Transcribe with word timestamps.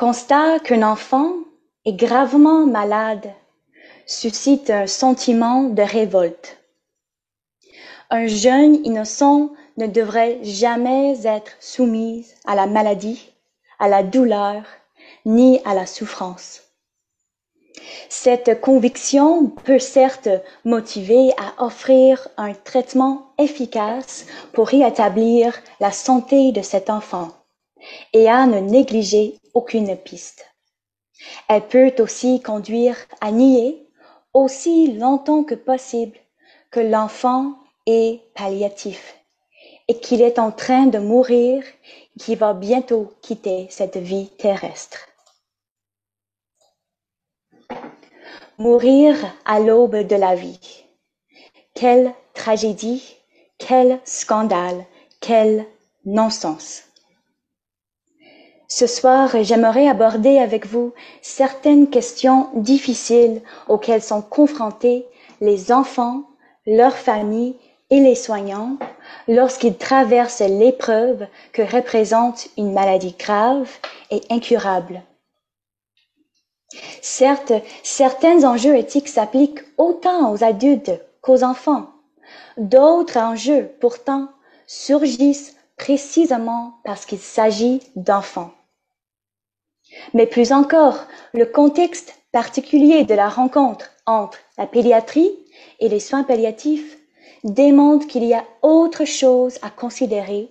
Constat 0.00 0.60
qu'un 0.60 0.82
enfant 0.82 1.34
est 1.84 1.92
gravement 1.92 2.64
malade 2.64 3.34
suscite 4.06 4.70
un 4.70 4.86
sentiment 4.86 5.64
de 5.64 5.82
révolte. 5.82 6.56
Un 8.08 8.26
jeune 8.26 8.76
innocent 8.86 9.50
ne 9.76 9.86
devrait 9.86 10.38
jamais 10.42 11.26
être 11.26 11.52
soumis 11.60 12.26
à 12.46 12.54
la 12.54 12.66
maladie, 12.66 13.30
à 13.78 13.88
la 13.88 14.02
douleur, 14.02 14.62
ni 15.26 15.60
à 15.66 15.74
la 15.74 15.84
souffrance. 15.84 16.62
Cette 18.08 18.62
conviction 18.62 19.48
peut 19.50 19.78
certes 19.78 20.30
motiver 20.64 21.32
à 21.36 21.62
offrir 21.62 22.26
un 22.38 22.54
traitement 22.54 23.34
efficace 23.36 24.24
pour 24.54 24.68
rétablir 24.68 25.60
la 25.78 25.92
santé 25.92 26.52
de 26.52 26.62
cet 26.62 26.88
enfant 26.88 27.32
et 28.12 28.28
à 28.28 28.46
ne 28.46 28.58
négliger 28.58 29.38
aucune 29.54 29.96
piste. 29.96 30.46
Elle 31.48 31.66
peut 31.66 31.92
aussi 31.98 32.40
conduire 32.40 32.96
à 33.20 33.30
nier 33.30 33.86
aussi 34.32 34.92
longtemps 34.92 35.44
que 35.44 35.54
possible 35.54 36.16
que 36.70 36.80
l'enfant 36.80 37.54
est 37.86 38.20
palliatif 38.34 39.16
et 39.88 39.98
qu'il 39.98 40.22
est 40.22 40.38
en 40.38 40.52
train 40.52 40.86
de 40.86 40.98
mourir, 40.98 41.64
qu'il 42.18 42.38
va 42.38 42.54
bientôt 42.54 43.12
quitter 43.22 43.66
cette 43.70 43.96
vie 43.96 44.28
terrestre. 44.38 45.08
Mourir 48.58 49.16
à 49.44 49.58
l'aube 49.58 50.06
de 50.06 50.16
la 50.16 50.34
vie. 50.36 50.84
Quelle 51.74 52.12
tragédie, 52.34 53.16
quel 53.58 54.00
scandale, 54.04 54.84
quel 55.20 55.66
non-sens. 56.04 56.84
Ce 58.72 58.86
soir, 58.86 59.30
j'aimerais 59.42 59.88
aborder 59.88 60.38
avec 60.38 60.64
vous 60.64 60.92
certaines 61.22 61.90
questions 61.90 62.50
difficiles 62.54 63.42
auxquelles 63.66 64.00
sont 64.00 64.22
confrontés 64.22 65.08
les 65.40 65.72
enfants, 65.72 66.22
leurs 66.66 66.96
familles 66.96 67.56
et 67.90 67.98
les 67.98 68.14
soignants 68.14 68.76
lorsqu'ils 69.26 69.76
traversent 69.76 70.38
l'épreuve 70.38 71.26
que 71.52 71.62
représente 71.62 72.46
une 72.56 72.72
maladie 72.72 73.16
grave 73.18 73.68
et 74.12 74.20
incurable. 74.30 75.02
Certes, 77.02 77.52
certains 77.82 78.44
enjeux 78.44 78.76
éthiques 78.76 79.08
s'appliquent 79.08 79.64
autant 79.78 80.32
aux 80.32 80.44
adultes 80.44 80.92
qu'aux 81.22 81.42
enfants. 81.42 81.88
D'autres 82.56 83.18
enjeux, 83.18 83.68
pourtant, 83.80 84.28
surgissent 84.68 85.56
précisément 85.76 86.74
parce 86.84 87.04
qu'il 87.04 87.18
s'agit 87.18 87.82
d'enfants. 87.96 88.52
Mais 90.14 90.26
plus 90.26 90.52
encore, 90.52 91.06
le 91.32 91.46
contexte 91.46 92.14
particulier 92.32 93.04
de 93.04 93.14
la 93.14 93.28
rencontre 93.28 93.90
entre 94.06 94.38
la 94.58 94.66
pédiatrie 94.66 95.30
et 95.78 95.88
les 95.88 96.00
soins 96.00 96.22
palliatifs 96.22 96.98
démontre 97.44 98.06
qu'il 98.06 98.24
y 98.24 98.34
a 98.34 98.44
autre 98.62 99.04
chose 99.04 99.58
à 99.62 99.70
considérer 99.70 100.50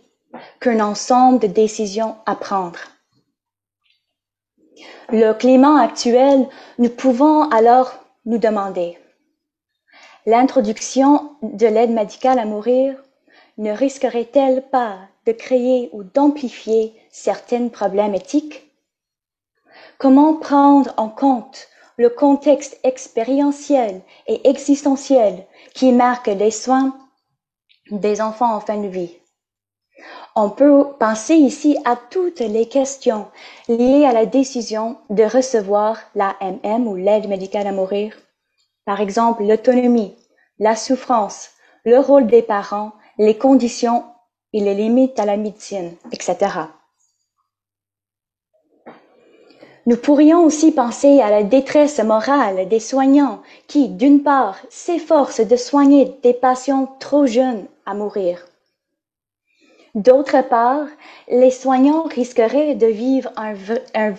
qu'un 0.60 0.80
ensemble 0.80 1.40
de 1.40 1.48
décisions 1.48 2.16
à 2.26 2.36
prendre. 2.36 2.80
Le 5.10 5.34
climat 5.34 5.82
actuel, 5.82 6.48
nous 6.78 6.90
pouvons 6.90 7.50
alors 7.50 7.94
nous 8.26 8.38
demander, 8.38 8.98
l'introduction 10.26 11.32
de 11.42 11.66
l'aide 11.66 11.92
médicale 11.92 12.40
à 12.40 12.46
mourir 12.46 12.96
ne 13.58 13.72
risquerait-elle 13.72 14.62
pas 14.70 15.00
de 15.26 15.32
créer 15.32 15.90
ou 15.92 16.04
d'amplifier 16.04 16.94
certains 17.12 17.68
problèmes 17.68 18.16
éthiques? 18.16 18.69
Comment 20.00 20.36
prendre 20.36 20.94
en 20.96 21.10
compte 21.10 21.68
le 21.98 22.10
contexte 22.10 22.80
expérientiel 22.86 24.00
et 24.28 24.50
existentiel 24.50 25.46
qui 25.74 25.92
marque 25.92 26.28
les 26.28 26.52
soins 26.52 26.98
des 27.92 28.22
enfants 28.22 28.56
en 28.56 28.62
fin 28.62 28.78
de 28.78 28.88
vie? 28.88 29.18
On 30.38 30.52
peut 30.52 30.86
penser 31.02 31.34
ici 31.36 31.78
à 31.84 31.98
toutes 31.98 32.40
les 32.40 32.70
questions 32.70 33.28
liées 33.68 34.06
à 34.06 34.14
la 34.14 34.26
décision 34.26 34.96
de 35.10 35.24
recevoir 35.24 35.98
l'AMM 36.16 36.88
ou 36.88 36.96
l'aide 36.96 37.28
médicale 37.28 37.68
à 37.68 37.74
mourir. 37.74 38.16
Par 38.86 39.02
exemple, 39.02 39.44
l'autonomie, 39.44 40.16
la 40.60 40.78
souffrance, 40.78 41.50
le 41.84 42.00
rôle 42.00 42.28
des 42.28 42.42
parents, 42.42 42.94
les 43.18 43.38
conditions 43.38 44.06
et 44.54 44.62
les 44.62 44.76
limites 44.76 45.20
à 45.20 45.26
la 45.26 45.36
médecine, 45.36 45.92
etc. 46.14 46.70
Nous 49.90 49.98
pourrions 49.98 50.44
aussi 50.44 50.72
penser 50.72 51.20
à 51.20 51.32
la 51.32 51.42
détresse 51.42 51.98
morale 51.98 52.68
des 52.70 52.80
soignants 52.80 53.42
qui, 53.66 53.90
d'une 53.90 54.22
part, 54.22 54.60
s'efforcent 54.70 55.42
de 55.42 55.56
soigner 55.56 56.16
des 56.22 56.36
patients 56.36 56.96
trop 57.00 57.26
jeunes 57.26 57.66
à 57.88 57.96
mourir. 57.96 58.46
D'autre 59.96 60.48
part, 60.48 60.86
les 61.28 61.50
soignants 61.50 62.04
risqueraient 62.04 62.76
de 62.76 62.86
vivre 62.86 63.32
un, 63.36 64.14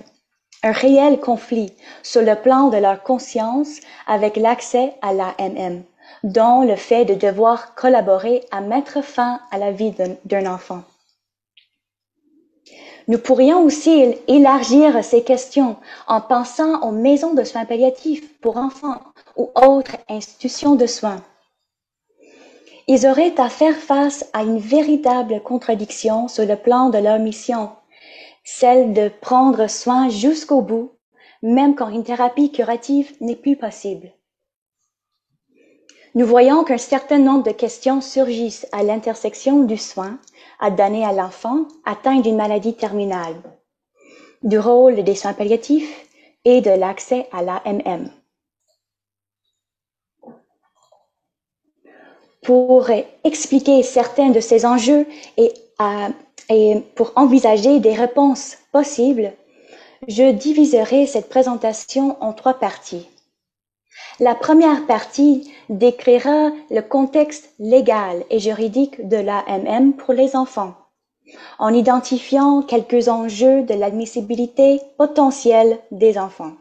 réel 0.65 1.21
conflit 1.21 1.73
sur 2.03 2.23
le 2.23 2.35
plan 2.35 2.71
de 2.71 2.79
leur 2.79 3.05
conscience 3.05 3.79
avec 4.09 4.37
l'accès 4.37 4.95
à 5.03 5.13
l'AMM, 5.13 5.85
dont 6.25 6.63
le 6.63 6.75
fait 6.75 7.05
de 7.05 7.15
devoir 7.15 7.77
collaborer 7.77 8.45
à 8.51 8.61
mettre 8.61 9.05
fin 9.05 9.39
à 9.53 9.59
la 9.59 9.71
vie 9.71 9.95
d'un 10.25 10.47
enfant. 10.53 10.83
Nous 13.11 13.19
pourrions 13.19 13.65
aussi 13.65 14.15
élargir 14.29 15.03
ces 15.03 15.25
questions 15.25 15.75
en 16.07 16.21
pensant 16.21 16.81
aux 16.83 16.93
maisons 16.93 17.35
de 17.35 17.43
soins 17.43 17.65
palliatifs 17.65 18.39
pour 18.39 18.57
enfants 18.57 19.01
ou 19.37 19.51
autres 19.57 19.97
institutions 20.09 20.77
de 20.77 20.87
soins. 20.87 21.21
Ils 22.87 23.09
auraient 23.09 23.35
à 23.41 23.49
faire 23.49 23.75
face 23.75 24.25
à 24.33 24.45
une 24.45 24.61
véritable 24.61 25.41
contradiction 25.43 26.29
sur 26.29 26.47
le 26.47 26.55
plan 26.55 26.89
de 26.91 26.99
leur 26.99 27.19
mission, 27.19 27.71
celle 28.45 28.95
de 28.95 29.11
prendre 29.21 29.67
soin 29.67 30.09
jusqu'au 30.09 30.61
bout, 30.61 30.93
même 31.43 31.75
quand 31.75 31.89
une 31.89 32.05
thérapie 32.05 32.53
curative 32.53 33.13
n'est 33.21 33.35
plus 33.35 33.57
possible. 33.57 34.13
Nous 36.15 36.27
voyons 36.27 36.63
qu'un 36.63 36.79
certain 36.79 37.19
nombre 37.19 37.43
de 37.43 37.51
questions 37.51 38.01
surgissent 38.01 38.69
à 38.71 38.85
l'intersection 38.85 39.65
du 39.65 39.79
soin 39.79 40.21
à 40.61 40.71
donner 40.71 41.05
à 41.05 41.13
l'enfant 41.13 41.65
atteint 41.85 42.21
d'une 42.21 42.37
maladie 42.37 42.75
terminale, 42.75 43.35
du 44.43 44.59
rôle 44.59 45.03
des 45.03 45.15
soins 45.15 45.33
palliatifs 45.33 46.07
et 46.45 46.61
de 46.61 46.71
l'accès 46.71 47.29
à 47.33 47.43
l'AMM. 47.43 48.11
Pour 52.43 52.89
expliquer 53.25 53.83
certains 53.83 54.31
de 54.31 54.41
ces 54.41 54.65
enjeux 54.65 55.07
et, 55.37 55.53
et 56.49 56.81
pour 56.95 57.13
envisager 57.17 57.81
des 57.81 57.95
réponses 57.95 58.57
possibles, 58.73 59.33
je 60.09 60.33
diviserai 60.33 61.07
cette 61.07 61.29
présentation 61.29 62.17
en 62.23 62.33
trois 62.33 62.55
parties. 62.55 63.07
La 64.19 64.35
première 64.35 64.87
partie 64.87 65.51
décrira 65.69 66.51
le 66.71 66.81
contexte 66.81 67.55
légal 67.59 68.25
et 68.29 68.39
juridique 68.39 69.09
de 69.09 69.17
l'AMM 69.17 69.95
pour 69.95 70.13
les 70.13 70.37
enfants, 70.37 70.75
en 71.59 71.73
identifiant 71.73 72.63
quelques 72.63 73.09
enjeux 73.09 73.63
de 73.63 73.75
l'admissibilité 73.75 74.81
potentielle 74.99 75.79
des 75.91 76.19
enfants. 76.19 76.53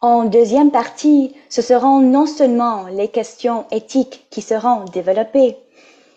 En 0.00 0.24
deuxième 0.24 0.70
partie, 0.70 1.34
ce 1.48 1.62
seront 1.62 2.00
non 2.00 2.26
seulement 2.26 2.86
les 2.88 3.08
questions 3.08 3.64
éthiques 3.70 4.26
qui 4.30 4.42
seront 4.42 4.84
développées, 4.92 5.56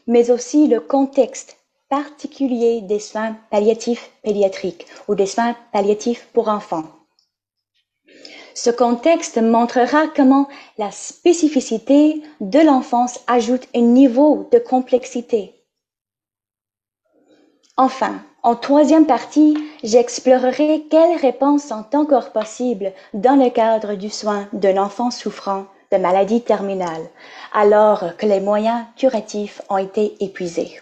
mais 0.05 0.29
aussi 0.29 0.67
le 0.67 0.81
contexte 0.81 1.57
particulier 1.89 2.81
des 2.81 2.99
soins 2.99 3.37
palliatifs 3.49 4.11
pédiatriques 4.23 4.85
ou 5.07 5.15
des 5.15 5.25
soins 5.25 5.55
palliatifs 5.71 6.27
pour 6.33 6.49
enfants. 6.49 6.83
Ce 8.57 8.71
contexte 8.71 9.37
montrera 9.37 10.07
comment 10.07 10.47
la 10.79 10.89
spécificité 10.89 12.23
de 12.41 12.59
l'enfance 12.59 13.19
ajoute 13.27 13.67
un 13.75 13.81
niveau 13.81 14.49
de 14.51 14.57
complexité. 14.57 15.53
Enfin, 17.77 18.15
en 18.41 18.55
troisième 18.55 19.05
partie, 19.05 19.55
j'explorerai 19.83 20.87
quelles 20.89 21.19
réponses 21.19 21.65
sont 21.65 21.85
encore 21.93 22.31
possibles 22.31 22.93
dans 23.13 23.35
le 23.35 23.51
cadre 23.51 23.93
du 23.93 24.09
soin 24.09 24.47
d'un 24.53 24.77
enfant 24.77 25.11
souffrant 25.11 25.65
de 25.91 25.97
maladie 25.97 26.41
terminale, 26.41 27.11
alors 27.53 28.17
que 28.17 28.25
les 28.25 28.39
moyens 28.39 28.85
curatifs 28.97 29.61
ont 29.69 29.77
été 29.77 30.15
épuisés. 30.19 30.81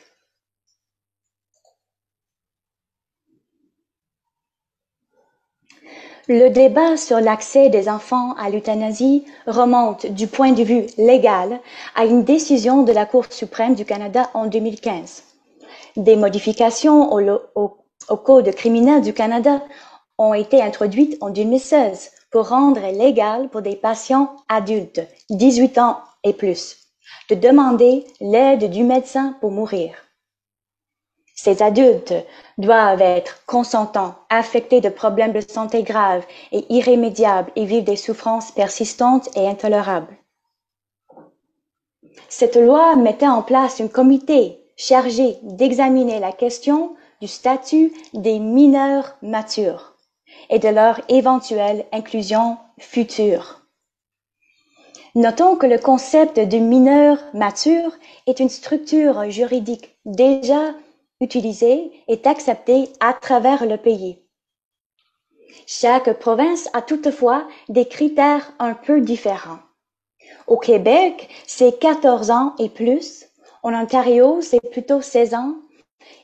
Le 6.27 6.49
débat 6.49 6.97
sur 6.97 7.19
l'accès 7.19 7.69
des 7.69 7.87
enfants 7.87 8.33
à 8.39 8.49
l'euthanasie 8.49 9.25
remonte 9.45 10.07
du 10.07 10.25
point 10.25 10.53
de 10.53 10.63
vue 10.63 10.87
légal 10.97 11.59
à 11.93 12.05
une 12.05 12.23
décision 12.23 12.81
de 12.81 12.91
la 12.91 13.05
Cour 13.05 13.25
suprême 13.29 13.75
du 13.75 13.85
Canada 13.85 14.31
en 14.33 14.47
2015. 14.47 15.21
Des 15.97 16.15
modifications 16.15 17.13
au, 17.13 17.77
Code 18.23 18.49
criminel 18.55 19.01
du 19.01 19.13
Canada 19.13 19.61
ont 20.17 20.33
été 20.33 20.63
introduites 20.63 21.15
en 21.21 21.29
2016 21.29 22.11
pour 22.31 22.49
rendre 22.49 22.81
légal 22.91 23.47
pour 23.49 23.61
des 23.61 23.75
patients 23.75 24.35
adultes, 24.49 25.01
18 25.29 25.77
ans 25.77 25.99
et 26.23 26.33
plus, 26.33 26.77
de 27.29 27.35
demander 27.35 28.03
l'aide 28.19 28.71
du 28.71 28.83
médecin 28.83 29.35
pour 29.41 29.51
mourir. 29.51 30.04
Ces 31.35 31.61
adultes 31.61 32.13
doivent 32.57 33.01
être 33.01 33.45
consentants, 33.45 34.15
affectés 34.29 34.79
de 34.79 34.89
problèmes 34.89 35.33
de 35.33 35.41
santé 35.41 35.83
graves 35.83 36.25
et 36.53 36.65
irrémédiables 36.73 37.51
et 37.57 37.65
vivre 37.65 37.83
des 37.83 37.97
souffrances 37.97 38.51
persistantes 38.51 39.29
et 39.35 39.47
intolérables. 39.47 40.17
Cette 42.29 42.55
loi 42.55 42.95
mettait 42.95 43.27
en 43.27 43.41
place 43.41 43.81
un 43.81 43.89
comité 43.89 44.59
chargé 44.77 45.37
d'examiner 45.43 46.19
la 46.19 46.31
question 46.31 46.95
du 47.21 47.27
statut 47.27 47.93
des 48.13 48.39
mineurs 48.39 49.17
matures 49.21 49.95
et 50.49 50.59
de 50.59 50.69
leur 50.69 51.01
éventuelle 51.09 51.85
inclusion 51.91 52.57
future. 52.79 53.61
Notons 55.15 55.55
que 55.55 55.65
le 55.65 55.77
concept 55.77 56.39
de 56.39 56.57
mineur 56.57 57.17
mature 57.33 57.91
est 58.27 58.39
une 58.39 58.49
structure 58.49 59.29
juridique 59.29 59.97
déjà 60.05 60.73
utilisée 61.21 61.91
et 62.07 62.21
acceptée 62.25 62.89
à 62.99 63.13
travers 63.13 63.65
le 63.65 63.77
pays. 63.77 64.21
Chaque 65.65 66.19
province 66.19 66.69
a 66.73 66.81
toutefois 66.81 67.47
des 67.69 67.85
critères 67.85 68.53
un 68.59 68.73
peu 68.73 69.01
différents. 69.01 69.59
Au 70.47 70.57
Québec, 70.57 71.29
c'est 71.47 71.79
14 71.79 72.29
ans 72.31 72.53
et 72.59 72.69
plus. 72.69 73.25
En 73.63 73.73
Ontario, 73.73 74.41
c'est 74.41 74.59
plutôt 74.71 75.01
16 75.01 75.33
ans. 75.33 75.55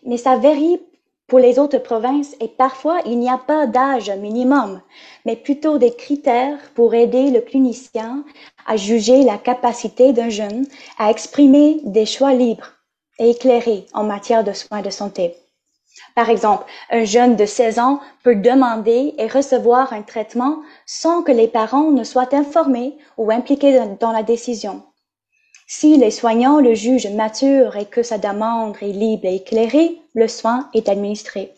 Mais 0.06 0.18
ça 0.18 0.38
varie 0.38 0.80
pour 1.28 1.40
les 1.40 1.60
autres 1.60 1.78
provinces 1.78 2.36
et 2.42 2.50
parfois 2.50 3.00
il 3.06 3.18
n'y 3.18 3.30
a 3.30 3.38
pas 3.38 3.66
d'âge 3.66 4.12
minimum, 4.12 4.82
mais 5.26 5.38
plutôt 5.38 5.78
des 5.78 5.96
critères 5.96 6.60
pour 6.76 6.94
aider 6.94 7.32
le 7.32 7.40
clinicien 7.40 8.26
à 8.68 8.76
juger 8.76 9.24
la 9.24 9.38
capacité 9.38 10.12
d'un 10.12 10.30
jeune 10.30 10.68
à 10.98 11.10
exprimer 11.10 11.80
des 11.86 12.06
choix 12.06 12.34
libres 12.34 12.81
et 13.22 13.30
éclairés 13.30 13.86
en 13.94 14.04
matière 14.04 14.44
de 14.44 14.52
soins 14.52 14.82
de 14.82 14.90
santé. 14.90 15.36
Par 16.16 16.30
exemple, 16.30 16.66
un 16.90 17.06
jeune 17.06 17.36
de 17.36 17.46
16 17.46 17.80
ans 17.80 18.00
peut 18.24 18.36
demander 18.36 19.14
et 19.18 19.28
recevoir 19.28 19.94
un 19.94 20.02
traitement 20.02 20.62
sans 20.86 21.22
que 21.22 21.32
les 21.32 21.48
parents 21.48 21.92
ne 21.92 22.04
soient 22.04 22.34
informés 22.34 22.98
ou 23.18 23.32
impliqués 23.32 23.80
dans 24.00 24.12
la 24.12 24.24
décision. 24.24 24.84
Si 25.68 25.98
les 25.98 26.12
soignants 26.12 26.60
le 26.60 26.74
jugent 26.74 27.12
mature 27.12 27.78
et 27.78 27.86
que 27.86 28.04
sa 28.04 28.18
demande 28.18 28.76
est 28.82 28.88
libre 28.88 29.26
et 29.26 29.36
éclairée, 29.36 30.02
le 30.16 30.28
soin 30.28 30.70
est 30.74 30.90
administré. 30.90 31.54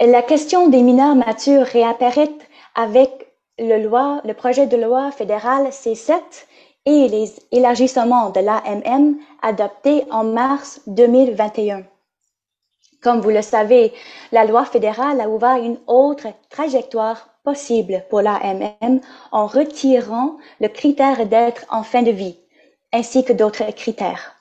La 0.00 0.22
question 0.22 0.68
des 0.68 0.82
mineurs 0.82 1.14
matures 1.14 1.64
réapparaît 1.64 2.36
avec 2.74 3.10
le 3.58 4.32
projet 4.32 4.66
de 4.66 4.76
loi 4.76 5.12
fédéral 5.12 5.68
C7 5.68 6.18
et 6.86 7.08
les 7.08 7.32
élargissements 7.52 8.30
de 8.30 8.40
l'AMM 8.40 9.16
adoptés 9.42 10.04
en 10.10 10.24
mars 10.24 10.80
2021. 10.86 11.84
Comme 13.02 13.20
vous 13.20 13.30
le 13.30 13.42
savez, 13.42 13.92
la 14.32 14.44
loi 14.44 14.64
fédérale 14.64 15.20
a 15.20 15.28
ouvert 15.28 15.56
une 15.56 15.78
autre 15.86 16.28
trajectoire 16.50 17.28
possible 17.44 18.04
pour 18.08 18.22
l'AMM 18.22 19.00
en 19.30 19.46
retirant 19.46 20.36
le 20.60 20.68
critère 20.68 21.26
d'être 21.26 21.66
en 21.70 21.82
fin 21.82 22.02
de 22.02 22.10
vie, 22.10 22.38
ainsi 22.92 23.24
que 23.24 23.34
d'autres 23.34 23.70
critères. 23.72 24.34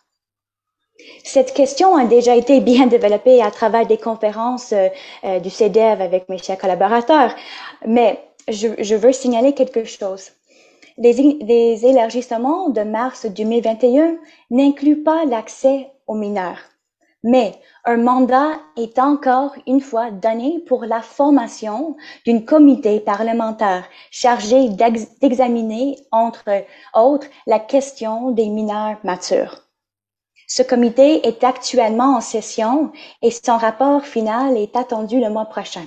Cette 1.24 1.54
question 1.54 1.95
a 1.95 2.06
déjà 2.06 2.36
été 2.36 2.62
bien 2.62 2.88
développée 2.88 3.42
à 3.42 3.51
travers 3.51 3.86
des 3.86 3.98
conférences 3.98 4.74
euh, 4.74 5.40
du 5.40 5.50
CEDEV 5.50 6.01
avec 6.01 6.30
mes 6.30 6.38
chers 6.38 6.57
collaborateurs, 6.57 7.36
mais 7.86 8.24
je, 8.48 8.69
je 8.78 8.95
veux 8.95 9.12
signaler 9.12 9.54
quelque 9.54 9.84
chose. 9.84 10.31
Les, 10.98 11.86
élargissements 11.86 12.69
de 12.69 12.81
mars 12.81 13.25
2021 13.25 14.18
n'incluent 14.51 15.04
pas 15.04 15.25
l'accès 15.25 15.92
aux 16.06 16.13
mineurs. 16.13 16.60
Mais 17.24 17.54
un 17.86 17.98
mandat 17.98 18.60
est 18.78 19.00
encore 19.00 19.56
une 19.66 19.81
fois 19.81 20.12
donné 20.12 20.60
pour 20.68 20.86
la 20.86 21.01
formation 21.01 21.95
d'un 22.28 22.42
comité 22.42 23.00
parlementaire 23.00 23.86
chargé 24.12 24.69
d'examiner, 25.22 25.95
entre 26.12 26.63
autres, 26.94 27.28
la 27.48 27.60
question 27.60 28.31
des 28.31 28.50
mineurs 28.50 28.98
matures. 29.04 29.63
Ce 30.48 30.62
comité 30.62 31.25
est 31.25 31.44
actuellement 31.44 32.18
en 32.18 32.22
session 32.22 32.92
et 33.22 33.31
son 33.31 33.57
rapport 33.57 34.06
final 34.06 34.57
est 34.57 34.75
attendu 34.75 35.19
le 35.19 35.30
mois 35.30 35.45
prochain. 35.45 35.86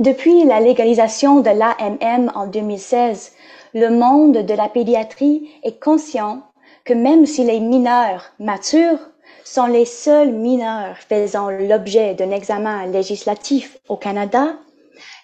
Depuis 0.00 0.44
la 0.44 0.60
légalisation 0.60 1.40
de 1.40 1.50
l'AMM 1.50 2.32
en 2.34 2.46
2016, 2.46 3.32
le 3.74 3.90
monde 3.90 4.46
de 4.46 4.54
la 4.54 4.70
pédiatrie 4.70 5.50
est 5.62 5.78
conscient 5.78 6.40
que 6.86 6.94
même 6.94 7.26
si 7.26 7.44
les 7.44 7.60
mineurs 7.60 8.32
matures 8.38 9.10
sont 9.44 9.66
les 9.66 9.84
seuls 9.84 10.32
mineurs 10.32 10.96
faisant 10.96 11.50
l'objet 11.50 12.14
d'un 12.14 12.30
examen 12.30 12.86
législatif 12.86 13.76
au 13.90 13.96
Canada, 13.98 14.56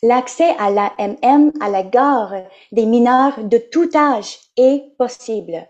l'accès 0.02 0.54
à 0.58 0.68
l'AMM 0.68 1.52
à 1.62 1.70
l'égard 1.70 2.34
des 2.70 2.84
mineurs 2.84 3.44
de 3.44 3.56
tout 3.56 3.88
âge 3.94 4.40
est 4.58 4.94
possible. 4.98 5.66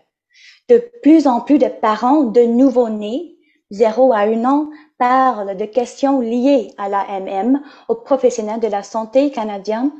De 0.67 0.83
plus 1.01 1.27
en 1.27 1.39
plus 1.39 1.59
de 1.59 1.69
parents 1.69 2.23
de 2.23 2.41
nouveau-nés, 2.41 3.37
0 3.71 4.11
à 4.11 4.23
1 4.23 4.43
an, 4.43 4.67
parlent 4.97 5.55
de 5.55 5.65
questions 5.65 6.19
liées 6.21 6.73
à 6.77 6.89
l'AMM 6.89 7.61
aux 7.87 7.95
professionnels 7.95 8.59
de 8.59 8.67
la 8.67 8.83
santé 8.83 9.31
canadiens, 9.31 9.91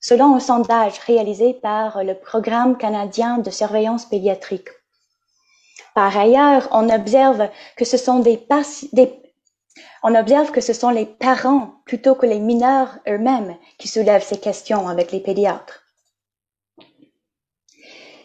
selon 0.00 0.34
un 0.34 0.40
sondage 0.40 0.98
réalisé 1.00 1.54
par 1.54 2.02
le 2.04 2.14
Programme 2.14 2.76
canadien 2.76 3.38
de 3.38 3.50
surveillance 3.50 4.04
pédiatrique. 4.04 4.68
Par 5.94 6.16
ailleurs, 6.16 6.68
on 6.72 6.88
observe 6.88 7.48
que 7.76 7.84
ce 7.84 7.96
sont 7.96 8.22
on 10.02 10.14
observe 10.14 10.50
que 10.50 10.60
ce 10.60 10.72
sont 10.72 10.90
les 10.90 11.06
parents 11.06 11.74
plutôt 11.84 12.14
que 12.14 12.26
les 12.26 12.40
mineurs 12.40 12.98
eux-mêmes 13.08 13.56
qui 13.78 13.88
soulèvent 13.88 14.24
ces 14.24 14.40
questions 14.40 14.88
avec 14.88 15.12
les 15.12 15.20
pédiatres. 15.20 15.81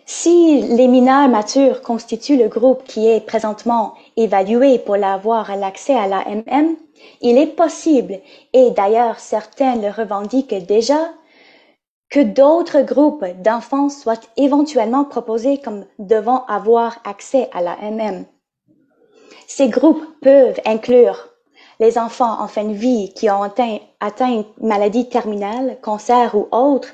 Si 0.09 0.61
les 0.61 0.87
mineurs 0.87 1.27
matures 1.27 1.81
constituent 1.81 2.37
le 2.37 2.47
groupe 2.47 2.85
qui 2.85 3.09
est 3.09 3.19
présentement 3.19 3.93
évalué 4.15 4.79
pour 4.79 4.95
avoir 4.95 5.53
l'accès 5.57 5.95
à 5.95 6.07
l'AMM, 6.07 6.77
il 7.19 7.37
est 7.37 7.55
possible, 7.57 8.17
et 8.53 8.71
d'ailleurs 8.71 9.19
certains 9.19 9.75
le 9.75 9.89
revendiquent 9.89 10.65
déjà, 10.65 11.09
que 12.09 12.21
d'autres 12.21 12.83
groupes 12.83 13.25
d'enfants 13.43 13.89
soient 13.89 14.21
éventuellement 14.37 15.03
proposés 15.03 15.57
comme 15.57 15.85
devant 15.99 16.45
avoir 16.45 16.99
accès 17.03 17.49
à 17.51 17.59
la 17.59 17.75
MM. 17.91 18.23
Ces 19.45 19.67
groupes 19.67 20.05
peuvent 20.21 20.61
inclure 20.65 21.27
les 21.81 21.97
enfants 21.97 22.41
en 22.41 22.47
fin 22.47 22.63
de 22.63 22.73
vie 22.73 23.13
qui 23.13 23.29
ont 23.29 23.43
atteint, 23.43 23.79
une 24.21 24.45
maladie 24.61 25.09
terminale, 25.09 25.77
cancer 25.81 26.33
ou 26.33 26.47
autre, 26.53 26.93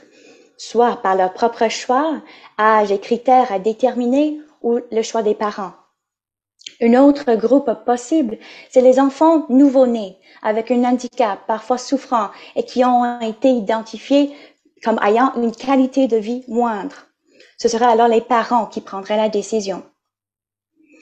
soit 0.58 0.98
par 1.02 1.16
leur 1.16 1.34
propre 1.34 1.68
choix, 1.70 2.22
âge 2.60 2.92
et 2.92 3.00
critères 3.00 3.52
à 3.52 3.60
déterminer 3.60 4.40
ou 4.62 4.80
le 4.92 5.02
choix 5.02 5.24
des 5.24 5.36
parents. 5.36 5.74
Un 6.82 6.94
autre 6.96 7.36
groupe 7.36 7.72
possible, 7.86 8.38
c'est 8.70 8.82
les 8.82 9.00
enfants 9.00 9.46
nouveau-nés 9.50 10.18
avec 10.42 10.72
un 10.72 10.84
handicap, 10.84 11.40
parfois 11.48 11.78
souffrant, 11.78 12.30
et 12.56 12.64
qui 12.64 12.84
ont 12.84 13.20
été 13.22 13.50
identifiés 13.50 14.36
comme 14.84 15.00
ayant 15.02 15.34
une 15.36 15.54
qualité 15.54 16.08
de 16.08 16.18
vie 16.18 16.44
moindre. 16.48 17.08
Ce 17.58 17.68
seraient 17.68 17.86
alors 17.86 18.10
les 18.10 18.22
parents 18.22 18.66
qui 18.66 18.82
prendraient 18.82 19.18
la 19.18 19.30
décision. 19.30 19.84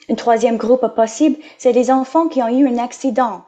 Un 0.08 0.14
troisième 0.14 0.56
groupe 0.56 0.86
possible, 0.94 1.36
c'est 1.58 1.72
les 1.72 1.90
enfants 1.90 2.28
qui 2.28 2.42
ont 2.42 2.48
eu 2.48 2.66
un 2.66 2.78
accident 2.78 3.44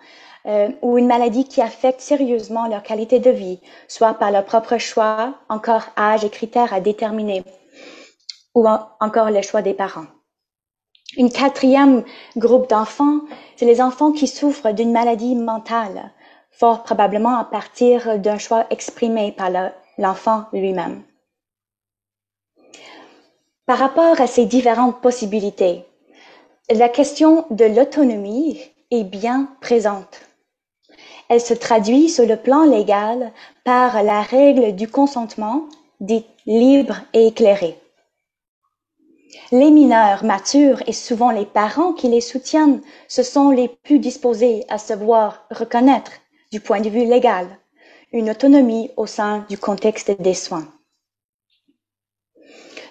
euh, 0.46 0.68
ou 0.82 0.98
une 0.98 1.06
maladie 1.06 1.44
qui 1.44 1.62
affecte 1.62 2.00
sérieusement 2.00 2.68
leur 2.68 2.82
qualité 2.82 3.18
de 3.18 3.30
vie, 3.30 3.60
soit 3.88 4.14
par 4.14 4.30
leur 4.30 4.44
propre 4.44 4.78
choix, 4.78 5.34
encore 5.48 5.84
âge 5.96 6.24
et 6.24 6.30
critères 6.30 6.74
à 6.74 6.80
déterminer, 6.80 7.42
ou 8.54 8.66
encore 9.00 9.30
le 9.30 9.42
choix 9.42 9.62
des 9.62 9.74
parents. 9.74 10.06
Une 11.16 11.30
quatrième 11.30 12.04
groupe 12.36 12.68
d'enfants, 12.68 13.20
c'est 13.56 13.66
les 13.66 13.80
enfants 13.80 14.12
qui 14.12 14.26
souffrent 14.26 14.72
d'une 14.72 14.92
maladie 14.92 15.36
mentale, 15.36 16.12
fort 16.50 16.82
probablement 16.82 17.38
à 17.38 17.44
partir 17.44 18.18
d'un 18.18 18.38
choix 18.38 18.66
exprimé 18.70 19.32
par 19.32 19.50
l'enfant 19.98 20.44
lui-même. 20.52 21.02
Par 23.66 23.78
rapport 23.78 24.20
à 24.20 24.26
ces 24.26 24.44
différentes 24.44 25.00
possibilités, 25.00 25.84
la 26.70 26.88
question 26.88 27.46
de 27.50 27.64
l'autonomie 27.64 28.60
est 28.90 29.04
bien 29.04 29.48
présente. 29.60 30.20
Elle 31.28 31.40
se 31.40 31.54
traduit 31.54 32.08
sur 32.08 32.26
le 32.26 32.36
plan 32.36 32.64
légal 32.64 33.32
par 33.64 34.02
la 34.02 34.22
règle 34.22 34.74
du 34.74 34.88
consentement 34.88 35.64
dite 36.00 36.26
libre 36.46 36.96
et 37.12 37.28
éclairée. 37.28 37.78
Les 39.50 39.70
mineurs 39.70 40.24
matures 40.24 40.82
et 40.86 40.92
souvent 40.92 41.30
les 41.30 41.46
parents 41.46 41.92
qui 41.92 42.08
les 42.08 42.20
soutiennent, 42.20 42.80
ce 43.08 43.22
sont 43.22 43.50
les 43.50 43.68
plus 43.68 43.98
disposés 43.98 44.64
à 44.68 44.78
savoir 44.78 45.46
reconnaître, 45.50 46.12
du 46.52 46.60
point 46.60 46.80
de 46.80 46.88
vue 46.88 47.04
légal, 47.04 47.46
une 48.12 48.30
autonomie 48.30 48.90
au 48.96 49.06
sein 49.06 49.44
du 49.48 49.58
contexte 49.58 50.20
des 50.20 50.34
soins. 50.34 50.68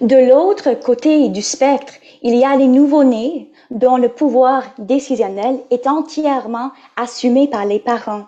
De 0.02 0.18
l'autre 0.18 0.74
côté 0.74 1.30
du 1.30 1.42
spectre, 1.42 1.94
il 2.24 2.36
y 2.36 2.44
a 2.44 2.58
les 2.58 2.68
nouveau-nés 2.68 3.52
dont 3.74 3.98
le 3.98 4.10
pouvoir 4.10 4.63
décisionnel 4.77 5.60
est 5.72 5.88
entièrement 5.88 6.72
assumé 6.96 7.48
par 7.48 7.65
les 7.65 7.80
parents. 7.80 8.25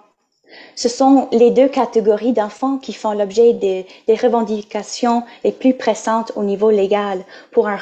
Ce 0.76 0.90
sont 0.90 1.28
les 1.32 1.52
deux 1.52 1.68
catégories 1.68 2.34
d'enfants 2.34 2.78
qui 2.78 2.94
font 2.94 3.14
l'objet 3.14 3.54
des, 3.54 3.86
revendications 4.08 5.24
les 5.44 5.52
plus 5.52 5.74
pressantes 5.74 6.32
au 6.36 6.44
niveau 6.44 6.70
légal 6.70 7.24
pour 7.52 7.68
un, 7.68 7.78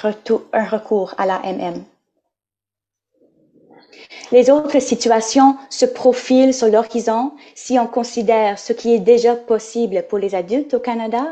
un 0.53 0.65
recours 0.65 1.13
à 1.17 1.25
la 1.25 1.39
MM. 1.39 1.83
Les 4.31 4.49
autres 4.49 4.79
situations 4.79 5.57
se 5.69 5.85
profilent 5.85 6.53
sur 6.53 6.67
l'horizon 6.67 7.33
si 7.55 7.77
on 7.77 7.87
considère 7.87 8.57
ce 8.57 8.73
qui 8.73 8.93
est 8.93 8.99
déjà 8.99 9.35
possible 9.35 10.03
pour 10.09 10.17
les 10.17 10.33
adultes 10.33 10.73
au 10.73 10.79
Canada 10.79 11.25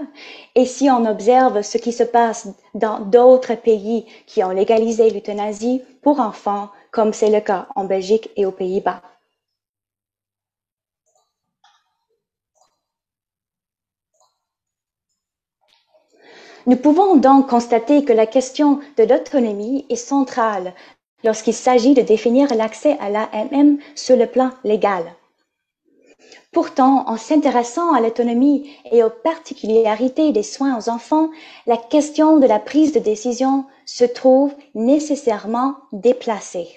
et 0.55 0.65
si 0.65 0.89
on 0.89 1.05
observe 1.05 1.61
ce 1.63 1.77
qui 1.77 1.93
se 1.93 2.03
passe 2.03 2.47
dans 2.75 2.99
d'autres 2.99 3.55
pays 3.55 4.05
qui 4.27 4.43
ont 4.43 4.51
légalisé 4.51 5.09
l'euthanasie 5.09 5.81
pour 6.01 6.19
enfants, 6.19 6.69
comme 6.91 7.13
c'est 7.13 7.31
le 7.31 7.41
cas 7.41 7.67
en 7.75 7.85
Belgique 7.85 8.29
et 8.35 8.45
aux 8.45 8.51
Pays-Bas. 8.51 9.01
Nous 16.67 16.77
pouvons 16.77 17.15
donc 17.15 17.49
constater 17.49 18.05
que 18.05 18.13
la 18.13 18.27
question 18.27 18.79
de 18.97 19.03
l'autonomie 19.03 19.87
est 19.89 19.95
centrale 19.95 20.73
lorsqu'il 21.23 21.53
s'agit 21.53 21.93
de 21.93 22.01
définir 22.01 22.53
l'accès 22.55 22.97
à 22.99 23.09
l'AMM 23.09 23.77
sur 23.95 24.15
le 24.17 24.27
plan 24.27 24.51
légal. 24.63 25.03
Pourtant, 26.51 27.07
en 27.07 27.15
s'intéressant 27.15 27.93
à 27.93 28.01
l'autonomie 28.01 28.69
et 28.91 29.03
aux 29.03 29.09
particularités 29.09 30.33
des 30.33 30.43
soins 30.43 30.77
aux 30.77 30.89
enfants, 30.89 31.29
la 31.65 31.77
question 31.77 32.37
de 32.37 32.45
la 32.45 32.59
prise 32.59 32.91
de 32.91 32.99
décision 32.99 33.65
se 33.85 34.03
trouve 34.03 34.53
nécessairement 34.75 35.75
déplacée. 35.93 36.67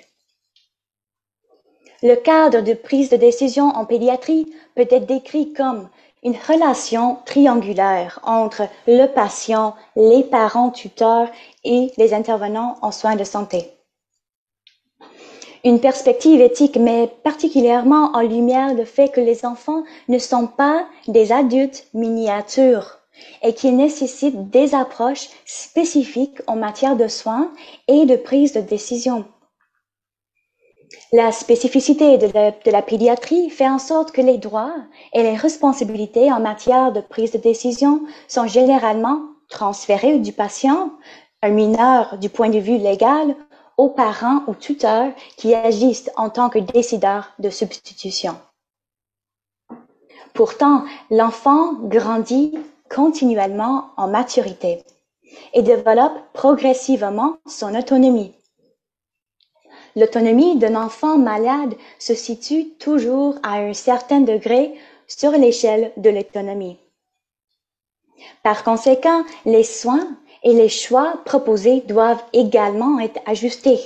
Le 2.02 2.14
cadre 2.14 2.60
de 2.60 2.74
prise 2.74 3.08
de 3.08 3.16
décision 3.16 3.68
en 3.70 3.84
pédiatrie 3.84 4.46
peut 4.76 4.86
être 4.90 5.06
décrit 5.06 5.52
comme 5.52 5.88
une 6.22 6.36
relation 6.48 7.18
triangulaire 7.26 8.20
entre 8.22 8.68
le 8.86 9.06
patient, 9.06 9.74
les 9.96 10.22
parents 10.22 10.70
tuteurs 10.70 11.28
et 11.64 11.92
les 11.96 12.14
intervenants 12.14 12.76
en 12.82 12.92
soins 12.92 13.16
de 13.16 13.24
santé. 13.24 13.70
Une 15.64 15.80
perspective 15.80 16.42
éthique 16.42 16.76
met 16.76 17.10
particulièrement 17.22 18.10
en 18.12 18.20
lumière 18.20 18.74
le 18.74 18.84
fait 18.84 19.08
que 19.08 19.20
les 19.20 19.46
enfants 19.46 19.82
ne 20.08 20.18
sont 20.18 20.46
pas 20.46 20.86
des 21.08 21.32
adultes 21.32 21.86
miniatures 21.94 22.98
et 23.42 23.54
qu'ils 23.54 23.76
nécessitent 23.76 24.50
des 24.50 24.74
approches 24.74 25.30
spécifiques 25.46 26.42
en 26.46 26.56
matière 26.56 26.96
de 26.96 27.08
soins 27.08 27.50
et 27.88 28.04
de 28.04 28.16
prise 28.16 28.52
de 28.52 28.60
décision. 28.60 29.24
La 31.12 31.32
spécificité 31.32 32.18
de 32.18 32.26
la, 32.34 32.50
de 32.50 32.70
la, 32.70 32.82
pédiatrie 32.82 33.48
fait 33.48 33.68
en 33.68 33.78
sorte 33.78 34.12
que 34.12 34.20
les 34.20 34.36
droits 34.36 34.74
et 35.14 35.22
les 35.22 35.34
responsabilités 35.34 36.30
en 36.30 36.40
matière 36.40 36.92
de 36.92 37.00
prise 37.00 37.32
de 37.32 37.38
décision 37.38 38.02
sont 38.28 38.46
généralement 38.46 39.22
transférés 39.48 40.18
du 40.18 40.32
patient, 40.32 40.90
un 41.42 41.50
mineur 41.50 42.18
du 42.18 42.28
point 42.28 42.50
de 42.50 42.58
vue 42.58 42.78
légal, 42.78 43.34
aux 43.76 43.88
parents 43.88 44.42
ou 44.46 44.54
tuteurs 44.54 45.12
qui 45.36 45.54
agissent 45.54 46.10
en 46.16 46.30
tant 46.30 46.48
que 46.48 46.58
décideurs 46.58 47.30
de 47.38 47.50
substitution. 47.50 48.36
Pourtant, 50.32 50.84
l'enfant 51.10 51.74
grandit 51.74 52.58
continuellement 52.90 53.90
en 53.96 54.08
maturité 54.08 54.84
et 55.52 55.62
développe 55.62 56.18
progressivement 56.32 57.36
son 57.46 57.74
autonomie. 57.74 58.34
L'autonomie 59.96 60.58
d'un 60.58 60.74
enfant 60.74 61.18
malade 61.18 61.74
se 61.98 62.14
situe 62.14 62.70
toujours 62.80 63.36
à 63.44 63.58
un 63.58 63.74
certain 63.74 64.20
degré 64.20 64.74
sur 65.06 65.30
l'échelle 65.30 65.92
de 65.96 66.10
l'autonomie. 66.10 66.78
Par 68.42 68.64
conséquent, 68.64 69.24
les 69.44 69.64
soins 69.64 70.16
et 70.44 70.52
les 70.52 70.68
choix 70.68 71.14
proposés 71.24 71.82
doivent 71.88 72.22
également 72.32 73.00
être 73.00 73.20
ajustés. 73.26 73.80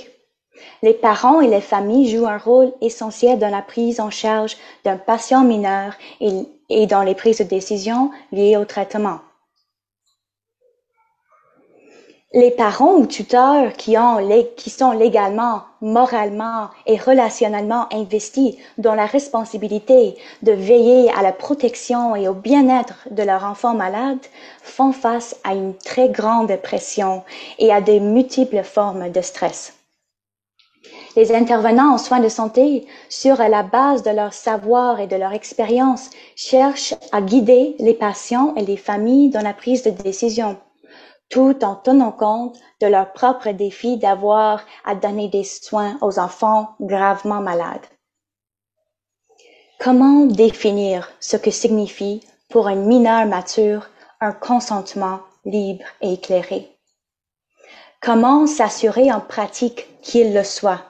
Les 0.81 0.93
parents 0.93 1.41
et 1.41 1.47
les 1.47 1.61
familles 1.61 2.09
jouent 2.09 2.27
un 2.27 2.37
rôle 2.37 2.71
essentiel 2.81 3.39
dans 3.39 3.49
la 3.49 3.61
prise 3.61 3.99
en 3.99 4.09
charge 4.09 4.57
d'un 4.83 4.97
patient 4.97 5.43
mineur 5.43 5.93
et, 6.19 6.85
dans 6.87 7.01
les 7.01 7.15
prises 7.15 7.39
de 7.39 7.43
décision 7.45 8.11
liées 8.31 8.57
au 8.57 8.65
traitement. 8.65 9.19
Les 12.31 12.51
parents 12.51 12.93
ou 12.93 13.07
tuteurs 13.07 13.73
qui, 13.73 13.97
ont, 13.97 14.19
qui 14.55 14.69
sont 14.69 14.91
légalement, 14.91 15.63
moralement 15.81 16.69
et 16.85 16.95
relationnellement 16.95 17.91
investis 17.91 18.55
dans 18.77 18.93
la 18.93 19.07
responsabilité 19.07 20.15
de 20.43 20.51
veiller 20.51 21.11
à 21.17 21.23
la 21.23 21.31
protection 21.31 22.15
et 22.15 22.27
au 22.27 22.35
bien-être 22.35 23.07
de 23.09 23.23
leur 23.23 23.45
enfant 23.45 23.73
malade 23.73 24.19
font 24.61 24.91
face 24.91 25.37
à 25.43 25.55
une 25.55 25.73
très 25.73 26.09
grande 26.09 26.55
pression 26.57 27.23
et 27.57 27.73
à 27.73 27.81
des 27.81 27.99
multiples 27.99 28.61
formes 28.61 29.09
de 29.09 29.21
stress. 29.21 29.73
Les 31.15 31.33
intervenants 31.33 31.95
en 31.95 31.97
soins 31.97 32.19
de 32.19 32.29
santé, 32.29 32.85
sur 33.09 33.37
la 33.37 33.63
base 33.63 34.03
de 34.03 34.11
leur 34.11 34.33
savoir 34.33 34.99
et 34.99 35.07
de 35.07 35.15
leur 35.15 35.33
expérience, 35.33 36.11
cherchent 36.35 36.93
à 37.11 37.23
guider 37.23 37.75
les 37.79 37.95
patients 37.95 38.53
et 38.55 38.63
les 38.63 38.77
familles 38.77 39.31
dans 39.31 39.41
la 39.41 39.53
prise 39.53 39.81
de 39.81 39.89
décision 39.89 40.57
tout 41.29 41.63
en 41.63 41.75
tenant 41.75 42.11
compte 42.11 42.57
de 42.81 42.87
leur 42.87 43.13
propre 43.13 43.51
défi 43.51 43.97
d'avoir 43.97 44.63
à 44.85 44.95
donner 44.95 45.29
des 45.29 45.43
soins 45.43 45.97
aux 46.01 46.19
enfants 46.19 46.75
gravement 46.81 47.41
malades. 47.41 47.85
Comment 49.79 50.25
définir 50.25 51.09
ce 51.19 51.37
que 51.37 51.51
signifie 51.51 52.21
pour 52.49 52.67
un 52.67 52.75
mineur 52.75 53.25
mature 53.25 53.89
un 54.21 54.33
consentement 54.33 55.19
libre 55.45 55.85
et 56.01 56.13
éclairé? 56.13 56.75
Comment 58.01 58.47
s'assurer 58.47 59.11
en 59.11 59.21
pratique 59.21 59.87
qu'il 60.01 60.33
le 60.33 60.43
soit? 60.43 60.81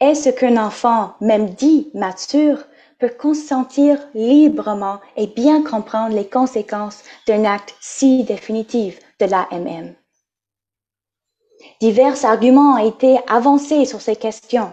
Est-ce 0.00 0.30
qu'un 0.30 0.56
enfant, 0.56 1.14
même 1.20 1.50
dit 1.50 1.90
mature, 1.94 2.58
peut 2.98 3.08
consentir 3.08 3.98
librement 4.14 5.00
et 5.16 5.26
bien 5.26 5.62
comprendre 5.62 6.14
les 6.14 6.28
conséquences 6.28 7.02
d'un 7.26 7.44
acte 7.44 7.74
si 7.80 8.24
définitif 8.24 8.98
de 9.22 9.30
l'AMM. 9.30 9.94
Divers 11.80 12.24
arguments 12.24 12.74
ont 12.74 12.88
été 12.88 13.18
avancés 13.28 13.84
sur 13.84 14.00
ces 14.00 14.16
questions, 14.16 14.72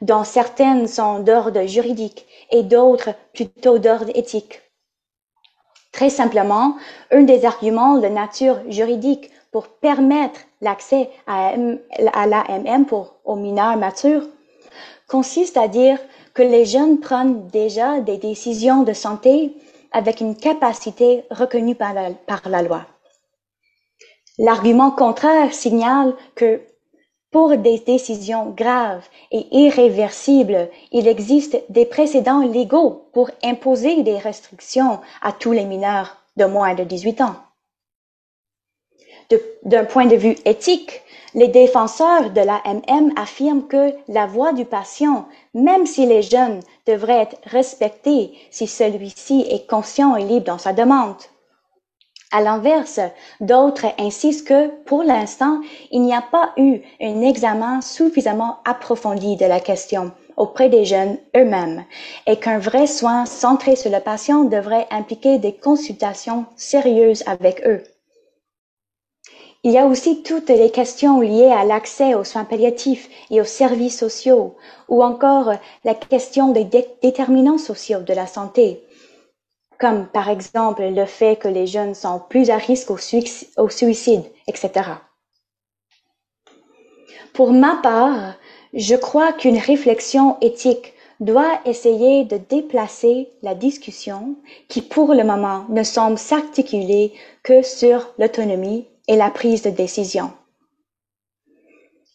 dont 0.00 0.24
certaines 0.24 0.88
sont 0.88 1.18
d'ordre 1.20 1.66
juridique 1.66 2.26
et 2.50 2.62
d'autres 2.62 3.10
plutôt 3.34 3.78
d'ordre 3.78 4.10
éthique. 4.14 4.62
Très 5.92 6.10
simplement, 6.10 6.76
un 7.10 7.22
des 7.22 7.44
arguments 7.44 7.98
de 7.98 8.08
nature 8.08 8.58
juridique 8.68 9.30
pour 9.50 9.68
permettre 9.68 10.40
l'accès 10.60 11.10
à, 11.26 11.54
l'AMM 12.26 12.86
pour 12.86 13.16
aux 13.24 13.36
mineurs 13.36 13.76
matures 13.76 14.26
consiste 15.08 15.56
à 15.56 15.66
dire 15.66 15.98
que 16.34 16.42
les 16.42 16.64
jeunes 16.64 17.00
prennent 17.00 17.48
déjà 17.48 18.00
des 18.00 18.16
décisions 18.16 18.84
de 18.84 18.92
santé 18.92 19.56
avec 19.92 20.20
une 20.20 20.36
capacité 20.36 21.24
reconnue 21.30 21.74
par 21.74 21.92
la, 21.94 22.62
loi. 22.62 22.86
L'argument 24.42 24.90
contraire 24.90 25.52
signale 25.52 26.14
que 26.34 26.62
pour 27.30 27.58
des 27.58 27.78
décisions 27.80 28.48
graves 28.56 29.06
et 29.30 29.46
irréversibles, 29.52 30.70
il 30.92 31.06
existe 31.06 31.62
des 31.68 31.84
précédents 31.84 32.40
légaux 32.40 33.04
pour 33.12 33.30
imposer 33.44 34.02
des 34.02 34.16
restrictions 34.16 34.98
à 35.20 35.32
tous 35.32 35.52
les 35.52 35.66
mineurs 35.66 36.16
de 36.38 36.46
moins 36.46 36.74
de 36.74 36.84
18 36.84 37.20
ans. 37.20 37.36
D'un 39.64 39.84
point 39.84 40.06
de 40.06 40.16
vue 40.16 40.36
éthique, 40.46 41.02
les 41.34 41.48
défenseurs 41.48 42.30
de 42.30 42.40
l'AMM 42.40 43.12
affirment 43.16 43.68
que 43.68 43.92
la 44.08 44.24
voix 44.24 44.54
du 44.54 44.64
patient, 44.64 45.28
même 45.52 45.84
s'il 45.84 46.10
est 46.10 46.22
jeune, 46.22 46.60
devrait 46.86 47.24
être 47.24 47.36
respectée 47.44 48.32
si 48.50 48.66
celui-ci 48.66 49.44
est 49.50 49.68
conscient 49.68 50.16
et 50.16 50.24
libre 50.24 50.46
dans 50.46 50.58
sa 50.58 50.72
demande. 50.72 51.20
À 52.32 52.40
l'inverse, 52.42 53.00
d'autres 53.40 53.86
insistent 53.98 54.46
que, 54.46 54.68
pour 54.84 55.02
l'instant, 55.02 55.60
il 55.90 56.02
n'y 56.02 56.14
a 56.14 56.22
pas 56.22 56.52
eu 56.56 56.80
un 57.00 57.22
examen 57.22 57.80
suffisamment 57.80 58.58
approfondi 58.64 59.36
de 59.36 59.46
la 59.46 59.58
question 59.58 60.12
auprès 60.36 60.68
des 60.68 60.84
jeunes 60.84 61.18
eux-mêmes 61.36 61.84
et 62.26 62.36
qu'un 62.36 62.58
vrai 62.58 62.86
soin 62.86 63.26
centré 63.26 63.74
sur 63.74 63.90
le 63.90 64.00
patient 64.00 64.44
devrait 64.44 64.86
impliquer 64.90 65.38
des 65.38 65.52
consultations 65.52 66.46
sérieuses 66.56 67.24
avec 67.26 67.66
eux. 67.66 67.82
Il 69.62 69.72
y 69.72 69.78
a 69.78 69.84
aussi 69.84 70.22
toutes 70.22 70.48
les 70.48 70.70
questions 70.70 71.20
liées 71.20 71.52
à 71.52 71.64
l'accès 71.64 72.14
aux 72.14 72.24
soins 72.24 72.44
palliatifs 72.44 73.10
et 73.30 73.42
aux 73.42 73.44
services 73.44 73.98
sociaux, 73.98 74.56
ou 74.88 75.02
encore 75.04 75.52
la 75.84 75.94
question 75.94 76.52
des 76.52 76.64
déterminants 77.02 77.58
sociaux 77.58 78.00
de 78.00 78.14
la 78.14 78.26
santé, 78.26 78.82
comme 79.80 80.06
par 80.06 80.28
exemple 80.28 80.82
le 80.82 81.06
fait 81.06 81.36
que 81.36 81.48
les 81.48 81.66
jeunes 81.66 81.94
sont 81.94 82.20
plus 82.28 82.50
à 82.50 82.56
risque 82.56 82.90
au, 82.90 82.98
suicide, 82.98 84.24
etc. 84.46 84.70
Pour 87.32 87.52
ma 87.52 87.76
part, 87.82 88.34
je 88.74 88.94
crois 88.94 89.32
qu'une 89.32 89.58
réflexion 89.58 90.36
éthique 90.42 90.92
doit 91.18 91.60
essayer 91.64 92.24
de 92.24 92.36
déplacer 92.36 93.30
la 93.42 93.54
discussion 93.54 94.36
qui 94.68 94.82
pour 94.82 95.14
le 95.14 95.24
moment 95.24 95.64
ne 95.68 95.82
semble 95.82 96.18
s'articuler 96.18 97.12
que 97.42 97.62
sur 97.62 98.12
l'autonomie 98.18 98.86
et 99.08 99.16
la 99.16 99.30
prise 99.30 99.62
de 99.62 99.70
décision. 99.70 100.30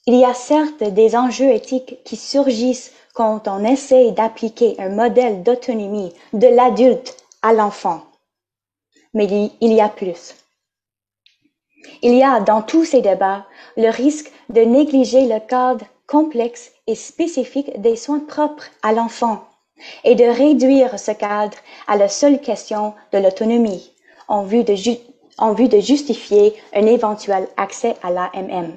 Il 0.07 0.15
y 0.15 0.25
a 0.25 0.35
certes 0.35 0.83
des 0.83 1.15
enjeux 1.15 1.49
éthiques 1.49 1.97
qui 2.03 2.15
surgissent 2.15 2.91
quand 3.15 3.47
on 3.47 3.63
essaie 3.63 4.11
d'appliquer 4.11 4.75
un 4.77 4.89
modèle 4.89 5.41
d'autonomie 5.41 6.13
de 6.33 6.47
l'adulte 6.47 7.24
à 7.45 7.53
l'enfant. 7.53 8.01
Mais 9.13 9.27
il 9.61 9.73
y 9.73 9.79
a 9.79 9.87
plus. 9.87 10.35
Il 12.01 12.15
y 12.15 12.23
a 12.23 12.39
dans 12.39 12.63
tous 12.63 12.85
ces 12.85 13.01
débats 13.01 13.45
le 13.77 13.89
risque 13.89 14.31
de 14.49 14.61
négliger 14.61 15.27
le 15.27 15.39
cadre 15.39 15.85
complexe 16.07 16.71
et 16.87 16.95
spécifique 16.95 17.79
des 17.79 17.95
soins 17.95 18.19
propres 18.19 18.65
à 18.81 18.93
l'enfant 18.93 19.43
et 20.03 20.15
de 20.15 20.23
réduire 20.23 20.97
ce 20.99 21.11
cadre 21.11 21.57
à 21.87 21.97
la 21.97 22.09
seule 22.09 22.41
question 22.41 22.95
de 23.13 23.19
l'autonomie 23.19 23.91
en 24.27 24.41
vue 24.43 24.63
de, 24.63 25.79
justifier 25.79 26.55
un 26.73 26.87
éventuel 26.87 27.47
accès 27.57 27.95
à 28.01 28.09
l'AMM. 28.09 28.75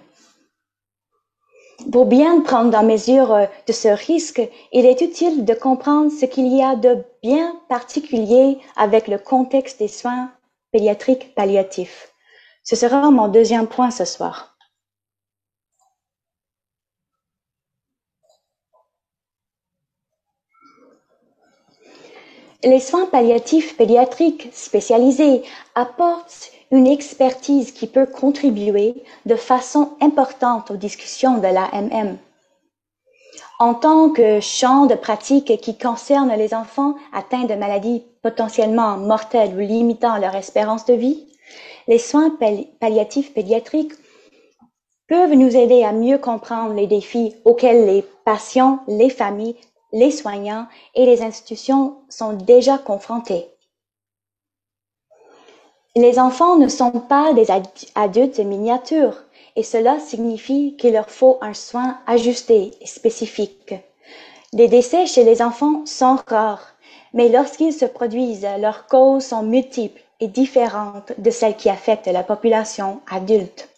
Pour 1.90 2.04
bien 2.04 2.40
prendre 2.40 2.76
en 2.76 2.82
mesure 2.82 3.32
euh, 3.32 3.46
de 3.66 3.72
ce 3.72 3.88
risque, 3.88 4.42
il 4.72 4.84
est 4.84 5.00
utile 5.00 5.44
de 5.44 5.54
comprendre 5.54 6.10
ce 6.10 6.26
qu'il 6.26 6.48
y 6.48 6.60
a 6.60 6.74
de 6.74 6.98
bien 7.22 7.60
particulier 7.68 8.58
avec 8.76 9.08
le 9.08 9.18
contexte 9.18 9.78
des 9.78 9.88
soins 9.88 10.30
pédiatriques 10.72 11.34
palliatifs. 11.34 12.12
Ce 12.62 12.76
sera 12.76 13.10
mon 13.10 13.28
deuxième 13.28 13.66
point 13.66 13.90
ce 13.90 14.04
soir. 14.04 14.56
Les 22.64 22.80
soins 22.80 23.06
palliatifs 23.06 23.76
pédiatriques 23.76 24.48
spécialisés 24.52 25.44
apportent 25.76 26.50
une 26.72 26.88
expertise 26.88 27.70
qui 27.70 27.86
peut 27.86 28.06
contribuer 28.06 29.04
de 29.26 29.36
façon 29.36 29.96
importante 30.00 30.70
aux 30.72 30.76
discussions 30.76 31.38
de 31.38 31.46
l'AMM. 31.46 32.18
En 33.58 33.74
tant 33.74 34.10
que 34.10 34.40
champ 34.40 34.86
de 34.86 34.94
pratique 34.94 35.60
qui 35.60 35.76
concerne 35.76 36.32
les 36.36 36.54
enfants 36.54 36.94
atteints 37.12 37.44
de 37.44 37.54
maladies 37.54 38.04
potentiellement 38.22 38.96
mortelles 38.96 39.54
ou 39.54 39.60
limitant 39.60 40.16
leur 40.18 40.36
espérance 40.36 40.84
de 40.84 40.94
vie, 40.94 41.26
les 41.88 41.98
soins 41.98 42.30
palliatifs 42.80 43.34
pédiatriques 43.34 43.94
peuvent 45.08 45.32
nous 45.32 45.56
aider 45.56 45.82
à 45.82 45.92
mieux 45.92 46.18
comprendre 46.18 46.74
les 46.74 46.86
défis 46.86 47.34
auxquels 47.44 47.86
les 47.86 48.02
patients, 48.24 48.80
les 48.86 49.10
familles 49.10 49.56
les 49.92 50.10
soignants 50.10 50.66
et 50.94 51.06
les 51.06 51.22
institutions 51.22 51.96
sont 52.08 52.34
déjà 52.34 52.78
confrontés. 52.78 53.48
Les 55.96 56.18
enfants 56.18 56.56
ne 56.56 56.68
sont 56.68 56.92
pas 56.92 57.32
des 57.32 57.48
adultes 57.94 58.38
miniatures 58.38 59.24
et 59.58 59.64
cela 59.64 59.98
signifie 59.98 60.76
qu'il 60.78 60.92
leur 60.92 61.10
faut 61.10 61.36
un 61.40 61.52
soin 61.52 61.98
ajusté 62.06 62.70
et 62.80 62.86
spécifique. 62.86 63.74
Les 64.52 64.68
décès 64.68 65.04
chez 65.06 65.24
les 65.24 65.42
enfants 65.42 65.84
sont 65.84 66.16
rares, 66.28 66.76
mais 67.12 67.28
lorsqu'ils 67.28 67.72
se 67.72 67.84
produisent, 67.84 68.46
leurs 68.60 68.86
causes 68.86 69.24
sont 69.24 69.42
multiples 69.42 70.00
et 70.20 70.28
différentes 70.28 71.12
de 71.18 71.30
celles 71.32 71.56
qui 71.56 71.68
affectent 71.68 72.06
la 72.06 72.22
population 72.22 73.00
adulte. 73.10 73.68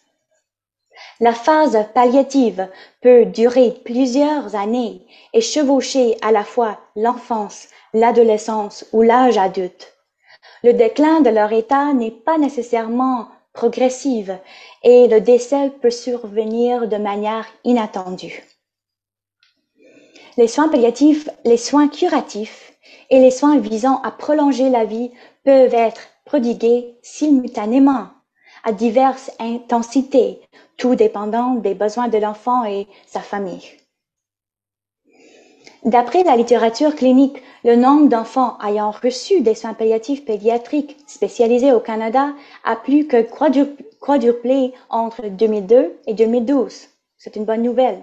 La 1.19 1.33
phase 1.33 1.75
palliative 1.95 2.67
peut 3.01 3.25
durer 3.25 3.71
plusieurs 3.83 4.55
années 4.55 5.01
et 5.33 5.41
chevaucher 5.41 6.15
à 6.21 6.31
la 6.31 6.43
fois 6.43 6.77
l'enfance, 6.95 7.69
l'adolescence 7.95 8.85
ou 8.93 9.01
l'âge 9.01 9.39
adulte. 9.39 9.95
Le 10.63 10.73
déclin 10.73 11.21
de 11.21 11.31
leur 11.31 11.51
état 11.51 11.91
n'est 11.93 12.11
pas 12.11 12.37
nécessairement 12.37 13.29
progressif 13.53 14.29
et 14.83 15.07
le 15.07 15.21
décès 15.21 15.71
peut 15.81 15.91
survenir 15.91 16.87
de 16.87 16.97
manière 16.97 17.45
inattendue. 17.63 18.43
Les 20.37 20.47
soins 20.47 20.69
palliatifs, 20.69 21.29
les 21.43 21.57
soins 21.57 21.87
curatifs 21.87 22.73
et 23.09 23.19
les 23.19 23.31
soins 23.31 23.59
visant 23.59 24.01
à 24.01 24.11
prolonger 24.11 24.69
la 24.69 24.85
vie 24.85 25.11
peuvent 25.43 25.73
être 25.73 26.01
prodigués 26.25 26.97
simultanément 27.01 28.07
à 28.63 28.71
diverses 28.71 29.31
intensités 29.39 30.41
tout 30.77 30.95
dépendant 30.95 31.55
des 31.55 31.73
besoins 31.73 32.07
de 32.07 32.17
l'enfant 32.17 32.65
et 32.65 32.87
sa 33.05 33.19
famille. 33.19 33.80
D'après 35.83 36.23
la 36.23 36.35
littérature 36.35 36.95
clinique, 36.95 37.41
le 37.63 37.75
nombre 37.75 38.07
d'enfants 38.07 38.55
ayant 38.63 38.91
reçu 38.91 39.41
des 39.41 39.55
soins 39.55 39.73
palliatifs 39.73 40.23
pédiatriques 40.23 40.95
spécialisés 41.07 41.71
au 41.71 41.79
Canada 41.79 42.33
a 42.63 42.75
plus 42.75 43.07
que 43.07 43.25
quadruplé 43.99 44.73
entre 44.89 45.27
2002 45.27 45.97
et 46.05 46.13
2012. 46.13 46.87
C'est 47.17 47.35
une 47.35 47.45
bonne 47.45 47.63
nouvelle. 47.63 47.99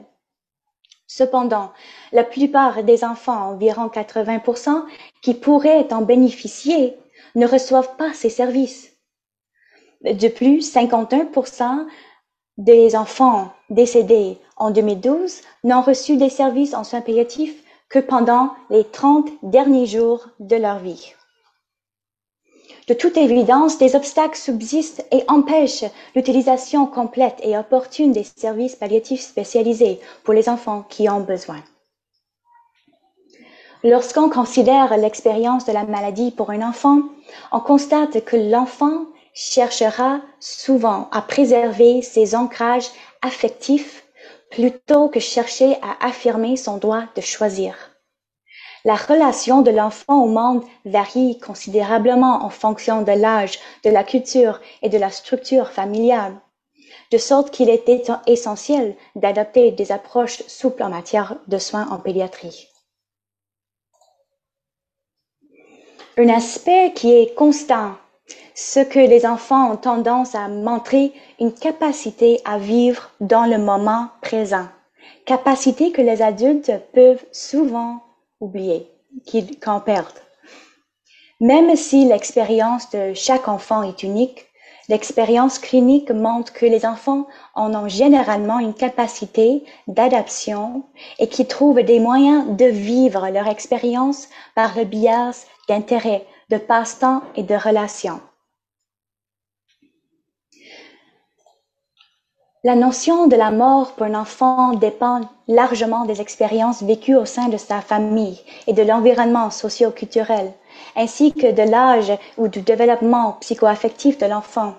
Cependant, 1.06 1.70
la 2.10 2.24
plupart 2.24 2.82
des 2.82 3.04
enfants, 3.04 3.50
environ 3.50 3.86
80%, 3.86 4.84
qui 5.22 5.34
pourraient 5.34 5.92
en 5.92 6.02
bénéficier, 6.02 6.96
ne 7.36 7.46
reçoivent 7.46 7.96
pas 7.96 8.12
ces 8.12 8.28
services. 8.28 8.92
De 10.02 10.28
plus, 10.28 10.74
51% 10.74 11.86
des 12.56 12.96
enfants 12.96 13.52
décédés 13.70 14.38
en 14.56 14.72
2012 14.72 15.42
n'ont 15.62 15.82
reçu 15.82 16.16
des 16.16 16.28
services 16.28 16.74
en 16.74 16.82
soins 16.82 17.00
palliatifs 17.00 17.62
que 17.88 17.98
pendant 17.98 18.50
les 18.70 18.84
30 18.84 19.28
derniers 19.42 19.86
jours 19.86 20.28
de 20.40 20.56
leur 20.56 20.78
vie. 20.78 21.14
De 22.88 22.94
toute 22.94 23.18
évidence, 23.18 23.76
des 23.76 23.94
obstacles 23.94 24.38
subsistent 24.38 25.04
et 25.10 25.22
empêchent 25.28 25.84
l'utilisation 26.14 26.86
complète 26.86 27.38
et 27.42 27.56
opportune 27.56 28.12
des 28.12 28.24
services 28.24 28.76
palliatifs 28.76 29.20
spécialisés 29.20 30.00
pour 30.24 30.32
les 30.32 30.48
enfants 30.48 30.84
qui 30.88 31.08
ont 31.10 31.20
besoin. 31.20 31.62
Lorsqu'on 33.84 34.30
considère 34.30 34.96
l'expérience 34.96 35.66
de 35.66 35.72
la 35.72 35.84
maladie 35.84 36.30
pour 36.30 36.50
un 36.50 36.66
enfant, 36.66 37.02
on 37.52 37.60
constate 37.60 38.24
que 38.24 38.36
l'enfant 38.36 39.04
cherchera 39.34 40.20
souvent 40.40 41.08
à 41.12 41.22
préserver 41.22 42.02
ses 42.02 42.34
ancrages 42.34 42.88
affectifs 43.22 44.04
plutôt 44.50 45.08
que 45.08 45.20
chercher 45.20 45.76
à 45.82 46.06
affirmer 46.06 46.56
son 46.56 46.78
droit 46.78 47.04
de 47.14 47.20
choisir. 47.20 47.74
La 48.84 48.94
relation 48.94 49.62
de 49.62 49.70
l'enfant 49.70 50.22
au 50.22 50.28
monde 50.28 50.64
varie 50.84 51.38
considérablement 51.40 52.44
en 52.44 52.50
fonction 52.50 53.02
de 53.02 53.12
l'âge, 53.12 53.58
de 53.84 53.90
la 53.90 54.04
culture 54.04 54.60
et 54.82 54.88
de 54.88 54.98
la 54.98 55.10
structure 55.10 55.70
familiale, 55.70 56.40
de 57.10 57.18
sorte 57.18 57.50
qu'il 57.50 57.70
est 57.70 57.90
essentiel 58.26 58.96
d'adopter 59.16 59.72
des 59.72 59.92
approches 59.92 60.42
souples 60.46 60.82
en 60.82 60.90
matière 60.90 61.36
de 61.48 61.58
soins 61.58 61.88
en 61.90 61.98
pédiatrie. 61.98 62.68
Un 66.16 66.28
aspect 66.28 66.92
qui 66.94 67.12
est 67.12 67.34
constant 67.34 67.96
ce 68.60 68.80
que 68.80 68.98
les 68.98 69.24
enfants 69.24 69.70
ont 69.70 69.76
tendance 69.76 70.34
à 70.34 70.48
montrer 70.48 71.12
une 71.38 71.52
capacité 71.52 72.40
à 72.44 72.58
vivre 72.58 73.08
dans 73.20 73.44
le 73.44 73.56
moment 73.56 74.08
présent, 74.20 74.66
capacité 75.26 75.92
que 75.92 76.02
les 76.02 76.22
adultes 76.22 76.72
peuvent 76.92 77.24
souvent 77.30 78.00
oublier, 78.40 78.90
qu'ils 79.26 79.56
perdent. 79.86 80.22
Même 81.40 81.76
si 81.76 82.04
l'expérience 82.04 82.90
de 82.90 83.14
chaque 83.14 83.46
enfant 83.46 83.84
est 83.84 84.02
unique, 84.02 84.46
l'expérience 84.88 85.60
clinique 85.60 86.10
montre 86.10 86.52
que 86.52 86.66
les 86.66 86.84
enfants 86.84 87.28
en 87.54 87.72
ont 87.76 87.86
généralement 87.86 88.58
une 88.58 88.74
capacité 88.74 89.62
d'adaptation 89.86 90.82
et 91.20 91.28
qui 91.28 91.46
trouvent 91.46 91.84
des 91.84 92.00
moyens 92.00 92.56
de 92.56 92.64
vivre 92.64 93.28
leur 93.28 93.46
expérience 93.46 94.28
par 94.56 94.76
le 94.76 94.82
biais 94.82 95.30
d'intérêts, 95.68 96.26
de 96.50 96.56
passe-temps 96.56 97.22
et 97.36 97.44
de 97.44 97.54
relations. 97.54 98.20
La 102.64 102.74
notion 102.74 103.28
de 103.28 103.36
la 103.36 103.52
mort 103.52 103.92
pour 103.92 104.06
un 104.06 104.16
enfant 104.16 104.72
dépend 104.72 105.20
largement 105.46 106.06
des 106.06 106.20
expériences 106.20 106.82
vécues 106.82 107.14
au 107.14 107.24
sein 107.24 107.48
de 107.48 107.56
sa 107.56 107.80
famille 107.80 108.40
et 108.66 108.72
de 108.72 108.82
l'environnement 108.82 109.50
socio-culturel, 109.50 110.52
ainsi 110.96 111.32
que 111.32 111.52
de 111.52 111.62
l'âge 111.62 112.12
ou 112.36 112.48
du 112.48 112.62
développement 112.62 113.36
psychoaffectif 113.40 114.18
de 114.18 114.26
l'enfant. 114.26 114.74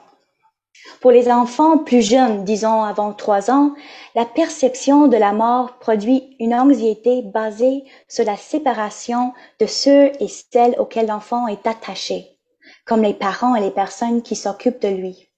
Pour 0.99 1.11
les 1.11 1.31
enfants 1.31 1.77
plus 1.77 2.01
jeunes, 2.01 2.43
disons 2.43 2.83
avant 2.83 3.13
trois 3.13 3.49
ans, 3.49 3.71
la 4.13 4.25
perception 4.25 5.07
de 5.07 5.15
la 5.15 5.31
mort 5.31 5.77
produit 5.79 6.35
une 6.41 6.53
anxiété 6.53 7.21
basée 7.21 7.85
sur 8.09 8.25
la 8.25 8.35
séparation 8.35 9.31
de 9.61 9.65
ceux 9.65 10.11
et 10.21 10.27
celles 10.27 10.75
auxquels 10.79 11.07
l'enfant 11.07 11.47
est 11.47 11.65
attaché, 11.65 12.37
comme 12.85 13.03
les 13.03 13.13
parents 13.13 13.55
et 13.55 13.61
les 13.61 13.71
personnes 13.71 14.21
qui 14.21 14.35
s'occupent 14.35 14.81
de 14.81 14.89
lui. 14.89 15.28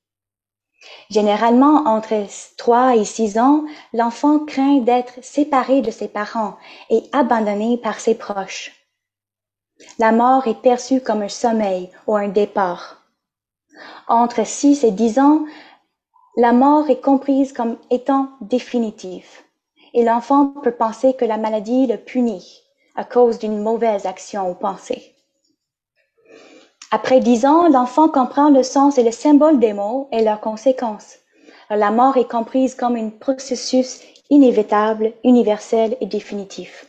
Généralement, 1.10 1.84
entre 1.86 2.26
trois 2.58 2.96
et 2.96 3.06
six 3.06 3.38
ans, 3.38 3.63
l'enfant 3.94 4.39
craint 4.39 4.80
d'être 4.80 5.24
séparé 5.24 5.82
de 5.82 5.91
ses 5.91 6.08
parents 6.08 6.58
et 6.89 7.04
abandonné 7.12 7.78
par 7.78 8.00
ses 8.00 8.15
proches. 8.15 8.72
La 10.00 10.12
mort 10.12 10.48
est 10.48 10.62
perçue 10.62 11.02
comme 11.02 11.22
un 11.22 11.30
sommeil 11.30 11.89
ou 12.08 12.15
un 12.15 12.28
départ. 12.28 13.04
Entre 14.08 14.46
six 14.46 14.84
et 14.84 14.91
dix 14.91 15.20
ans, 15.20 15.46
la 16.38 16.54
mort 16.54 16.89
est 16.89 17.02
comprise 17.02 17.52
comme 17.52 17.78
étant 17.89 18.30
définitive 18.41 19.28
et 19.94 20.04
l'enfant 20.04 20.48
peut 20.48 20.72
penser 20.72 21.13
que 21.13 21.26
la 21.26 21.38
maladie 21.38 21.88
le 21.88 21.98
punit 21.98 22.63
à 22.96 23.04
cause 23.04 23.39
d'une 23.39 23.62
mauvaise 23.62 24.06
action 24.06 24.50
ou 24.50 24.54
pensée. 24.54 25.15
Après 26.94 27.22
dix 27.22 27.46
ans, 27.46 27.70
l'enfant 27.70 28.10
comprend 28.10 28.50
le 28.50 28.64
sens 28.64 28.98
et 28.98 29.04
le 29.04 29.12
symbole 29.12 29.60
des 29.60 29.72
mots 29.72 30.10
et 30.12 30.24
leurs 30.24 30.42
conséquences. 30.42 31.20
La 31.70 31.90
mort 31.90 32.18
est 32.18 32.30
comprise 32.30 32.76
comme 32.76 32.98
un 32.98 33.10
processus 33.10 34.02
inévitable, 34.30 35.14
universel 35.24 35.96
et 36.02 36.06
définitif. 36.06 36.86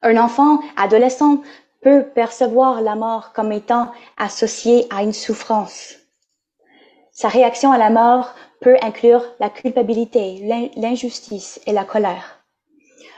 Un 0.00 0.16
enfant 0.16 0.60
adolescent 0.78 1.42
peut 1.82 2.04
percevoir 2.14 2.80
la 2.80 2.94
mort 2.94 3.34
comme 3.34 3.52
étant 3.52 3.92
associée 4.16 4.86
à 4.88 5.02
une 5.02 5.12
souffrance. 5.12 5.96
Sa 7.12 7.28
réaction 7.28 7.70
à 7.70 7.76
la 7.76 7.90
mort 7.90 8.34
peut 8.62 8.76
inclure 8.80 9.22
la 9.40 9.50
culpabilité, 9.50 10.70
l'injustice 10.76 11.60
et 11.66 11.72
la 11.72 11.84
colère. 11.84 12.33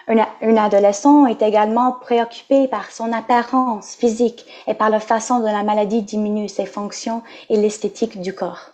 Un, 0.09 0.57
adolescent 0.57 1.27
est 1.27 1.42
également 1.42 1.92
préoccupé 1.92 2.69
par 2.69 2.92
son 2.92 3.12
apparence 3.12 3.97
physique 3.97 4.47
et 4.69 4.75
par 4.75 4.88
la 4.88 5.01
façon 5.01 5.40
dont 5.40 5.53
la 5.53 5.64
maladie 5.64 6.03
diminue 6.03 6.49
ses 6.49 6.66
fonctions 6.66 7.23
et 7.51 7.57
l'esthétique 7.57 8.21
du 8.21 8.33
corps. 8.33 8.71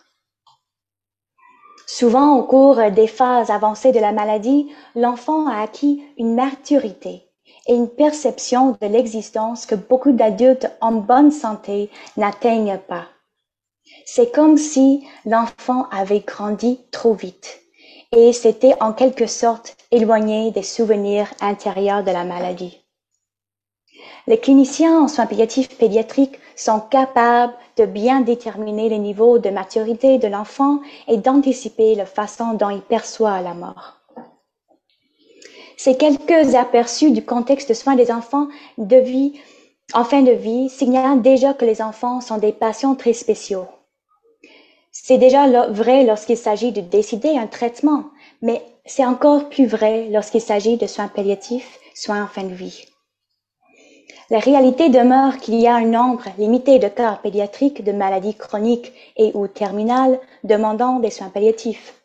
Souvent, 1.87 2.37
au 2.37 2.43
cours 2.43 2.91
des 2.91 3.07
phases 3.07 3.51
avancées 3.51 3.93
de 3.93 3.99
la 3.99 4.13
maladie, 4.13 4.71
l'enfant 4.95 5.47
a 5.47 5.63
acquis 5.63 6.03
une 6.19 6.35
maturité 6.35 7.23
et 7.67 7.75
une 7.75 7.89
perception 7.89 8.77
de 8.81 8.87
l'existence 8.87 9.65
que 9.65 9.75
beaucoup 9.75 10.13
d'adultes 10.13 10.71
en 10.83 10.93
bonne 10.93 11.31
santé 11.31 11.91
n'atteignent 12.19 12.79
pas. 12.89 13.07
C'est 14.05 14.35
comme 14.35 14.59
si 14.59 15.07
l'enfant 15.25 15.87
avait 15.91 16.21
grandi 16.21 16.81
trop 16.91 17.15
vite 17.15 17.62
et 18.15 18.33
s'était 18.33 18.75
en 18.81 18.93
quelque 18.93 19.27
sorte 19.27 19.77
éloigné 19.91 20.51
des 20.51 20.63
souvenirs 20.63 21.33
intérieurs 21.41 22.05
de 22.05 22.11
la 22.11 22.25
maladie. 22.25 22.79
Les 24.27 24.39
cliniciens 24.39 25.01
en 25.01 25.09
soins 25.09 25.27
palliatifs 25.27 25.77
pédiatriques 25.77 26.39
sont 26.55 26.81
capables 26.81 27.55
de 27.77 27.87
bien 27.87 28.21
déterminer 28.21 28.89
les 28.89 28.99
niveaux 28.99 29.39
de 29.39 29.51
maturité 29.51 30.19
de 30.19 30.29
l'enfant 30.29 30.81
et 31.09 31.17
d'anticiper 31.17 31.95
la 31.95 32.07
façon 32.07 32.55
dont 32.55 32.71
il 32.71 32.83
perçoit 32.83 33.41
la 33.41 33.55
mort. 33.55 34.01
Ces 35.77 35.97
quelques 35.97 36.55
aperçus 36.55 37.11
du 37.11 37.25
contexte 37.25 37.69
de 37.71 37.75
soins 37.75 37.97
des 37.97 38.13
enfants 38.13 38.47
de 38.79 38.97
vie, 38.97 39.41
en 39.95 40.05
fin 40.05 40.23
de 40.23 40.31
vie 40.31 40.69
signalent 40.69 41.21
déjà 41.21 41.55
que 41.55 41.65
les 41.65 41.83
enfants 41.83 42.21
sont 42.21 42.39
des 42.39 42.53
patients 42.53 42.95
très 42.95 43.15
spéciaux. 43.15 43.67
C'est 44.95 45.17
déjà 45.17 45.47
vrai 45.71 46.05
lorsqu'il 46.05 46.37
s'agit 46.37 46.71
de 46.71 46.83
décider 46.83 47.39
un 47.39 47.47
traitement, 47.47 48.05
mais 48.43 48.63
c'est 48.85 49.07
encore 49.07 49.49
plus 49.49 49.65
vrai 49.65 50.09
lorsqu'il 50.11 50.43
s'agit 50.43 50.77
de 50.77 50.87
soins 50.87 51.09
palliatifs, 51.09 51.79
soins 51.95 52.25
en 52.25 52.27
fin 52.27 52.45
de 52.45 52.53
vie. 52.53 52.85
La 54.29 54.39
réalité 54.39 54.91
demeure 54.91 55.39
qu'il 55.39 55.55
y 55.55 55.67
a 55.67 55.77
un 55.77 55.87
nombre 55.87 56.25
limité 56.37 56.79
de 56.79 56.89
cas 56.89 57.19
pédiatriques 57.23 57.83
de 57.83 57.93
maladies 57.93 58.35
chroniques 58.35 58.93
et 59.17 59.33
ou 59.35 59.49
terminales 59.49 60.21
demandant 60.45 60.99
des 60.99 61.11
soins 61.11 61.31
palliatifs. 61.31 62.02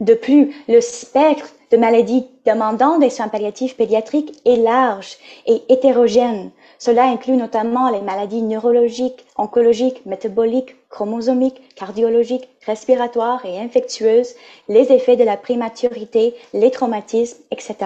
De 0.00 0.14
plus, 0.14 0.54
le 0.68 0.80
spectre 0.80 1.52
de 1.70 1.76
maladies 1.76 2.26
demandant 2.46 2.98
des 2.98 3.10
soins 3.10 3.28
palliatifs 3.28 3.76
pédiatriques 3.76 4.40
est 4.44 4.56
large 4.56 5.16
et 5.46 5.62
hétérogène. 5.68 6.50
Cela 6.78 7.04
inclut 7.04 7.36
notamment 7.36 7.90
les 7.90 8.00
maladies 8.00 8.42
neurologiques, 8.42 9.24
oncologiques, 9.36 10.04
métaboliques, 10.06 10.74
chromosomiques, 10.88 11.74
cardiologiques, 11.76 12.48
respiratoires 12.66 13.44
et 13.44 13.58
infectieuses, 13.60 14.34
les 14.68 14.90
effets 14.90 15.16
de 15.16 15.24
la 15.24 15.36
prématurité, 15.36 16.34
les 16.54 16.70
traumatismes, 16.70 17.38
etc. 17.50 17.76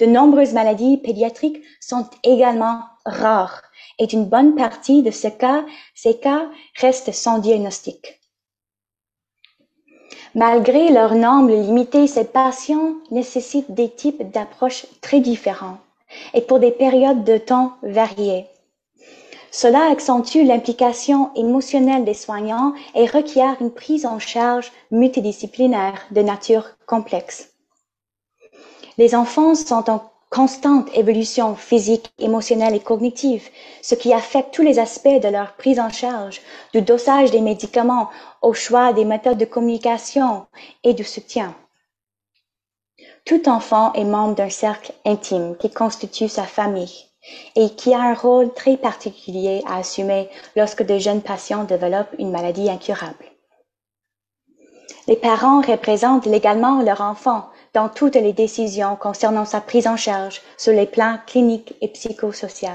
De 0.00 0.06
nombreuses 0.06 0.54
maladies 0.54 0.96
pédiatriques 0.96 1.62
sont 1.80 2.06
également 2.24 2.80
rares 3.04 3.62
et 3.98 4.12
une 4.12 4.24
bonne 4.24 4.54
partie 4.54 5.02
de 5.02 5.10
ces 5.10 5.36
cas, 5.36 5.64
restent 6.76 7.12
sans 7.12 7.38
diagnostic. 7.38 8.20
Malgré 10.34 10.90
leur 10.90 11.14
nombre 11.14 11.50
limité, 11.50 12.06
ces 12.06 12.24
patients 12.24 12.94
nécessitent 13.10 13.72
des 13.72 13.90
types 13.90 14.30
d'approches 14.30 14.86
très 15.00 15.20
différents 15.20 15.78
et 16.34 16.40
pour 16.40 16.58
des 16.58 16.70
périodes 16.70 17.24
de 17.24 17.38
temps 17.38 17.72
variées. 17.82 18.46
Cela 19.50 19.90
accentue 19.90 20.44
l'implication 20.44 21.30
émotionnelle 21.34 22.04
des 22.04 22.14
soignants 22.14 22.74
et 22.94 23.06
requiert 23.06 23.56
une 23.60 23.70
prise 23.70 24.04
en 24.04 24.18
charge 24.18 24.70
multidisciplinaire 24.90 26.06
de 26.10 26.20
nature 26.20 26.68
complexe. 26.86 27.50
Les 28.98 29.14
enfants 29.14 29.54
sont 29.54 29.88
en 29.88 30.02
constante 30.30 30.88
évolution 30.94 31.54
physique, 31.54 32.12
émotionnelle 32.18 32.74
et 32.74 32.80
cognitive, 32.80 33.48
ce 33.82 33.94
qui 33.94 34.12
affecte 34.12 34.52
tous 34.52 34.62
les 34.62 34.78
aspects 34.78 35.08
de 35.08 35.28
leur 35.28 35.54
prise 35.54 35.80
en 35.80 35.88
charge, 35.88 36.40
du 36.72 36.82
dosage 36.82 37.30
des 37.30 37.40
médicaments 37.40 38.10
au 38.42 38.52
choix 38.52 38.92
des 38.92 39.04
méthodes 39.04 39.38
de 39.38 39.44
communication 39.44 40.46
et 40.84 40.94
de 40.94 41.02
soutien. 41.02 41.54
Tout 43.24 43.48
enfant 43.48 43.92
est 43.94 44.04
membre 44.04 44.34
d'un 44.34 44.50
cercle 44.50 44.92
intime 45.04 45.56
qui 45.58 45.70
constitue 45.70 46.28
sa 46.28 46.44
famille 46.44 47.06
et 47.56 47.70
qui 47.70 47.94
a 47.94 48.00
un 48.00 48.14
rôle 48.14 48.52
très 48.54 48.76
particulier 48.76 49.62
à 49.66 49.76
assumer 49.76 50.28
lorsque 50.56 50.82
de 50.82 50.98
jeunes 50.98 51.22
patients 51.22 51.64
développent 51.64 52.14
une 52.18 52.30
maladie 52.30 52.70
incurable. 52.70 53.24
Les 55.06 55.16
parents 55.16 55.62
représentent 55.62 56.26
légalement 56.26 56.82
leur 56.82 57.00
enfant 57.00 57.48
dans 57.74 57.88
toutes 57.88 58.16
les 58.16 58.32
décisions 58.32 58.96
concernant 58.96 59.44
sa 59.44 59.60
prise 59.60 59.86
en 59.86 59.96
charge 59.96 60.42
sur 60.56 60.72
les 60.72 60.86
plans 60.86 61.18
cliniques 61.26 61.74
et 61.80 61.88
psychosociaux. 61.88 62.68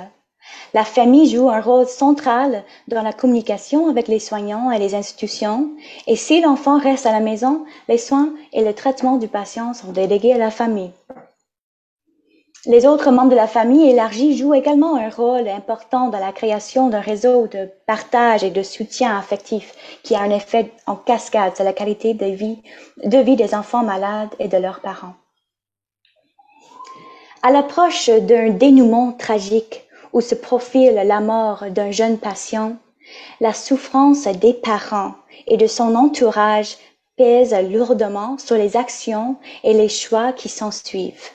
La 0.73 0.83
famille 0.83 1.29
joue 1.29 1.49
un 1.49 1.61
rôle 1.61 1.87
central 1.87 2.63
dans 2.87 3.01
la 3.01 3.13
communication 3.13 3.89
avec 3.89 4.07
les 4.07 4.19
soignants 4.19 4.71
et 4.71 4.79
les 4.79 4.95
institutions, 4.95 5.69
et 6.07 6.15
si 6.15 6.41
l'enfant 6.41 6.79
reste 6.79 7.05
à 7.05 7.11
la 7.11 7.19
maison, 7.19 7.65
les 7.87 7.97
soins 7.97 8.33
et 8.51 8.63
le 8.63 8.73
traitement 8.73 9.17
du 9.17 9.27
patient 9.27 9.73
sont 9.73 9.91
délégués 9.91 10.33
à 10.33 10.37
la 10.37 10.51
famille. 10.51 10.91
Les 12.65 12.85
autres 12.85 13.11
membres 13.11 13.31
de 13.31 13.35
la 13.35 13.47
famille 13.47 13.89
élargie 13.89 14.37
jouent 14.37 14.53
également 14.53 14.95
un 14.95 15.09
rôle 15.09 15.49
important 15.49 16.07
dans 16.07 16.19
la 16.19 16.31
création 16.31 16.87
d'un 16.87 17.01
réseau 17.01 17.47
de 17.47 17.69
partage 17.87 18.41
et 18.45 18.51
de 18.51 18.63
soutien 18.63 19.17
affectif 19.17 19.73
qui 20.01 20.15
a 20.15 20.21
un 20.21 20.29
effet 20.29 20.71
en 20.87 20.95
cascade 20.95 21.57
sur 21.57 21.65
la 21.65 21.73
qualité 21.73 22.13
de 22.13 22.27
vie, 22.27 22.61
de 23.03 23.17
vie 23.17 23.35
des 23.35 23.53
enfants 23.53 23.83
malades 23.83 24.33
et 24.39 24.47
de 24.47 24.55
leurs 24.55 24.79
parents. 24.79 25.15
À 27.41 27.51
l'approche 27.51 28.09
d'un 28.09 28.51
dénouement 28.51 29.11
tragique 29.11 29.83
où 30.13 30.21
se 30.21 30.33
profile 30.33 30.95
la 31.05 31.19
mort 31.19 31.65
d'un 31.69 31.91
jeune 31.91 32.17
patient, 32.17 32.77
la 33.41 33.51
souffrance 33.51 34.23
des 34.23 34.53
parents 34.53 35.15
et 35.47 35.57
de 35.57 35.67
son 35.67 35.95
entourage 35.95 36.77
pèse 37.17 37.53
lourdement 37.69 38.37
sur 38.37 38.55
les 38.55 38.77
actions 38.77 39.35
et 39.65 39.73
les 39.73 39.89
choix 39.89 40.31
qui 40.31 40.47
s'en 40.47 40.71
suivent. 40.71 41.31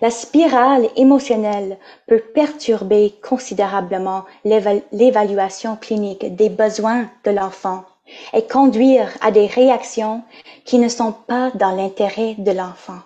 La 0.00 0.10
spirale 0.10 0.88
émotionnelle 0.96 1.78
peut 2.06 2.20
perturber 2.20 3.14
considérablement 3.22 4.24
l'évaluation 4.44 5.76
clinique 5.76 6.34
des 6.34 6.48
besoins 6.48 7.10
de 7.24 7.30
l'enfant 7.30 7.84
et 8.32 8.46
conduire 8.46 9.10
à 9.20 9.30
des 9.30 9.46
réactions 9.46 10.22
qui 10.64 10.78
ne 10.78 10.88
sont 10.88 11.12
pas 11.12 11.50
dans 11.54 11.72
l'intérêt 11.72 12.34
de 12.38 12.52
l'enfant. 12.52 13.00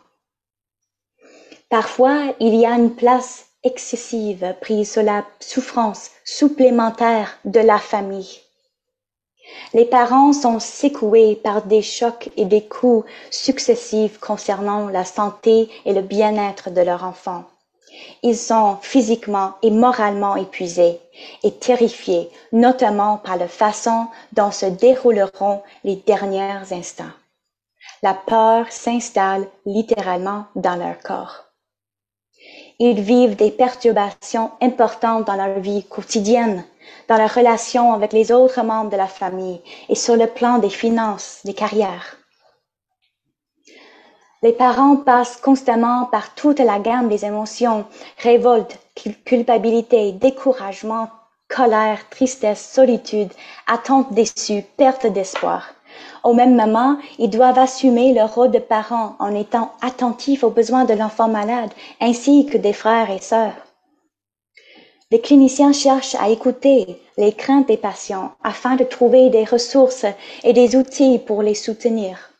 Parfois, 1.69 2.35
il 2.39 2.55
y 2.55 2.67
a 2.67 2.73
une 2.73 2.95
place 2.95 3.47
excessive 3.65 4.55
prise 4.61 4.93
sur 4.93 5.03
la 5.03 5.25
souffrance 5.41 6.11
supplémentaire 6.25 7.39
de 7.45 7.61
la 7.61 7.79
famille. 7.79 8.41
Les 9.75 9.85
parents 9.85 10.33
sont 10.33 10.61
secoués 10.61 11.37
par 11.37 11.63
des 11.63 11.83
chocs 11.83 12.31
et 12.37 12.45
des 12.45 12.65
coups 12.65 13.07
successifs 13.31 14.19
concernant 14.19 14.89
la 14.89 15.05
santé 15.05 15.69
et 15.85 15.93
le 15.93 16.03
bien-être 16.03 16.71
de 16.71 16.81
leur 16.81 17.05
enfant. 17.05 17.45
Ils 18.23 18.37
sont 18.37 18.79
physiquement 18.81 19.55
et 19.63 19.71
moralement 19.71 20.37
épuisés 20.37 21.01
et 21.43 21.53
terrifiés, 21.53 22.31
notamment 22.53 23.19
par 23.19 23.37
la 23.37 23.49
façon 23.49 24.07
dont 24.33 24.51
se 24.51 24.67
dérouleront 24.67 25.63
les 25.85 25.97
derniers 25.97 26.73
instants. 26.73 27.13
La 28.03 28.15
peur 28.15 28.71
s'installe 28.71 29.47
littéralement 29.67 30.47
dans 30.57 30.77
leur 30.77 30.99
corps. 31.01 31.52
Ils 32.79 33.01
vivent 33.01 33.37
des 33.37 33.51
perturbations 33.51 34.51
importantes 34.61 35.27
dans 35.27 35.37
leur 35.37 35.61
vie 35.61 35.85
quotidienne, 35.85 36.65
dans 37.09 37.17
leur 37.17 37.35
relation 37.35 37.93
avec 37.93 38.13
les 38.13 38.33
autres 38.33 38.63
membres 38.63 38.91
de 38.91 38.97
la 38.97 39.07
famille 39.07 39.61
et 39.89 39.95
sur 39.95 40.17
le 40.17 40.27
plan 40.27 40.59
des 40.59 40.71
finances, 40.71 41.41
des 41.45 41.55
carrières. 41.55 42.17
Les 44.43 44.53
parents 44.53 44.97
passent 44.97 45.37
constamment 45.37 46.07
par 46.07 46.35
toute 46.35 46.59
la 46.59 46.81
gamme 46.81 47.09
des 47.09 47.25
émotions, 47.25 47.87
révolte, 48.19 48.77
culpabilité, 49.25 50.11
découragement, 50.11 51.09
colère, 51.49 52.09
tristesse, 52.09 52.73
solitude, 52.73 53.33
attente 53.69 54.13
déçue, 54.13 54.63
perte 54.77 55.07
d'espoir. 55.07 55.72
Au 56.25 56.35
même 56.35 56.55
moment, 56.55 56.97
ils 57.19 57.31
doivent 57.31 57.59
assumer 57.59 58.13
leur 58.13 58.35
rôle 58.35 58.51
de 58.51 58.59
parents 58.59 59.17
en 59.19 59.35
étant 59.35 59.73
attentifs 59.83 60.45
aux 60.45 60.51
besoins 60.51 60.85
de 60.85 60.95
l'enfant 60.95 61.29
malade 61.29 61.71
ainsi 62.01 62.47
que 62.47 62.59
des 62.59 62.73
frères 62.73 63.11
et 63.11 63.21
sœurs. 63.21 63.55
Les 65.11 65.21
cliniciens 65.21 65.73
cherchent 65.73 66.15
à 66.15 66.31
écouter 66.31 66.99
les 67.19 67.33
craintes 67.33 67.69
des 67.69 67.77
patients 67.77 68.33
afin 68.43 68.77
de 68.77 68.85
trouver 68.85 69.29
des 69.29 69.45
ressources 69.45 70.07
et 70.43 70.55
des 70.55 70.75
outils 70.75 71.19
pour 71.19 71.43
les 71.43 71.55
soutenir. 71.55 72.31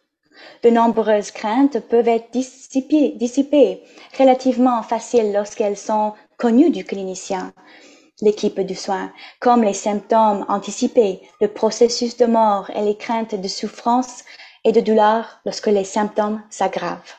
De 0.63 0.71
nombreuses 0.71 1.33
craintes 1.33 1.81
peuvent 1.81 2.09
être 2.09 2.31
dissipées, 2.33 3.11
dissipées 3.17 3.83
relativement 4.19 4.83
faciles 4.83 5.33
lorsqu'elles 5.33 5.77
sont 5.77 6.15
connues 6.39 6.71
du 6.71 6.85
clinicien, 6.85 7.53
l'équipe 8.23 8.61
du 8.61 8.75
soin, 8.75 9.13
comme 9.41 9.63
les 9.63 9.75
symptômes 9.75 10.47
anticipés, 10.49 11.21
le 11.41 11.49
processus 11.49 12.17
de 12.17 12.27
mort 12.27 12.71
et 12.75 12.83
les 12.83 12.97
craintes 12.97 13.35
de 13.35 13.49
souffrance 13.49 14.25
et 14.65 14.73
de 14.73 14.81
douleur 14.81 15.41
lorsque 15.45 15.67
les 15.67 15.85
symptômes 15.85 16.41
s'aggravent. 16.49 17.19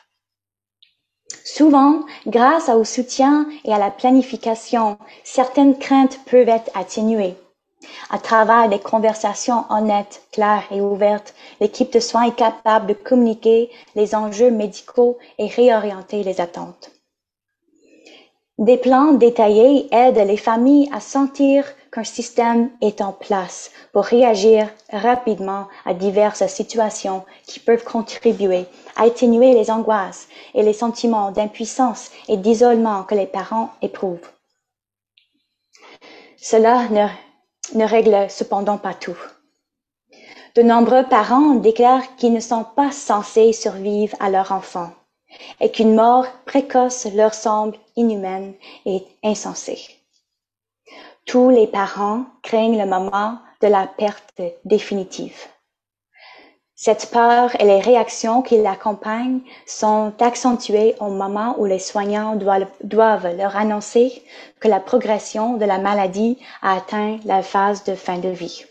Souvent, 1.44 2.00
grâce 2.26 2.68
au 2.68 2.84
soutien 2.84 3.46
et 3.64 3.72
à 3.72 3.78
la 3.78 3.90
planification, 3.90 4.98
certaines 5.24 5.78
craintes 5.78 6.18
peuvent 6.26 6.48
être 6.48 6.70
atténuées. 6.74 7.36
À 8.08 8.18
travers 8.18 8.68
des 8.70 8.78
conversations 8.78 9.64
honnêtes, 9.68 10.22
claires 10.32 10.64
et 10.70 10.80
ouvertes, 10.80 11.34
l'équipe 11.60 11.92
de 11.92 12.00
soins 12.00 12.22
est 12.22 12.36
capable 12.36 12.86
de 12.86 12.94
communiquer 12.94 13.70
les 13.94 14.14
enjeux 14.14 14.50
médicaux 14.50 15.18
et 15.38 15.48
réorienter 15.48 16.22
les 16.22 16.40
attentes. 16.40 16.93
Des 18.58 18.76
plans 18.76 19.14
détaillés 19.14 19.88
aident 19.92 20.28
les 20.28 20.36
familles 20.36 20.88
à 20.92 21.00
sentir 21.00 21.64
qu'un 21.90 22.04
système 22.04 22.70
est 22.80 23.00
en 23.00 23.10
place 23.10 23.72
pour 23.92 24.04
réagir 24.04 24.68
rapidement 24.92 25.66
à 25.84 25.92
diverses 25.92 26.46
situations 26.46 27.24
qui 27.48 27.58
peuvent 27.58 27.82
contribuer 27.82 28.66
à 28.94 29.02
atténuer 29.04 29.54
les 29.54 29.72
angoisses 29.72 30.28
et 30.54 30.62
les 30.62 30.72
sentiments 30.72 31.32
d'impuissance 31.32 32.12
et 32.28 32.36
d'isolement 32.36 33.02
que 33.02 33.16
les 33.16 33.26
parents 33.26 33.72
éprouvent. 33.82 34.30
Cela 36.36 36.86
ne 37.74 37.84
règle 37.84 38.30
cependant 38.30 38.78
pas 38.78 38.94
tout. 38.94 39.18
De 40.54 40.62
nombreux 40.62 41.02
parents 41.02 41.56
déclarent 41.56 42.14
qu'ils 42.14 42.32
ne 42.32 42.38
sont 42.38 42.64
pas 42.76 42.92
censés 42.92 43.52
survivre 43.52 44.16
à 44.20 44.30
leur 44.30 44.52
enfant 44.52 44.92
et 45.60 45.70
qu'une 45.70 45.94
mort 45.94 46.26
précoce 46.46 47.06
leur 47.14 47.34
semble 47.34 47.76
inhumaine 47.96 48.54
et 48.86 49.04
insensée. 49.22 49.80
Tous 51.26 51.50
les 51.50 51.66
parents 51.66 52.24
craignent 52.42 52.78
le 52.78 52.86
moment 52.86 53.38
de 53.62 53.68
la 53.68 53.86
perte 53.86 54.42
définitive. 54.64 55.46
Cette 56.76 57.10
peur 57.10 57.58
et 57.60 57.64
les 57.64 57.80
réactions 57.80 58.42
qui 58.42 58.60
l'accompagnent 58.60 59.40
sont 59.64 60.12
accentuées 60.20 60.96
au 60.98 61.08
moment 61.08 61.54
où 61.58 61.66
les 61.66 61.78
soignants 61.78 62.36
doivent, 62.36 63.36
leur 63.36 63.56
annoncer 63.56 64.24
que 64.60 64.68
la 64.68 64.80
progression 64.80 65.56
de 65.56 65.64
la 65.64 65.78
maladie 65.78 66.36
a 66.62 66.76
atteint 66.76 67.18
la 67.24 67.42
phase 67.42 67.84
de 67.84 67.94
fin 67.94 68.18
de 68.18 68.28
vie. 68.28 68.64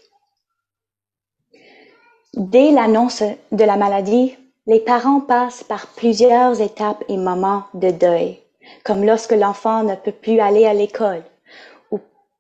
Dès 2.34 2.72
l'annonce 2.72 3.24
de 3.52 3.64
la 3.64 3.78
maladie, 3.78 4.36
les 4.66 4.80
parents 4.80 5.22
passent 5.22 5.64
par 5.64 5.88
plusieurs 5.88 6.62
étapes 6.62 7.04
et 7.10 7.18
moments 7.18 7.64
de 7.74 7.92
deuil, 7.92 8.40
comme 8.84 9.04
lorsque 9.04 9.34
l'enfant 9.34 9.84
ne 9.84 9.96
peut 9.96 10.12
plus 10.12 10.40
aller 10.40 10.66
à 10.66 10.74
l'école 10.74 11.24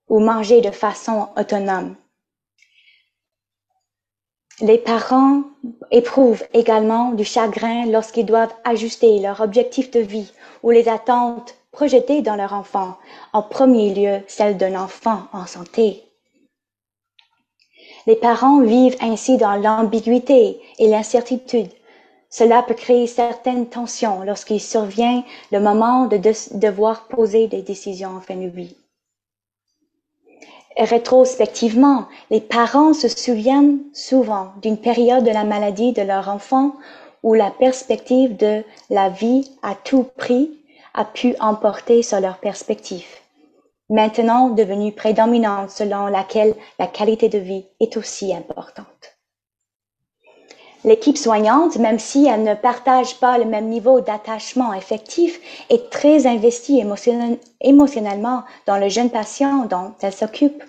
ou 0.09 0.19
manger 0.19 0.61
de 0.61 0.71
façon 0.71 1.29
autonome 1.37 1.95
les 4.61 4.77
parents 4.77 5.41
éprouvent 5.91 6.43
également 6.53 7.11
du 7.11 7.25
chagrin 7.25 7.85
lorsqu'ils 7.87 8.25
doivent 8.25 8.53
ajuster 8.63 9.19
leur 9.19 9.41
objectif 9.41 9.91
de 9.91 9.99
vie 9.99 10.31
ou 10.61 10.71
les 10.71 10.87
attentes 10.87 11.55
projetées 11.71 12.21
dans 12.21 12.35
leur 12.35 12.53
enfant, 12.53 12.97
en 13.33 13.41
premier 13.41 13.93
lieu 13.93 14.23
celles 14.27 14.57
d'un 14.57 14.79
enfant 14.79 15.23
en 15.33 15.47
santé. 15.47 16.03
Les 18.05 18.15
parents 18.15 18.61
vivent 18.61 18.97
ainsi 19.01 19.37
dans 19.37 19.55
l'ambiguïté 19.55 20.61
et 20.77 20.87
l'incertitude. 20.87 21.69
Cela 22.35 22.63
peut 22.63 22.73
créer 22.73 23.05
certaines 23.05 23.67
tensions 23.67 24.23
lorsqu'il 24.23 24.59
survient 24.59 25.23
le 25.51 25.59
moment 25.59 26.07
de, 26.07 26.17
devoir 26.57 27.07
poser 27.07 27.45
des 27.45 27.61
décisions 27.61 28.09
en 28.09 28.21
fin 28.21 28.35
de 28.35 28.47
vie. 28.47 28.75
Rétrospectivement, 30.75 32.07
les 32.31 32.41
parents 32.41 32.95
se 32.95 33.07
souviennent 33.07 33.77
souvent 33.93 34.47
d'une 34.63 34.79
période 34.79 35.23
de 35.23 35.29
la 35.29 35.43
maladie 35.43 35.93
de 35.93 36.01
leur 36.01 36.27
enfant 36.27 36.73
où 37.21 37.35
la 37.35 37.51
perspective 37.51 38.35
de 38.35 38.63
la 38.89 39.09
vie 39.09 39.51
à 39.61 39.75
tout 39.75 40.07
prix 40.17 40.49
a 40.95 41.05
pu 41.05 41.35
emporter 41.39 42.01
sur 42.01 42.19
leur 42.19 42.39
perspective, 42.39 43.05
maintenant 43.91 44.49
devenue 44.49 44.91
prédominante 44.91 45.69
selon 45.69 46.07
laquelle 46.07 46.55
la 46.79 46.87
qualité 46.87 47.29
de 47.29 47.37
vie 47.37 47.67
est 47.79 47.95
aussi 47.95 48.33
importante. 48.33 49.12
L'équipe 50.85 51.17
soignante, 51.17 51.77
même 51.77 51.99
si 51.99 52.25
elle 52.25 52.43
ne 52.43 52.55
partage 52.55 53.17
pas 53.19 53.37
le 53.37 53.45
même 53.45 53.69
niveau 53.69 54.01
d'attachement 54.01 54.73
effectif, 54.73 55.39
est 55.69 55.89
très 55.89 56.27
investie 56.27 56.83
émotionnellement 57.61 58.43
dans 58.65 58.77
le 58.77 58.89
jeune 58.89 59.09
patient 59.09 59.65
dont 59.65 59.93
elle 60.01 60.13
s'occupe. 60.13 60.61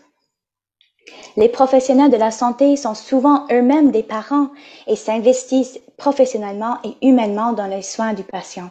Les 1.37 1.49
professionnels 1.49 2.13
de 2.13 2.17
la 2.17 2.31
santé 2.31 2.77
sont 2.77 2.95
souvent 2.95 3.47
eux-mêmes 3.51 3.91
des 3.91 4.05
parents 4.05 4.49
et 4.87 4.95
s'investissent 4.95 5.81
professionnellement 5.97 6.79
et 6.85 6.95
humainement 7.07 7.53
dans 7.53 7.67
les 7.67 7.83
soins 7.83 8.13
du 8.13 8.23
patient. 8.23 8.71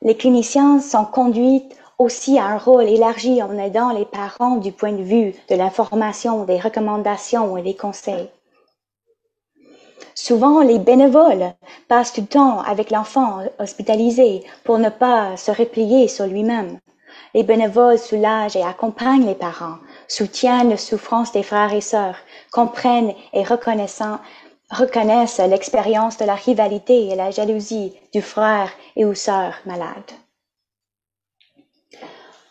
Les 0.00 0.16
cliniciens 0.16 0.80
sont 0.80 1.04
conduits 1.04 1.62
aussi 1.98 2.38
à 2.38 2.46
un 2.46 2.58
rôle 2.58 2.84
élargi 2.84 3.42
en 3.42 3.56
aidant 3.58 3.90
les 3.90 4.06
parents 4.06 4.56
du 4.56 4.72
point 4.72 4.92
de 4.92 5.02
vue 5.02 5.34
de 5.50 5.54
l'information, 5.54 6.44
des 6.44 6.58
recommandations 6.58 7.56
et 7.56 7.62
des 7.62 7.76
conseils. 7.76 8.30
Souvent, 10.14 10.60
les 10.60 10.78
bénévoles 10.78 11.54
passent 11.88 12.12
du 12.12 12.24
temps 12.26 12.60
avec 12.60 12.90
l'enfant 12.90 13.40
hospitalisé 13.58 14.44
pour 14.64 14.78
ne 14.78 14.88
pas 14.88 15.36
se 15.36 15.50
replier 15.50 16.08
sur 16.08 16.26
lui-même. 16.26 16.78
Les 17.34 17.42
bénévoles 17.42 17.98
soulagent 17.98 18.56
et 18.56 18.62
accompagnent 18.62 19.26
les 19.26 19.34
parents, 19.34 19.78
soutiennent 20.08 20.70
les 20.70 20.76
souffrances 20.76 21.32
des 21.32 21.42
frères 21.42 21.72
et 21.72 21.80
sœurs, 21.80 22.16
comprennent 22.50 23.14
et 23.32 23.42
reconnaissent 23.42 25.40
l'expérience 25.48 26.18
de 26.18 26.24
la 26.24 26.34
rivalité 26.34 27.08
et 27.08 27.14
la 27.14 27.30
jalousie 27.30 27.94
du 28.12 28.22
frère 28.22 28.70
et 28.96 29.04
ou 29.04 29.14
sœur 29.14 29.54
malade. 29.64 30.12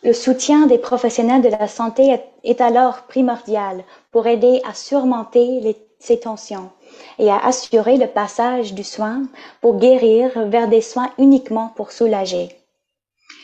Le 0.02 0.12
soutien 0.12 0.66
des 0.66 0.78
professionnels 0.78 1.42
de 1.42 1.48
la 1.48 1.68
santé 1.68 2.20
est 2.42 2.60
alors 2.60 3.02
primordial 3.02 3.84
pour 4.10 4.26
aider 4.26 4.60
à 4.68 4.74
surmonter 4.74 5.76
ces 6.00 6.18
tensions 6.18 6.70
et 7.18 7.30
à 7.30 7.38
assurer 7.38 7.96
le 7.96 8.06
passage 8.06 8.74
du 8.74 8.84
soin 8.84 9.22
pour 9.60 9.78
guérir 9.78 10.30
vers 10.48 10.68
des 10.68 10.80
soins 10.80 11.10
uniquement 11.18 11.72
pour 11.76 11.92
soulager. 11.92 12.48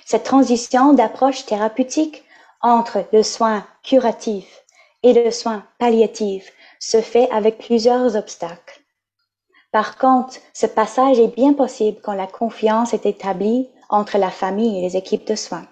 Cette 0.07 0.25
transition 0.25 0.93
d'approche 0.93 1.45
thérapeutique 1.45 2.25
entre 2.61 3.05
le 3.13 3.23
soin 3.23 3.67
curatif 3.83 4.65
et 5.03 5.13
le 5.13 5.31
soin 5.31 5.65
palliatif 5.79 6.53
se 6.81 7.01
fait 7.01 7.31
avec 7.31 7.59
plusieurs 7.59 8.17
obstacles. 8.17 8.81
Par 9.71 9.99
contre, 9.99 10.39
ce 10.55 10.67
passage 10.67 11.19
est 11.19 11.35
bien 11.35 11.53
possible 11.53 12.01
quand 12.03 12.15
la 12.15 12.27
confiance 12.27 12.95
est 12.95 13.07
établie 13.07 13.69
entre 13.91 14.19
la 14.19 14.31
famille 14.31 14.79
et 14.79 14.83
les 14.83 14.97
équipes 14.97 15.27
de 15.27 15.35
soins. 15.35 15.67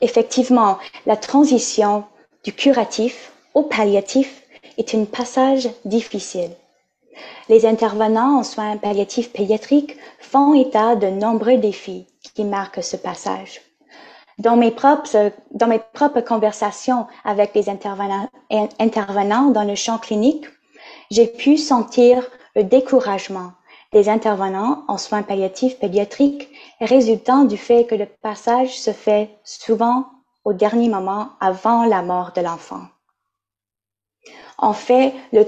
Effectivement, 0.00 0.78
la 1.06 1.16
transition 1.16 2.04
du 2.44 2.52
curatif 2.52 3.32
au 3.54 3.62
palliatif 3.62 4.42
est 4.78 4.94
un 4.94 5.04
passage 5.04 5.68
difficile. 5.84 6.50
Les 7.48 7.66
intervenants 7.66 8.38
en 8.38 8.42
soins 8.42 8.76
palliatifs 8.78 9.32
pédiatriques 9.32 9.96
font 10.20 10.54
état 10.54 10.96
de 10.96 11.08
nombreux 11.08 11.58
défis 11.58 12.06
qui 12.34 12.44
marquent 12.44 12.82
ce 12.82 12.96
passage. 12.96 13.60
Dans 14.38 14.56
mes 14.56 14.70
propres, 14.70 16.20
conversations 16.20 17.06
avec 17.24 17.54
les 17.54 17.68
intervenants, 17.68 18.28
intervenants 18.78 19.50
dans 19.50 19.64
le 19.64 19.74
champ 19.74 19.98
clinique, 19.98 20.46
j'ai 21.10 21.26
pu 21.26 21.58
sentir 21.58 22.26
le 22.56 22.64
découragement 22.64 23.52
des 23.92 24.08
intervenants 24.08 24.84
en 24.88 24.96
soins 24.96 25.22
palliatifs 25.22 25.78
pédiatriques 25.78 26.48
résultant 26.80 27.44
du 27.44 27.56
fait 27.56 27.84
que 27.84 27.94
le 27.94 28.06
passage 28.06 28.78
se 28.78 28.92
fait 28.92 29.30
souvent 29.44 30.06
au 30.44 30.52
dernier 30.52 30.88
moment 30.88 31.30
avant 31.40 31.84
la 31.84 32.02
mort 32.02 32.32
de 32.34 32.40
l'enfant. 32.40 32.82
En 34.58 34.74
fait, 34.74 35.14
le, 35.32 35.44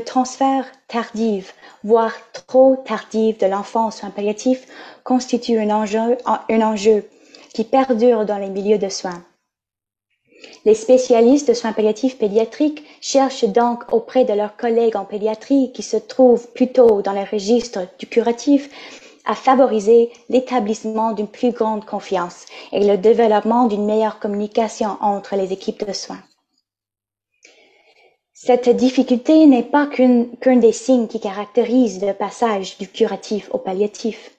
transfert 0.00 0.64
tardif, 0.86 1.54
voire 1.82 2.14
trop 2.32 2.76
tardif 2.84 3.38
de 3.38 3.46
l'enfant 3.46 3.88
aux 3.88 3.90
soins 3.90 4.10
palliatifs 4.10 4.66
constitue 5.02 5.58
un 5.58 5.70
enjeu, 5.70 6.16
un 6.26 6.60
enjeu 6.62 7.08
qui 7.52 7.64
perdure 7.64 8.24
dans 8.24 8.38
les 8.38 8.50
milieux 8.50 8.78
de 8.78 8.88
soins. 8.88 9.24
Les 10.64 10.74
spécialistes 10.74 11.48
de 11.48 11.54
soins 11.54 11.72
palliatifs 11.72 12.18
pédiatriques 12.18 12.84
cherchent 13.00 13.44
donc 13.44 13.92
auprès 13.92 14.24
de 14.24 14.32
leurs 14.32 14.56
collègues 14.56 14.96
en 14.96 15.04
pédiatrie 15.04 15.72
qui 15.72 15.82
se 15.82 15.96
trouvent 15.96 16.52
plutôt 16.52 17.02
dans 17.02 17.12
les 17.12 17.24
registres 17.24 17.80
du 17.98 18.06
curatif 18.06 18.70
à 19.24 19.34
favoriser 19.34 20.10
l'établissement 20.28 21.12
d'une 21.12 21.28
plus 21.28 21.52
grande 21.52 21.84
confiance 21.84 22.46
et 22.72 22.86
le 22.86 22.96
développement 22.96 23.66
d'une 23.66 23.84
meilleure 23.84 24.18
communication 24.18 24.96
entre 25.00 25.36
les 25.36 25.52
équipes 25.52 25.86
de 25.86 25.92
soins. 25.92 26.22
Cette 28.32 28.70
difficulté 28.70 29.46
n'est 29.46 29.62
pas 29.62 29.86
qu'un 29.86 30.56
des 30.56 30.72
signes 30.72 31.08
qui 31.08 31.20
caractérisent 31.20 32.02
le 32.02 32.14
passage 32.14 32.78
du 32.78 32.88
curatif 32.88 33.50
au 33.52 33.58
palliatif. 33.58 34.30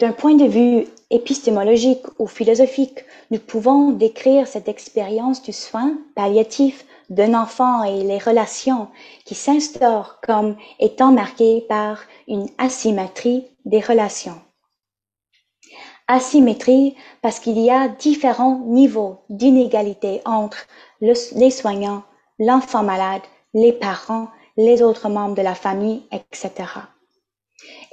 D'un 0.00 0.10
point 0.10 0.34
de 0.34 0.46
vue 0.46 0.88
épistémologique 1.10 2.04
ou 2.18 2.26
philosophique, 2.26 3.04
nous 3.30 3.38
pouvons 3.38 3.92
décrire 3.92 4.48
cette 4.48 4.68
expérience 4.68 5.42
du 5.42 5.52
soin 5.52 5.96
palliatif 6.16 6.84
d'un 7.10 7.34
enfant 7.34 7.82
et 7.84 8.02
les 8.02 8.18
relations 8.18 8.88
qui 9.24 9.34
s'instaurent 9.34 10.20
comme 10.22 10.56
étant 10.78 11.12
marquées 11.12 11.64
par 11.68 12.00
une 12.28 12.48
asymétrie 12.58 13.46
des 13.64 13.80
relations. 13.80 14.40
Asymétrie 16.06 16.96
parce 17.22 17.40
qu'il 17.40 17.58
y 17.58 17.70
a 17.70 17.88
différents 17.88 18.60
niveaux 18.66 19.20
d'inégalité 19.30 20.20
entre 20.24 20.66
les 21.00 21.50
soignants, 21.50 22.02
l'enfant 22.38 22.82
malade, 22.82 23.22
les 23.54 23.72
parents, 23.72 24.28
les 24.56 24.82
autres 24.82 25.08
membres 25.08 25.34
de 25.34 25.42
la 25.42 25.54
famille, 25.54 26.02
etc. 26.12 26.52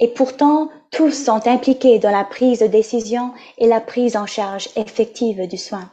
Et 0.00 0.08
pourtant, 0.08 0.68
tous 0.90 1.12
sont 1.12 1.46
impliqués 1.46 1.98
dans 1.98 2.10
la 2.10 2.24
prise 2.24 2.60
de 2.60 2.66
décision 2.66 3.32
et 3.58 3.66
la 3.66 3.80
prise 3.80 4.16
en 4.16 4.26
charge 4.26 4.68
effective 4.76 5.46
du 5.48 5.56
soin. 5.56 5.90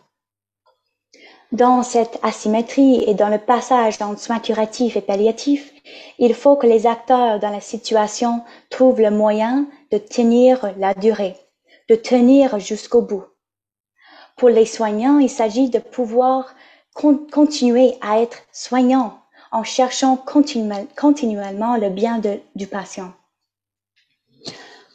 Dans 1.52 1.82
cette 1.82 2.20
asymétrie 2.22 3.04
et 3.08 3.16
dans 3.16 3.28
le 3.28 3.40
passage 3.40 4.00
entre 4.02 4.22
soins 4.22 4.40
curatifs 4.40 4.96
et 4.96 5.02
palliatifs, 5.02 5.74
il 6.20 6.36
faut 6.36 6.56
que 6.56 6.68
les 6.68 6.86
acteurs 6.86 7.40
dans 7.40 7.50
la 7.50 7.60
situation 7.60 8.44
trouvent 8.70 9.02
le 9.02 9.10
moyen 9.10 9.66
de 9.92 9.98
tenir 9.98 10.72
la 10.78 10.94
durée, 10.94 11.36
de 11.90 11.96
tenir 11.96 12.60
jusqu'au 12.60 13.02
bout. 13.02 13.24
Pour 14.38 14.50
les 14.50 14.68
soignants, 14.68 15.18
il 15.18 15.30
s'agit 15.30 15.72
de 15.72 15.80
pouvoir 15.80 16.54
continuer 16.94 17.96
à 18.02 18.22
être 18.22 18.44
soignants 18.52 19.20
en 19.52 19.64
cherchant 19.64 20.18
continuellement 20.18 21.78
le 21.78 21.90
bien 21.90 22.22
du 22.56 22.68
patient. 22.68 23.12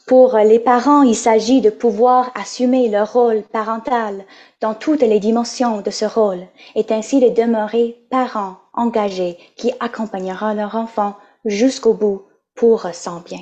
Pour 0.07 0.37
les 0.37 0.59
parents, 0.59 1.01
il 1.01 1.17
s'agit 1.17 1.63
de 1.63 1.71
pouvoir 1.71 2.31
assumer 2.35 2.91
leur 2.91 3.15
rôle 3.15 3.43
parental 3.43 4.27
dans 4.61 4.75
toutes 4.75 5.01
les 5.01 5.19
dimensions 5.19 5.81
de 5.81 5.91
ce 5.91 6.05
rôle 6.05 6.47
et 6.75 6.85
ainsi 6.91 7.21
de 7.21 7.31
demeurer 7.31 7.97
parents 8.11 8.57
engagés 8.75 9.39
qui 9.57 9.73
accompagneront 9.81 10.53
leur 10.53 10.75
enfant 10.75 11.15
jusqu'au 11.47 11.95
bout 11.95 12.23
pour 12.55 12.87
son 12.93 13.21
bien. 13.21 13.41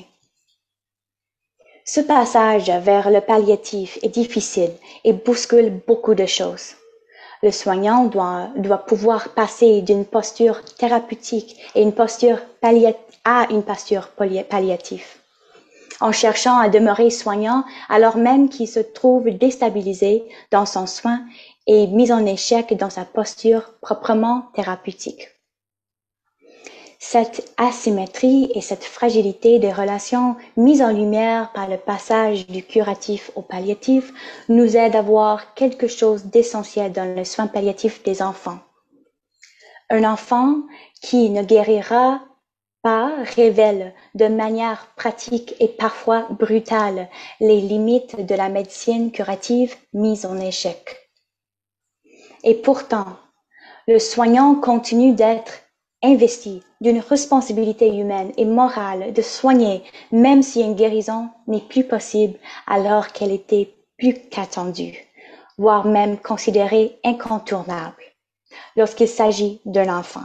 Ce 1.85 2.01
passage 2.01 2.71
vers 2.71 3.11
le 3.11 3.21
palliatif 3.21 3.99
est 4.03 4.15
difficile 4.15 4.71
et 5.03 5.13
bouscule 5.13 5.83
beaucoup 5.89 6.15
de 6.15 6.27
choses. 6.27 6.77
Le 7.43 7.51
soignant 7.51 8.05
doit, 8.05 8.53
pouvoir 8.87 9.31
passer 9.31 9.83
d'une 9.83 10.05
posture 10.05 10.65
thérapeutique 10.77 11.57
à 11.75 11.81
une 11.81 11.93
posture 11.93 12.39
palliative 14.21 15.22
en 16.03 16.13
cherchant 16.13 16.59
à 16.59 16.69
demeurer 16.69 17.11
soignant 17.11 17.65
alors 17.89 18.17
même 18.17 18.49
qu'il 18.49 18.69
se 18.69 18.81
trouve 18.81 19.31
déstabilisé 19.31 20.25
dans 20.51 20.67
son 20.67 20.87
soin 20.87 21.21
et 21.67 21.87
mis 21.87 22.13
en 22.13 22.27
échec 22.27 22.77
dans 22.77 22.91
sa 22.91 23.05
posture 23.05 23.75
proprement 23.81 24.49
thérapeutique. 24.55 25.29
Cette 26.99 27.53
asymétrie 27.57 28.51
et 28.55 28.61
cette 28.61 28.85
fragilité 28.85 29.59
des 29.59 29.73
relations 29.73 30.37
mises 30.57 30.83
en 30.83 30.93
lumière 30.93 31.51
par 31.53 31.69
le 31.69 31.77
passage 31.77 32.47
du 32.47 32.63
curatif 32.63 33.31
au 33.35 33.43
palliatif 33.43 34.13
nous 34.49 34.77
aident 34.77 34.97
à 34.97 35.03
voir 35.03 35.55
quelque 35.55 35.89
chose 35.89 36.25
d'essentiel 36.27 36.93
dans 36.93 37.17
le 37.17 37.25
soin 37.25 37.49
palliatif 37.49 38.03
des 38.05 38.23
enfants. 38.23 38.59
Un 39.91 40.05
enfant 40.05 40.55
qui 41.01 41.31
ne 41.31 41.43
guérira 41.43 42.21
pas 42.83 43.13
révèle 43.37 43.95
de 44.15 44.27
manière 44.27 44.89
pratique 44.97 45.55
et 45.61 45.69
parfois 45.69 46.27
brutale 46.31 47.09
les 47.41 47.61
limites 47.61 48.27
de 48.27 48.35
la 48.35 48.49
médecine 48.49 49.13
curative 49.13 49.75
mise 49.93 50.27
en 50.27 50.39
échec. 50.39 51.11
Et 52.45 52.55
pourtant, 52.55 53.07
le 53.87 53.99
soignant 53.99 54.57
continue 54.57 55.15
d'être 55.15 55.63
investi 56.03 56.63
d'une 56.81 56.99
responsabilité 56.99 57.97
humaine 57.97 58.33
et 58.37 58.45
morale 58.45 59.13
de 59.13 59.23
soigner 59.23 59.85
même 60.11 60.43
si 60.43 60.61
une 60.61 60.75
guérison 60.75 61.29
n'est 61.47 61.61
plus 61.61 61.85
possible 61.85 62.39
alors 62.67 63.09
qu'elle 63.09 63.31
était 63.31 63.73
plus 63.97 64.15
qu'attendue, 64.15 64.99
voire 65.59 65.87
même 65.87 66.19
considérée 66.19 66.99
incontournable 67.05 68.03
lorsqu'il 68.77 69.09
s'agit 69.09 69.61
d'un 69.65 69.97
enfant. 69.97 70.25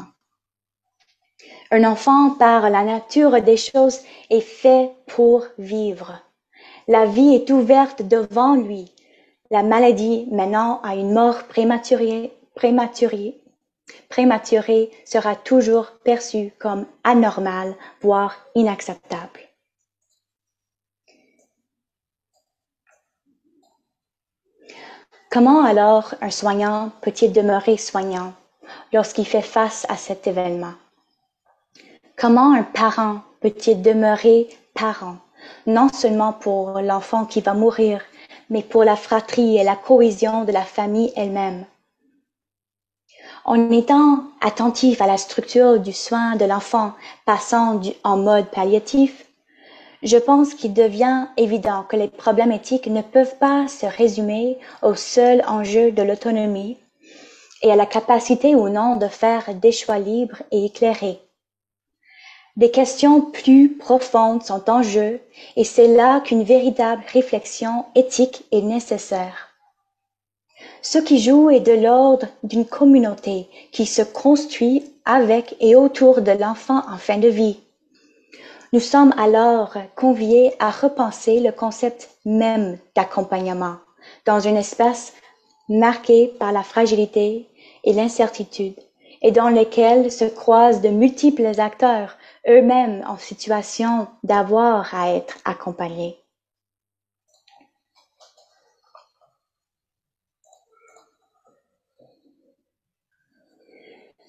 Un 1.70 1.84
enfant, 1.84 2.32
par 2.32 2.70
la 2.70 2.84
nature 2.84 3.42
des 3.42 3.58
choses, 3.58 4.00
est 4.30 4.42
fait 4.42 4.92
pour 5.08 5.46
vivre. 5.58 6.22
La 6.88 7.06
vie 7.06 7.36
est 7.36 7.50
ouverte 7.50 8.02
devant 8.04 8.56
lui. 8.56 8.94
La 9.52 9.64
maladie 9.64 10.28
menant 10.32 10.80
à 10.82 10.96
une 10.96 11.12
mort 11.12 11.44
prématurée, 11.44 12.34
prématurée, 12.56 13.42
prématurée 14.10 14.92
sera 15.06 15.36
toujours 15.36 15.88
perçue 16.04 16.54
comme 16.60 16.86
anormale, 17.04 17.76
voire 18.02 18.38
inacceptable. 18.56 19.42
Comment 25.30 25.66
alors 25.66 26.16
un 26.22 26.32
soignant 26.32 26.92
peut-il 27.02 27.34
demeurer 27.34 27.76
soignant 27.76 28.34
lorsqu'il 28.94 29.28
fait 29.28 29.42
face 29.42 29.86
à 29.90 29.98
cet 29.98 30.28
événement? 30.28 30.74
Comment 32.20 32.54
un 32.54 32.64
parent 32.64 33.22
peut-il 33.42 33.84
demeurer 33.84 34.50
parent, 34.74 35.18
non 35.68 35.88
seulement 35.94 36.34
pour 36.34 36.82
l'enfant 36.82 37.26
qui 37.26 37.42
va 37.42 37.54
mourir, 37.54 38.02
mais 38.50 38.64
pour 38.64 38.84
la 38.84 38.96
fratrie 38.96 39.56
et 39.56 39.64
la 39.64 39.76
cohésion 39.76 40.44
de 40.44 40.52
la 40.52 40.64
famille 40.64 41.14
elle-même? 41.16 41.68
En 43.46 43.70
étant 43.70 44.24
attentif 44.42 45.00
à 45.00 45.06
la 45.06 45.18
structure 45.18 45.80
du 45.80 45.94
soin 45.94 46.36
de 46.38 46.46
l'enfant 46.46 46.94
passant 47.28 47.80
en 48.04 48.18
mode 48.18 48.48
palliatif, 48.48 49.28
je 50.02 50.18
pense 50.18 50.56
qu'il 50.56 50.74
devient 50.74 51.28
évident 51.38 51.84
que 51.88 51.98
les 51.98 52.10
problèmes 52.10 52.52
éthiques 52.52 52.88
ne 52.88 53.04
peuvent 53.04 53.38
pas 53.38 53.68
se 53.68 53.86
résumer 53.86 54.58
au 54.82 54.96
seul 54.96 55.44
enjeu 55.48 55.92
de 55.92 56.02
l'autonomie 56.02 56.80
et 57.62 57.72
à 57.72 57.76
la 57.76 57.86
capacité 57.86 58.56
ou 58.56 58.70
non 58.70 58.96
de 58.96 59.08
faire 59.08 59.54
des 59.54 59.72
choix 59.72 60.00
libres 60.00 60.42
et 60.50 60.66
éclairés. 60.66 61.20
Des 62.58 62.72
questions 62.72 63.22
plus 63.22 63.78
profondes 63.78 64.42
sont 64.44 64.68
en 64.68 64.82
jeu 64.82 65.20
et 65.56 65.64
c'est 65.64 65.88
là 65.88 66.22
qu'une 66.22 66.44
véritable 66.44 67.04
réflexion 67.14 67.86
éthique 67.94 68.46
est 68.52 68.64
nécessaire. 68.64 69.50
Ce 70.82 70.98
qui 70.98 71.20
joue 71.20 71.52
est 71.52 71.60
de 71.60 71.74
l'ordre 71.74 72.26
d'une 72.42 72.66
communauté 72.66 73.48
qui 73.72 73.86
se 73.86 74.02
construit 74.02 74.84
avec 75.06 75.56
et 75.60 75.76
autour 75.76 76.22
de 76.22 76.32
l'enfant 76.32 76.82
en 76.92 76.98
fin 76.98 77.20
de 77.20 77.28
vie. 77.28 77.60
Nous 78.74 78.80
sommes 78.80 79.14
alors 79.20 79.76
conviés 79.96 80.52
à 80.58 80.72
repenser 80.72 81.40
le 81.40 81.52
concept 81.52 82.10
même 82.26 82.80
d'accompagnement 82.96 83.76
dans 84.26 84.48
un 84.48 84.56
espace 84.56 85.14
marqué 85.70 86.34
par 86.40 86.52
la 86.52 86.64
fragilité 86.64 87.48
et 87.84 87.94
l'incertitude 87.94 88.80
et 89.22 89.32
dans 89.32 89.50
lequel 89.50 90.12
se 90.12 90.26
croisent 90.26 90.82
de 90.82 90.90
multiples 90.90 91.60
acteurs 91.60 92.18
eux-mêmes 92.48 93.04
en 93.08 93.18
situation 93.18 94.08
d'avoir 94.24 94.94
à 94.96 95.12
être 95.14 95.38
accompagnés. 95.46 96.18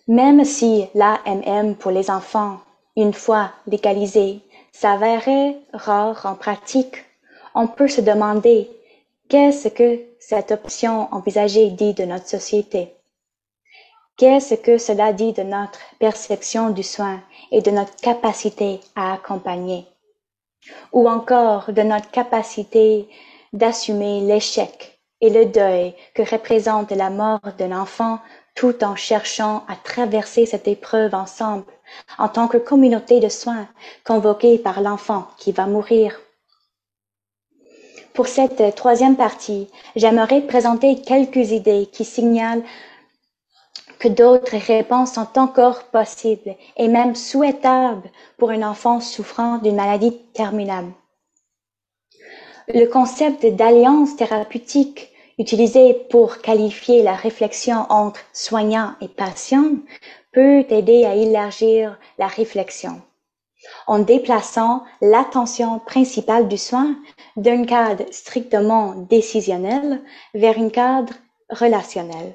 Même 0.08 0.42
si 0.44 0.86
l'AMM 0.94 1.76
pour 1.76 1.90
les 1.90 2.10
enfants, 2.10 2.60
une 2.96 3.12
fois 3.12 3.52
légalisé, 3.66 4.40
s'avérait 4.72 5.58
rare 5.74 6.24
en 6.24 6.34
pratique, 6.34 7.04
on 7.54 7.66
peut 7.66 7.88
se 7.88 8.00
demander 8.00 8.70
qu'est-ce 9.28 9.68
que 9.68 10.00
cette 10.18 10.50
option 10.50 11.12
envisagée 11.12 11.70
dit 11.70 11.92
de 11.92 12.04
notre 12.04 12.26
société. 12.26 12.97
Qu'est-ce 14.18 14.54
que 14.54 14.78
cela 14.78 15.12
dit 15.12 15.32
de 15.32 15.44
notre 15.44 15.78
perception 16.00 16.70
du 16.70 16.82
soin 16.82 17.20
et 17.52 17.62
de 17.62 17.70
notre 17.70 17.94
capacité 17.94 18.80
à 18.96 19.12
accompagner? 19.12 19.86
Ou 20.92 21.08
encore 21.08 21.72
de 21.72 21.82
notre 21.82 22.10
capacité 22.10 23.08
d'assumer 23.52 24.22
l'échec 24.22 24.98
et 25.20 25.30
le 25.30 25.46
deuil 25.46 25.94
que 26.14 26.28
représente 26.28 26.90
la 26.90 27.10
mort 27.10 27.38
d'un 27.58 27.70
enfant 27.80 28.18
tout 28.56 28.82
en 28.82 28.96
cherchant 28.96 29.62
à 29.68 29.76
traverser 29.76 30.46
cette 30.46 30.66
épreuve 30.66 31.14
ensemble 31.14 31.72
en 32.18 32.28
tant 32.28 32.48
que 32.48 32.58
communauté 32.58 33.20
de 33.20 33.28
soins 33.28 33.68
convoquée 34.04 34.58
par 34.58 34.80
l'enfant 34.80 35.28
qui 35.38 35.52
va 35.52 35.66
mourir? 35.66 36.20
Pour 38.14 38.26
cette 38.26 38.74
troisième 38.74 39.16
partie, 39.16 39.68
j'aimerais 39.94 40.40
présenter 40.40 41.00
quelques 41.02 41.52
idées 41.52 41.88
qui 41.92 42.04
signalent 42.04 42.64
que 43.98 44.08
d'autres 44.08 44.56
réponses 44.56 45.14
sont 45.14 45.38
encore 45.38 45.84
possibles 45.84 46.54
et 46.76 46.88
même 46.88 47.14
souhaitables 47.14 48.10
pour 48.36 48.50
un 48.50 48.62
enfant 48.62 49.00
souffrant 49.00 49.58
d'une 49.58 49.76
maladie 49.76 50.18
terminale. 50.32 50.86
Le 52.68 52.86
concept 52.86 53.46
d'alliance 53.46 54.16
thérapeutique 54.16 55.10
utilisé 55.38 55.94
pour 56.10 56.38
qualifier 56.38 57.02
la 57.02 57.14
réflexion 57.14 57.86
entre 57.88 58.20
soignant 58.32 58.92
et 59.00 59.08
patient 59.08 59.70
peut 60.32 60.64
aider 60.68 61.04
à 61.04 61.14
élargir 61.14 61.98
la 62.18 62.26
réflexion 62.26 63.00
en 63.86 63.98
déplaçant 63.98 64.84
l'attention 65.00 65.78
principale 65.80 66.48
du 66.48 66.58
soin 66.58 66.96
d'un 67.36 67.64
cadre 67.64 68.04
strictement 68.10 68.94
décisionnel 68.94 70.02
vers 70.34 70.58
un 70.58 70.68
cadre 70.68 71.14
relationnel. 71.50 72.34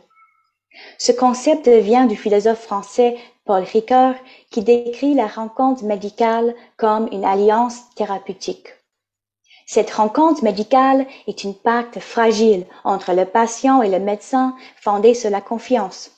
Ce 0.98 1.12
concept 1.12 1.68
vient 1.68 2.06
du 2.06 2.16
philosophe 2.16 2.62
français 2.62 3.18
Paul 3.46 3.64
Ricoeur 3.64 4.16
qui 4.52 4.62
décrit 4.62 5.14
la 5.14 5.28
rencontre 5.28 5.84
médicale 5.84 6.56
comme 6.78 7.10
une 7.12 7.26
alliance 7.26 7.78
thérapeutique. 7.96 8.70
Cette 9.66 9.92
rencontre 9.92 10.44
médicale 10.44 11.06
est 11.28 11.44
une 11.44 11.56
pacte 11.56 12.00
fragile 12.00 12.66
entre 12.84 13.14
le 13.14 13.26
patient 13.26 13.82
et 13.82 13.90
le 13.90 14.00
médecin 14.00 14.56
fondé 14.76 15.14
sur 15.14 15.30
la 15.30 15.42
confiance. 15.42 16.12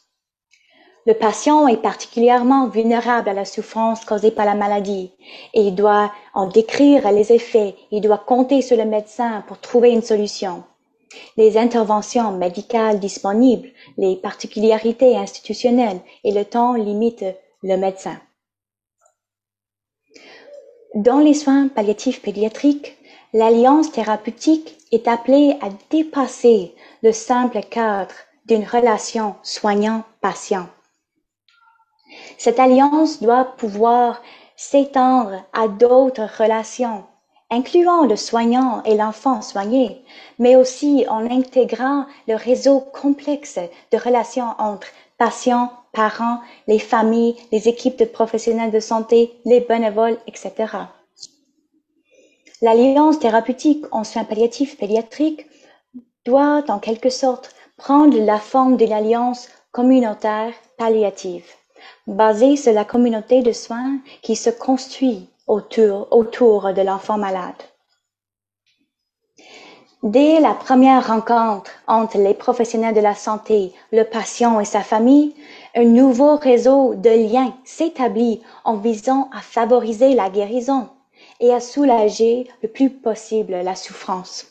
Le 1.07 1.13
patient 1.13 1.67
est 1.67 1.77
particulièrement 1.77 2.67
vulnérable 2.67 3.29
à 3.29 3.33
la 3.33 3.45
souffrance 3.45 4.03
causée 4.05 4.31
par 4.31 4.45
la 4.45 4.55
maladie 4.55 5.11
et 5.53 5.61
il 5.61 5.75
doit 5.75 6.11
en 6.33 6.47
décrire 6.47 7.11
les 7.11 7.31
effets, 7.31 7.75
il 7.91 8.01
doit 8.01 8.17
compter 8.17 8.63
sur 8.63 8.75
le 8.75 8.85
médecin 8.85 9.43
pour 9.47 9.59
trouver 9.59 9.91
une 9.91 10.01
solution. 10.01 10.63
Les 11.37 11.57
interventions 11.57 12.31
médicales 12.31 12.99
disponibles, 12.99 13.69
les 13.97 14.15
particularités 14.15 15.17
institutionnelles 15.17 16.01
et 16.23 16.31
le 16.31 16.45
temps 16.45 16.73
limitent 16.73 17.35
le 17.63 17.77
médecin. 17.77 18.19
Dans 20.95 21.19
les 21.19 21.33
soins 21.33 21.67
palliatifs 21.67 22.21
pédiatriques, 22.21 22.97
l'alliance 23.33 23.91
thérapeutique 23.91 24.77
est 24.93 25.09
appelée 25.09 25.57
à 25.61 25.67
dépasser 25.89 26.73
le 27.03 27.11
simple 27.11 27.61
cadre 27.61 28.15
d'une 28.45 28.63
relation 28.63 29.35
soignant-patient. 29.43 30.69
Cette 32.37 32.59
alliance 32.59 33.21
doit 33.21 33.43
pouvoir 33.57 34.21
s'étendre 34.55 35.43
à 35.51 35.67
d'autres 35.67 36.29
relations, 36.39 37.03
incluant 37.51 38.05
le 38.05 38.15
soignant 38.15 38.81
et 38.83 38.95
l'enfant 38.95 39.41
soigné, 39.41 40.03
mais 40.39 40.55
aussi 40.55 41.05
en 41.09 41.29
intégrant 41.29 42.05
le 42.27 42.35
réseau 42.35 42.79
complexe 42.79 43.59
de 43.91 43.97
relations 43.97 44.53
entre 44.57 44.87
patients, 45.17 45.71
parents, 45.93 46.39
les 46.67 46.79
familles, 46.79 47.35
les 47.51 47.69
équipes 47.69 47.97
de 47.97 48.05
professionnels 48.05 48.71
de 48.71 48.79
santé, 48.79 49.33
les 49.45 49.61
bénévoles, 49.61 50.17
etc. 50.27 50.53
L'alliance 52.61 53.19
thérapeutique 53.19 53.85
en 53.91 54.03
soins 54.03 54.23
palliatifs 54.23 54.77
pédiatriques 54.77 55.45
doit 56.25 56.63
en 56.69 56.79
quelque 56.79 57.09
sorte 57.09 57.55
prendre 57.77 58.17
la 58.19 58.39
forme 58.39 58.77
d'une 58.77 58.93
alliance 58.93 59.49
communautaire 59.71 60.53
palliative, 60.77 61.45
basée 62.07 62.55
sur 62.55 62.73
la 62.73 62.85
communauté 62.85 63.41
de 63.41 63.51
soins 63.51 63.99
qui 64.21 64.35
se 64.35 64.49
construit 64.49 65.29
autour, 65.47 66.07
autour 66.11 66.73
de 66.73 66.81
l'enfant 66.81 67.17
malade. 67.17 67.55
Dès 70.03 70.39
la 70.39 70.53
première 70.53 71.07
rencontre 71.07 71.71
entre 71.87 72.19
les 72.19 72.35
professionnels 72.35 72.93
de 72.93 73.01
la 73.01 73.15
santé, 73.15 73.73
le 73.91 74.03
patient 74.03 74.59
et 74.59 74.65
sa 74.65 74.81
famille, 74.81 75.33
un 75.73 75.85
nouveau 75.85 76.35
réseau 76.35 76.93
de 76.93 77.09
liens 77.09 77.55
s'établit 77.63 78.43
en 78.65 78.77
visant 78.77 79.29
à 79.33 79.41
favoriser 79.41 80.13
la 80.13 80.29
guérison 80.29 80.89
et 81.39 81.51
à 81.51 81.59
soulager 81.59 82.47
le 82.61 82.69
plus 82.69 82.91
possible 82.91 83.53
la 83.53 83.75
souffrance. 83.75 84.45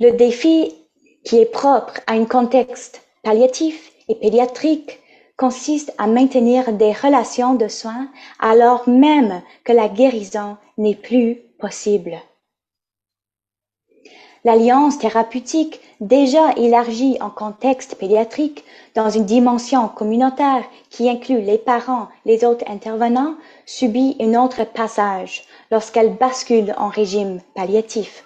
Le 0.00 0.10
défi 0.10 0.74
qui 1.24 1.38
est 1.38 1.50
propre 1.50 1.94
à 2.06 2.12
un 2.12 2.26
contexte 2.26 3.00
palliatif 3.22 3.90
et 4.08 4.16
pédiatrique 4.16 5.00
consiste 5.36 5.92
à 5.98 6.06
maintenir 6.06 6.72
des 6.72 6.92
relations 6.92 7.54
de 7.54 7.68
soins 7.68 8.08
alors 8.38 8.88
même 8.88 9.42
que 9.64 9.72
la 9.72 9.88
guérison 9.88 10.56
n'est 10.78 10.94
plus 10.94 11.36
possible. 11.58 12.18
L'alliance 14.44 14.98
thérapeutique, 14.98 15.80
déjà 16.00 16.52
élargie 16.56 17.16
en 17.22 17.30
contexte 17.30 17.94
pédiatrique 17.94 18.62
dans 18.94 19.08
une 19.08 19.24
dimension 19.24 19.88
communautaire 19.88 20.64
qui 20.90 21.08
inclut 21.08 21.40
les 21.40 21.56
parents, 21.56 22.08
les 22.26 22.44
autres 22.44 22.64
intervenants, 22.68 23.36
subit 23.64 24.16
un 24.20 24.34
autre 24.34 24.64
passage 24.64 25.44
lorsqu'elle 25.70 26.14
bascule 26.14 26.74
en 26.76 26.88
régime 26.88 27.40
palliatif. 27.54 28.24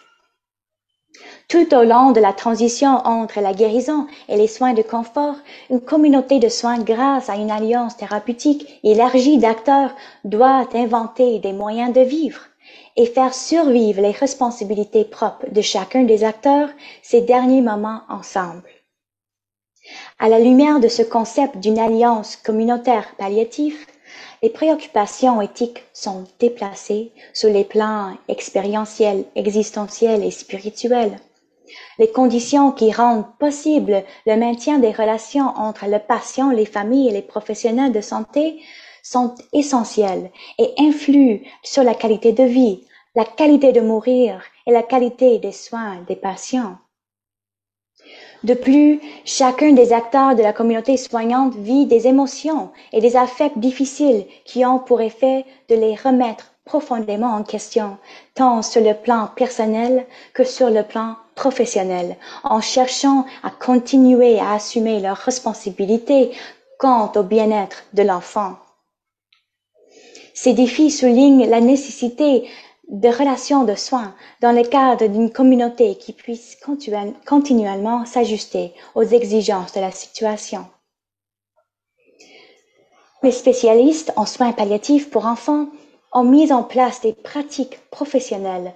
Tout 1.48 1.74
au 1.74 1.82
long 1.82 2.12
de 2.12 2.20
la 2.20 2.34
transition 2.34 2.90
entre 3.06 3.40
la 3.40 3.54
guérison 3.54 4.06
et 4.28 4.36
les 4.36 4.48
soins 4.48 4.74
de 4.74 4.82
confort, 4.82 5.36
une 5.70 5.80
communauté 5.80 6.40
de 6.40 6.50
soins 6.50 6.78
grâce 6.78 7.30
à 7.30 7.36
une 7.36 7.50
alliance 7.50 7.96
thérapeutique 7.96 8.78
élargie 8.84 9.38
d'acteurs 9.38 9.94
doit 10.24 10.68
inventer 10.74 11.38
des 11.38 11.54
moyens 11.54 11.94
de 11.94 12.02
vivre 12.02 12.42
et 12.96 13.06
faire 13.06 13.32
survivre 13.32 14.02
les 14.02 14.10
responsabilités 14.10 15.06
propres 15.06 15.50
de 15.50 15.62
chacun 15.62 16.02
des 16.02 16.22
acteurs 16.22 16.68
ces 17.02 17.22
derniers 17.22 17.62
moments 17.62 18.02
ensemble. 18.10 18.68
À 20.18 20.28
la 20.28 20.40
lumière 20.40 20.80
de 20.80 20.88
ce 20.88 21.02
concept 21.02 21.56
d'une 21.56 21.78
alliance 21.78 22.36
communautaire 22.36 23.14
palliative, 23.16 23.86
les 24.42 24.50
préoccupations 24.50 25.40
éthiques 25.40 25.84
sont 25.94 26.24
déplacées 26.40 27.10
sur 27.32 27.48
les 27.48 27.64
plans 27.64 28.12
expérientiels, 28.28 29.24
existentiels 29.34 30.22
et 30.22 30.30
spirituels. 30.30 31.18
Les 31.98 32.10
conditions 32.10 32.72
qui 32.72 32.92
rendent 32.92 33.26
possible 33.38 34.04
le 34.26 34.36
maintien 34.36 34.78
des 34.78 34.92
relations 34.92 35.48
entre 35.56 35.86
le 35.86 35.98
patient, 35.98 36.50
les 36.50 36.66
familles 36.66 37.08
et 37.08 37.12
les 37.12 37.22
professionnels 37.22 37.92
de 37.92 38.00
santé 38.00 38.60
sont 39.02 39.34
essentielles 39.52 40.30
et 40.58 40.72
influent 40.78 41.40
sur 41.62 41.82
la 41.82 41.94
qualité 41.94 42.32
de 42.32 42.44
vie, 42.44 42.84
la 43.14 43.24
qualité 43.24 43.72
de 43.72 43.80
mourir 43.80 44.42
et 44.66 44.72
la 44.72 44.82
qualité 44.82 45.38
des 45.38 45.52
soins 45.52 46.04
des 46.06 46.16
patients. 46.16 46.76
De 48.44 48.54
plus, 48.54 49.00
chacun 49.24 49.72
des 49.72 49.92
acteurs 49.92 50.36
de 50.36 50.42
la 50.42 50.52
communauté 50.52 50.96
soignante 50.96 51.56
vit 51.56 51.86
des 51.86 52.06
émotions 52.06 52.70
et 52.92 53.00
des 53.00 53.16
affects 53.16 53.58
difficiles 53.58 54.26
qui 54.44 54.64
ont 54.64 54.78
pour 54.78 55.00
effet 55.00 55.44
de 55.68 55.74
les 55.74 55.96
remettre 55.96 56.52
profondément 56.64 57.34
en 57.34 57.42
question, 57.42 57.96
tant 58.34 58.62
sur 58.62 58.82
le 58.82 58.94
plan 58.94 59.30
personnel 59.34 60.06
que 60.34 60.44
sur 60.44 60.70
le 60.70 60.84
plan 60.84 61.16
professionnel, 61.42 62.16
en 62.42 62.60
cherchant 62.60 63.24
à 63.44 63.50
continuer 63.50 64.40
à 64.40 64.52
assumer 64.54 64.98
leurs 65.00 65.16
responsabilités 65.16 66.32
quant 66.78 67.12
au 67.16 67.22
bien-être 67.22 67.84
de 67.92 68.02
l'enfant. 68.02 68.56
Ces 70.34 70.52
défis 70.52 70.90
soulignent 70.90 71.48
la 71.48 71.60
nécessité 71.60 72.48
de 72.88 73.08
relations 73.08 73.64
de 73.64 73.74
soins 73.74 74.14
dans 74.40 74.52
le 74.52 74.62
cadre 74.62 75.06
d'une 75.06 75.30
communauté 75.30 75.96
qui 75.96 76.12
puisse 76.12 76.56
continuellement 77.26 78.04
s'ajuster 78.06 78.72
aux 78.94 79.02
exigences 79.04 79.72
de 79.74 79.80
la 79.80 79.90
situation. 79.92 80.66
Les 83.22 83.32
spécialistes 83.32 84.12
en 84.16 84.26
soins 84.26 84.52
palliatifs 84.52 85.10
pour 85.10 85.26
enfants 85.26 85.66
ont 86.12 86.24
mis 86.24 86.52
en 86.52 86.62
place 86.62 87.00
des 87.00 87.12
pratiques 87.12 87.78
professionnelles 87.90 88.72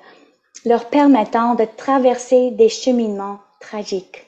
leur 0.64 0.86
permettant 0.86 1.54
de 1.54 1.66
traverser 1.76 2.50
des 2.50 2.68
cheminements 2.68 3.38
tragiques. 3.60 4.26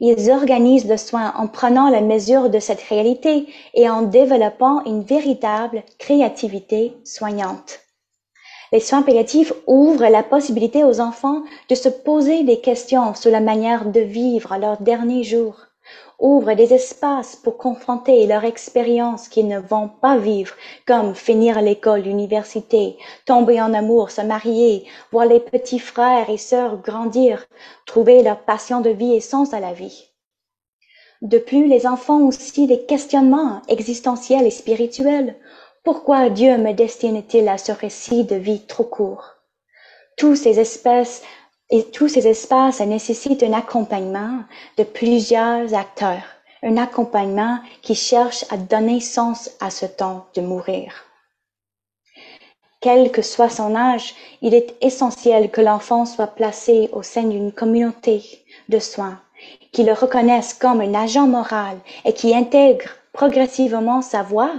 Ils 0.00 0.30
organisent 0.30 0.88
le 0.88 0.96
soin 0.96 1.34
en 1.36 1.48
prenant 1.48 1.90
la 1.90 2.00
mesure 2.00 2.50
de 2.50 2.58
cette 2.58 2.82
réalité 2.82 3.46
et 3.74 3.88
en 3.88 4.02
développant 4.02 4.84
une 4.84 5.02
véritable 5.02 5.82
créativité 5.98 6.92
soignante. 7.04 7.80
Les 8.72 8.80
soins 8.80 9.02
palliatifs 9.02 9.52
ouvrent 9.66 10.08
la 10.08 10.22
possibilité 10.22 10.82
aux 10.82 11.00
enfants 11.00 11.42
de 11.68 11.74
se 11.74 11.88
poser 11.88 12.42
des 12.42 12.60
questions 12.60 13.14
sur 13.14 13.30
la 13.30 13.40
manière 13.40 13.86
de 13.86 14.00
vivre 14.00 14.56
leurs 14.58 14.80
derniers 14.80 15.24
jours 15.24 15.65
ouvre 16.18 16.54
des 16.54 16.72
espaces 16.72 17.36
pour 17.36 17.58
confronter 17.58 18.26
leur 18.26 18.44
expérience 18.44 19.28
qu'ils 19.28 19.48
ne 19.48 19.58
vont 19.58 19.88
pas 19.88 20.16
vivre, 20.16 20.54
comme 20.86 21.14
finir 21.14 21.60
l'école, 21.60 22.02
l'université, 22.02 22.96
tomber 23.26 23.60
en 23.60 23.74
amour, 23.74 24.10
se 24.10 24.22
marier, 24.22 24.86
voir 25.12 25.26
les 25.26 25.40
petits 25.40 25.78
frères 25.78 26.30
et 26.30 26.38
sœurs 26.38 26.80
grandir, 26.80 27.46
trouver 27.86 28.22
leur 28.22 28.40
passion 28.40 28.80
de 28.80 28.90
vie 28.90 29.14
et 29.14 29.20
sens 29.20 29.52
à 29.52 29.60
la 29.60 29.72
vie. 29.72 30.10
De 31.22 31.38
plus, 31.38 31.66
les 31.66 31.86
enfants 31.86 32.20
ont 32.20 32.28
aussi 32.28 32.66
des 32.66 32.84
questionnements 32.84 33.62
existentiels 33.68 34.46
et 34.46 34.50
spirituels. 34.50 35.36
Pourquoi 35.82 36.30
Dieu 36.30 36.58
me 36.58 36.72
destine-t-il 36.72 37.48
à 37.48 37.58
ce 37.58 37.72
récit 37.72 38.24
de 38.24 38.36
vie 38.36 38.66
trop 38.66 38.84
court? 38.84 39.34
Tous 40.18 40.34
ces 40.34 40.60
espèces 40.60 41.22
et 41.70 41.84
tous 41.90 42.08
ces 42.08 42.26
espaces 42.26 42.80
nécessitent 42.80 43.42
un 43.42 43.52
accompagnement 43.52 44.40
de 44.78 44.84
plusieurs 44.84 45.74
acteurs, 45.74 46.22
un 46.62 46.76
accompagnement 46.76 47.58
qui 47.82 47.94
cherche 47.94 48.44
à 48.50 48.56
donner 48.56 49.00
sens 49.00 49.50
à 49.60 49.70
ce 49.70 49.86
temps 49.86 50.26
de 50.34 50.40
mourir. 50.40 51.06
Quel 52.80 53.10
que 53.10 53.22
soit 53.22 53.50
son 53.50 53.74
âge, 53.74 54.14
il 54.42 54.54
est 54.54 54.76
essentiel 54.80 55.50
que 55.50 55.60
l'enfant 55.60 56.04
soit 56.04 56.28
placé 56.28 56.88
au 56.92 57.02
sein 57.02 57.24
d'une 57.24 57.50
communauté 57.50 58.22
de 58.68 58.78
soins, 58.78 59.20
qui 59.72 59.82
le 59.82 59.92
reconnaisse 59.92 60.54
comme 60.54 60.80
un 60.80 60.94
agent 60.94 61.26
moral 61.26 61.78
et 62.04 62.12
qui 62.12 62.34
intègre 62.34 62.90
progressivement 63.12 64.02
sa 64.02 64.22
voix 64.22 64.52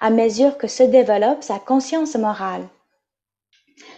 à 0.00 0.10
mesure 0.10 0.58
que 0.58 0.66
se 0.66 0.82
développe 0.82 1.42
sa 1.42 1.58
conscience 1.58 2.16
morale. 2.16 2.66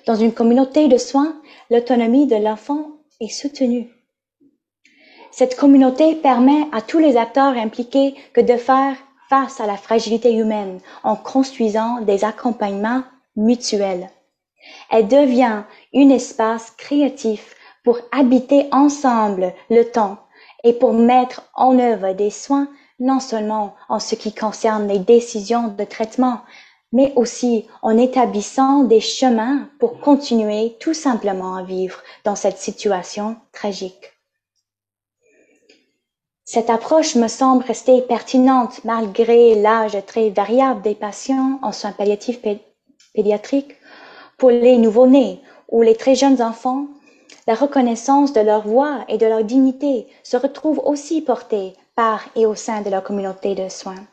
Dans 0.06 0.16
une 0.16 0.32
communauté 0.32 0.88
de 0.88 0.98
soins, 0.98 1.40
l'autonomie 1.70 2.26
de 2.26 2.36
l'enfant 2.36 2.86
est 3.20 3.28
soutenue. 3.28 3.88
Cette 5.30 5.56
communauté 5.56 6.14
permet 6.14 6.66
à 6.72 6.82
tous 6.82 6.98
les 6.98 7.16
acteurs 7.16 7.56
impliqués 7.56 8.14
que 8.34 8.40
de 8.40 8.56
faire 8.56 8.96
face 9.28 9.60
à 9.60 9.66
la 9.66 9.76
fragilité 9.76 10.34
humaine 10.34 10.80
en 11.04 11.16
construisant 11.16 12.02
des 12.02 12.24
accompagnements 12.24 13.02
mutuels. 13.34 14.10
Elle 14.90 15.08
devient 15.08 15.62
un 15.94 16.10
espace 16.10 16.70
créatif 16.72 17.54
pour 17.82 17.98
habiter 18.12 18.68
ensemble 18.72 19.54
le 19.70 19.84
temps 19.84 20.18
et 20.64 20.74
pour 20.74 20.92
mettre 20.92 21.50
en 21.54 21.78
œuvre 21.78 22.12
des 22.12 22.30
soins 22.30 22.68
non 23.00 23.18
seulement 23.18 23.74
en 23.88 23.98
ce 23.98 24.14
qui 24.14 24.34
concerne 24.34 24.86
les 24.86 25.00
décisions 25.00 25.68
de 25.68 25.84
traitement, 25.84 26.40
mais 26.92 27.12
aussi 27.16 27.66
en 27.80 27.96
établissant 27.96 28.84
des 28.84 29.00
chemins 29.00 29.68
pour 29.78 29.98
continuer 30.00 30.76
tout 30.78 30.94
simplement 30.94 31.56
à 31.56 31.62
vivre 31.62 31.98
dans 32.24 32.36
cette 32.36 32.58
situation 32.58 33.36
tragique. 33.52 34.12
Cette 36.44 36.68
approche 36.68 37.14
me 37.14 37.28
semble 37.28 37.64
rester 37.64 38.02
pertinente 38.02 38.84
malgré 38.84 39.54
l'âge 39.54 39.96
très 40.06 40.28
variable 40.28 40.82
des 40.82 40.94
patients 40.94 41.58
en 41.62 41.72
soins 41.72 41.92
palliatifs 41.92 42.40
pédiatriques. 43.14 43.76
Pour 44.36 44.50
les 44.50 44.76
nouveau-nés 44.76 45.40
ou 45.68 45.82
les 45.82 45.96
très 45.96 46.14
jeunes 46.14 46.42
enfants, 46.42 46.88
la 47.46 47.54
reconnaissance 47.54 48.32
de 48.32 48.40
leur 48.40 48.66
voix 48.66 49.04
et 49.08 49.18
de 49.18 49.26
leur 49.26 49.44
dignité 49.44 50.08
se 50.22 50.36
retrouve 50.36 50.80
aussi 50.84 51.22
portée 51.22 51.72
par 51.94 52.24
et 52.36 52.44
au 52.44 52.54
sein 52.54 52.82
de 52.82 52.90
leur 52.90 53.02
communauté 53.02 53.54
de 53.54 53.68
soins. 53.68 54.04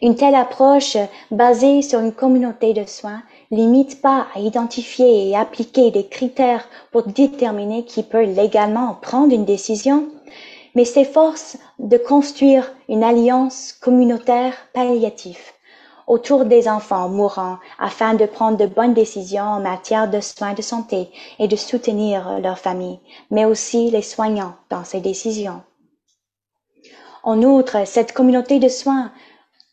Une 0.00 0.14
telle 0.14 0.36
approche 0.36 0.96
basée 1.30 1.82
sur 1.82 2.00
une 2.00 2.12
communauté 2.12 2.72
de 2.72 2.84
soins 2.84 3.22
limite 3.50 4.00
pas 4.00 4.26
à 4.34 4.38
identifier 4.38 5.28
et 5.28 5.36
appliquer 5.36 5.90
des 5.90 6.06
critères 6.06 6.68
pour 6.92 7.02
déterminer 7.02 7.84
qui 7.84 8.02
peut 8.02 8.24
légalement 8.24 8.96
prendre 9.00 9.34
une 9.34 9.44
décision, 9.44 10.06
mais 10.74 10.84
s'efforce 10.84 11.56
de 11.78 11.96
construire 11.96 12.72
une 12.88 13.02
alliance 13.02 13.72
communautaire 13.72 14.54
palliative 14.72 15.40
autour 16.06 16.46
des 16.46 16.68
enfants 16.68 17.08
mourants 17.08 17.58
afin 17.78 18.14
de 18.14 18.24
prendre 18.24 18.56
de 18.56 18.66
bonnes 18.66 18.94
décisions 18.94 19.44
en 19.44 19.60
matière 19.60 20.08
de 20.08 20.20
soins 20.20 20.54
de 20.54 20.62
santé 20.62 21.10
et 21.38 21.48
de 21.48 21.56
soutenir 21.56 22.40
leur 22.40 22.58
famille, 22.58 22.98
mais 23.30 23.44
aussi 23.44 23.90
les 23.90 24.02
soignants 24.02 24.54
dans 24.70 24.84
ces 24.84 25.00
décisions. 25.00 25.60
En 27.22 27.42
outre, 27.42 27.86
cette 27.86 28.12
communauté 28.12 28.58
de 28.58 28.68
soins 28.68 29.12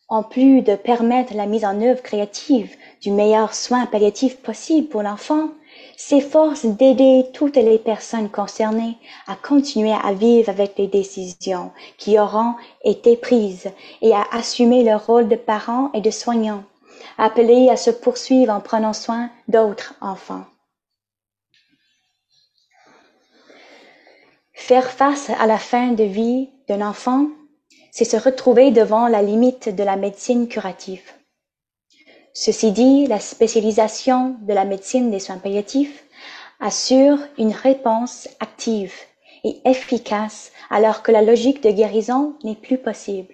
en 0.08 0.22
plus 0.22 0.62
de 0.62 0.76
permettre 0.76 1.34
la 1.34 1.46
mise 1.46 1.64
en 1.64 1.80
œuvre 1.82 2.02
créative 2.02 2.76
du 3.02 3.10
meilleur 3.10 3.54
soin 3.54 3.86
palliatif 3.86 4.36
possible 4.36 4.88
pour 4.88 5.02
l'enfant, 5.02 5.50
s'efforce 5.96 6.64
d'aider 6.64 7.26
toutes 7.32 7.56
les 7.56 7.78
personnes 7.78 8.30
concernées 8.30 8.96
à 9.26 9.34
continuer 9.34 9.92
à 9.92 10.12
vivre 10.12 10.48
avec 10.48 10.78
les 10.78 10.86
décisions 10.86 11.72
qui 11.98 12.18
auront 12.18 12.54
été 12.84 13.16
prises 13.16 13.70
et 14.00 14.12
à 14.12 14.24
assumer 14.32 14.84
leur 14.84 15.06
rôle 15.06 15.28
de 15.28 15.36
parents 15.36 15.90
et 15.92 16.00
de 16.00 16.10
soignants, 16.10 16.62
appelés 17.18 17.68
à 17.68 17.76
se 17.76 17.90
poursuivre 17.90 18.52
en 18.52 18.60
prenant 18.60 18.92
soin 18.92 19.30
d'autres 19.48 19.94
enfants. 20.00 20.44
Faire 24.52 24.90
face 24.90 25.30
à 25.30 25.46
la 25.46 25.58
fin 25.58 25.92
de 25.92 26.04
vie 26.04 26.50
d'un 26.68 26.86
enfant 26.86 27.26
c'est 27.96 28.04
se 28.04 28.18
retrouver 28.18 28.72
devant 28.72 29.08
la 29.08 29.22
limite 29.22 29.74
de 29.74 29.82
la 29.82 29.96
médecine 29.96 30.48
curative. 30.48 31.14
Ceci 32.34 32.70
dit, 32.70 33.06
la 33.06 33.18
spécialisation 33.18 34.36
de 34.42 34.52
la 34.52 34.66
médecine 34.66 35.10
des 35.10 35.18
soins 35.18 35.38
palliatifs 35.38 36.04
assure 36.60 37.16
une 37.38 37.52
réponse 37.52 38.28
active 38.38 38.92
et 39.44 39.62
efficace 39.64 40.52
alors 40.68 41.02
que 41.02 41.10
la 41.10 41.22
logique 41.22 41.62
de 41.62 41.70
guérison 41.70 42.34
n'est 42.44 42.54
plus 42.54 42.76
possible. 42.76 43.32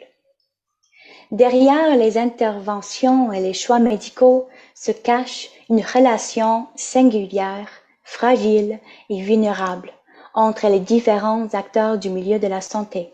Derrière 1.33 1.97
les 1.97 2.17
interventions 2.17 3.33
et 3.33 3.41
les 3.41 3.55
choix 3.55 3.81
médicaux 3.81 4.47
se 4.77 4.93
cache 4.93 5.51
une 5.71 5.83
relation 5.83 6.69
singulière, 6.77 7.69
fragile 8.05 8.79
et 9.11 9.23
vulnérable 9.23 9.91
entre 10.35 10.69
les 10.69 10.79
différents 10.79 11.53
acteurs 11.53 11.99
du 11.99 12.11
milieu 12.11 12.39
de 12.39 12.47
la 12.47 12.61
santé. 12.61 13.13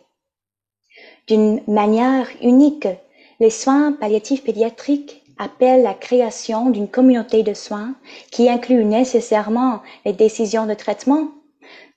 D'une 1.29 1.61
manière 1.69 2.27
unique, 2.41 2.89
les 3.39 3.51
soins 3.51 3.93
palliatifs 3.93 4.43
pédiatriques 4.45 5.23
appellent 5.39 5.83
la 5.83 5.93
création 5.93 6.71
d'une 6.71 6.89
communauté 6.89 7.43
de 7.43 7.53
soins 7.53 7.95
qui 8.31 8.49
inclut 8.49 8.83
nécessairement 8.83 9.83
les 10.07 10.15
décisions 10.15 10.65
de 10.65 10.73
traitement, 10.73 11.29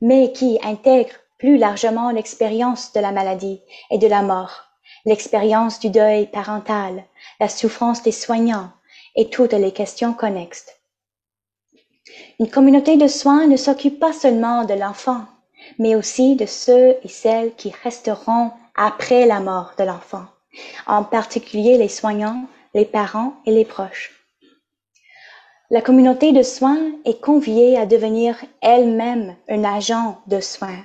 mais 0.01 0.33
qui 0.33 0.59
intègre 0.63 1.13
plus 1.37 1.57
largement 1.57 2.11
l'expérience 2.11 2.91
de 2.91 2.99
la 2.99 3.13
maladie 3.13 3.61
et 3.89 3.97
de 3.97 4.07
la 4.07 4.21
mort, 4.21 4.65
l'expérience 5.05 5.79
du 5.79 5.89
deuil 5.89 6.27
parental, 6.27 7.05
la 7.39 7.47
souffrance 7.47 8.03
des 8.03 8.11
soignants 8.11 8.69
et 9.15 9.29
toutes 9.29 9.53
les 9.53 9.71
questions 9.71 10.13
connexes. 10.13 10.67
Une 12.39 12.49
communauté 12.49 12.97
de 12.97 13.07
soins 13.07 13.47
ne 13.47 13.55
s'occupe 13.55 13.97
pas 13.97 14.13
seulement 14.13 14.65
de 14.65 14.73
l'enfant, 14.73 15.23
mais 15.79 15.95
aussi 15.95 16.35
de 16.35 16.45
ceux 16.45 16.97
et 17.03 17.07
celles 17.07 17.55
qui 17.55 17.71
resteront 17.83 18.51
après 18.83 19.27
la 19.27 19.39
mort 19.39 19.73
de 19.77 19.83
l'enfant, 19.83 20.25
en 20.87 21.03
particulier 21.03 21.77
les 21.77 21.87
soignants, 21.87 22.47
les 22.73 22.85
parents 22.85 23.33
et 23.45 23.51
les 23.51 23.63
proches. 23.63 24.11
La 25.69 25.83
communauté 25.83 26.31
de 26.31 26.41
soins 26.41 26.81
est 27.05 27.21
conviée 27.21 27.77
à 27.77 27.85
devenir 27.85 28.43
elle-même 28.59 29.35
un 29.47 29.63
agent 29.63 30.19
de 30.25 30.39
soins, 30.39 30.83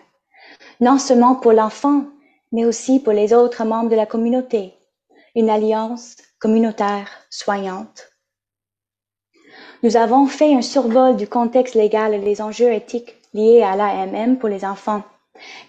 non 0.78 0.98
seulement 0.98 1.36
pour 1.36 1.52
l'enfant, 1.52 2.04
mais 2.52 2.66
aussi 2.66 3.00
pour 3.00 3.14
les 3.14 3.32
autres 3.32 3.64
membres 3.64 3.88
de 3.88 3.96
la 3.96 4.04
communauté, 4.04 4.74
une 5.34 5.48
alliance 5.48 6.16
communautaire 6.38 7.08
soignante. 7.30 8.10
Nous 9.82 9.96
avons 9.96 10.26
fait 10.26 10.54
un 10.54 10.60
survol 10.60 11.16
du 11.16 11.28
contexte 11.28 11.74
légal 11.74 12.12
et 12.12 12.18
des 12.18 12.42
enjeux 12.42 12.72
éthiques 12.72 13.16
liés 13.32 13.62
à 13.62 13.74
l'AMM 13.74 14.36
pour 14.36 14.50
les 14.50 14.66
enfants. 14.66 15.02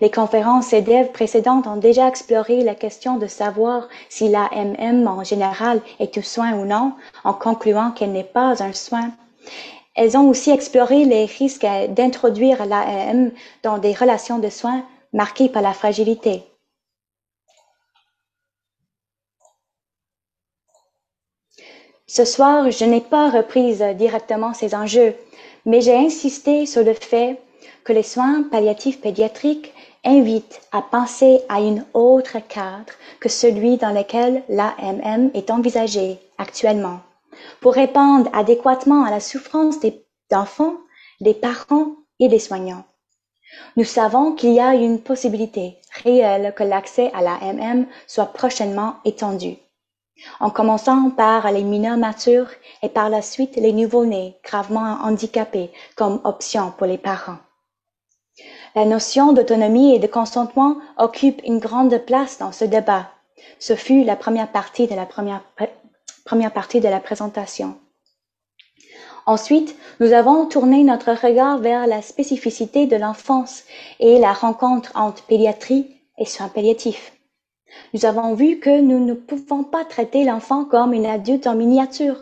Les 0.01 0.11
conférences 0.11 0.73
EDEV 0.73 1.11
précédentes 1.11 1.67
ont 1.67 1.77
déjà 1.77 2.07
exploré 2.07 2.63
la 2.63 2.75
question 2.75 3.17
de 3.17 3.27
savoir 3.27 3.87
si 4.09 4.29
l'AMM 4.29 5.07
en 5.07 5.23
général 5.23 5.81
est 5.99 6.17
un 6.17 6.21
soin 6.21 6.53
ou 6.53 6.65
non, 6.65 6.93
en 7.23 7.33
concluant 7.33 7.91
qu'elle 7.91 8.11
n'est 8.11 8.23
pas 8.23 8.63
un 8.63 8.73
soin. 8.73 9.11
Elles 9.95 10.15
ont 10.15 10.29
aussi 10.29 10.51
exploré 10.51 11.05
les 11.05 11.25
risques 11.25 11.65
d'introduire 11.89 12.65
l'AMM 12.65 13.31
dans 13.63 13.77
des 13.77 13.93
relations 13.93 14.39
de 14.39 14.49
soins 14.49 14.83
marquées 15.13 15.49
par 15.49 15.61
la 15.61 15.73
fragilité. 15.73 16.43
Ce 22.09 22.23
soir, 22.23 22.71
je 22.71 22.85
n'ai 22.85 23.01
pas 23.01 23.29
repris 23.29 23.75
directement 23.95 24.53
ces 24.53 24.73
enjeux, 24.73 25.13
mais 25.65 25.81
j'ai 25.81 25.97
insisté 25.97 26.65
sur 26.65 26.83
le 26.83 26.93
fait 26.93 27.37
que 27.87 27.93
les 27.93 28.03
soins 28.03 28.43
palliatifs 28.43 28.99
pédiatriques 28.99 29.73
invitent 30.03 30.59
à 30.73 30.81
penser 30.81 31.39
à 31.47 31.61
un 31.61 31.85
autre 31.93 32.37
cadre 32.45 32.91
que 33.21 33.29
celui 33.29 33.77
dans 33.77 33.91
lequel 33.91 34.43
l'AMM 34.49 35.31
est 35.33 35.49
envisagé 35.49 36.19
actuellement, 36.37 36.99
pour 37.61 37.75
répondre 37.75 38.29
adéquatement 38.33 39.05
à 39.05 39.09
la 39.09 39.21
souffrance 39.21 39.79
des 39.79 40.03
enfants, 40.33 40.73
des 41.21 41.33
parents 41.33 41.93
et 42.19 42.27
des 42.27 42.39
soignants. 42.39 42.83
Nous 43.77 43.85
savons 43.85 44.33
qu'il 44.33 44.51
y 44.51 44.59
a 44.59 44.75
une 44.75 44.99
possibilité 44.99 45.77
réelle 46.03 46.53
que 46.57 46.63
l'accès 46.63 47.09
à 47.13 47.21
l'AMM 47.21 47.85
soit 48.05 48.33
prochainement 48.33 48.95
étendu, 49.05 49.55
en 50.41 50.49
commençant 50.49 51.09
par 51.11 51.49
les 51.53 51.63
mineurs 51.63 51.95
matures 51.95 52.51
et 52.83 52.89
par 52.89 53.09
la 53.09 53.21
suite 53.21 53.55
les 53.55 53.71
nouveau-nés 53.71 54.35
gravement 54.43 54.97
handicapés 55.03 55.71
comme 55.95 56.19
option 56.25 56.73
pour 56.77 56.85
les 56.85 56.97
parents. 56.97 57.37
La 58.75 58.85
notion 58.85 59.33
d'autonomie 59.33 59.95
et 59.95 59.99
de 59.99 60.07
consentement 60.07 60.77
occupe 60.97 61.41
une 61.45 61.59
grande 61.59 61.97
place 61.99 62.37
dans 62.37 62.51
ce 62.51 62.65
débat. 62.65 63.09
Ce 63.59 63.75
fut 63.75 64.03
la 64.03 64.15
première 64.15 64.51
partie 64.51 64.87
de 64.87 64.95
la 64.95 65.05
première, 65.05 65.43
première 66.25 66.51
partie 66.51 66.79
de 66.79 66.87
la 66.87 66.99
présentation. 66.99 67.75
Ensuite, 69.25 69.75
nous 69.99 70.13
avons 70.13 70.45
tourné 70.45 70.83
notre 70.83 71.11
regard 71.11 71.57
vers 71.57 71.85
la 71.85 72.01
spécificité 72.01 72.85
de 72.85 72.95
l'enfance 72.95 73.63
et 73.99 74.19
la 74.19 74.31
rencontre 74.31 74.91
entre 74.95 75.23
pédiatrie 75.23 75.97
et 76.17 76.25
soins 76.25 76.47
palliatifs. 76.47 77.11
Nous 77.93 78.05
avons 78.05 78.33
vu 78.35 78.59
que 78.59 78.79
nous 78.79 79.03
ne 79.03 79.13
pouvons 79.13 79.63
pas 79.63 79.83
traiter 79.83 80.23
l'enfant 80.23 80.65
comme 80.65 80.93
une 80.93 81.05
adulte 81.05 81.47
en 81.47 81.55
miniature. 81.55 82.17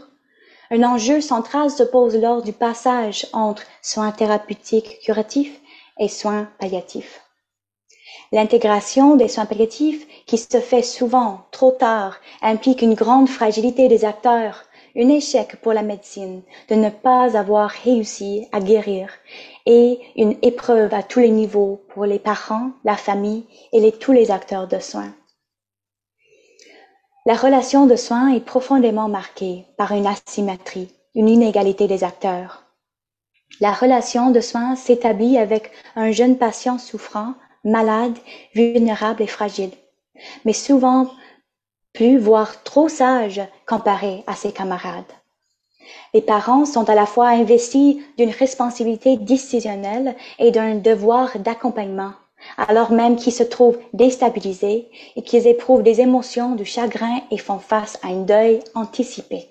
Un 0.71 0.81
enjeu 0.83 1.21
central 1.21 1.69
se 1.69 1.83
pose 1.83 2.17
lors 2.17 2.41
du 2.41 2.53
passage 2.53 3.27
entre 3.33 3.63
soins 3.83 4.11
thérapeutiques 4.11 4.99
curatifs 5.03 5.61
et 5.99 6.07
soins 6.07 6.49
palliatifs. 6.59 7.21
L'intégration 8.31 9.15
des 9.15 9.27
soins 9.27 9.45
palliatifs, 9.45 10.07
qui 10.25 10.37
se 10.37 10.59
fait 10.59 10.81
souvent 10.81 11.45
trop 11.51 11.71
tard, 11.71 12.17
implique 12.41 12.81
une 12.81 12.95
grande 12.95 13.29
fragilité 13.29 13.87
des 13.87 14.05
acteurs, 14.05 14.63
un 14.97 15.09
échec 15.09 15.57
pour 15.61 15.73
la 15.73 15.81
médecine 15.81 16.41
de 16.69 16.75
ne 16.75 16.89
pas 16.89 17.37
avoir 17.37 17.69
réussi 17.69 18.47
à 18.51 18.59
guérir 18.59 19.09
et 19.65 19.99
une 20.15 20.37
épreuve 20.41 20.93
à 20.93 21.03
tous 21.03 21.19
les 21.19 21.31
niveaux 21.31 21.81
pour 21.89 22.05
les 22.05 22.19
parents, 22.19 22.71
la 22.83 22.95
famille 22.95 23.45
et 23.73 23.91
tous 23.91 24.11
les 24.11 24.31
acteurs 24.31 24.67
de 24.67 24.79
soins. 24.79 25.13
La 27.25 27.35
relation 27.35 27.87
de 27.87 27.95
soins 27.95 28.33
est 28.33 28.45
profondément 28.45 29.09
marquée 29.09 29.65
par 29.77 29.91
une 29.91 30.07
asymétrie, 30.07 30.93
une 31.15 31.27
inégalité 31.27 31.87
des 31.87 32.03
acteurs. 32.03 32.64
La 33.59 33.71
relation 33.71 34.31
de 34.31 34.41
soins 34.41 34.75
s'établit 34.75 35.37
avec 35.37 35.71
un 35.95 36.11
jeune 36.11 36.37
patient 36.37 36.77
souffrant, 36.77 37.33
malade, 37.63 38.17
vulnérable 38.53 39.23
et 39.23 39.27
fragile, 39.27 39.71
mais 40.43 40.53
souvent 40.53 41.09
plus, 41.93 42.17
voire 42.17 42.63
trop 42.63 42.89
sage 42.89 43.41
comparé 43.65 44.23
à 44.27 44.35
ses 44.35 44.51
camarades. 44.51 45.03
Les 46.13 46.21
parents 46.21 46.65
sont 46.65 46.89
à 46.89 46.95
la 46.95 47.05
fois 47.05 47.29
investis 47.29 47.97
d'une 48.17 48.31
responsabilité 48.31 49.17
décisionnelle 49.17 50.15
et 50.39 50.51
d'un 50.51 50.75
devoir 50.75 51.39
d'accompagnement, 51.39 52.13
alors 52.57 52.91
même 52.91 53.15
qu'ils 53.15 53.33
se 53.33 53.43
trouvent 53.43 53.79
déstabilisés 53.93 54.89
et 55.15 55.21
qu'ils 55.21 55.47
éprouvent 55.47 55.83
des 55.83 56.01
émotions 56.01 56.55
de 56.55 56.63
chagrin 56.63 57.21
et 57.31 57.37
font 57.37 57.59
face 57.59 57.97
à 58.03 58.07
un 58.07 58.23
deuil 58.23 58.59
anticipé. 58.73 59.49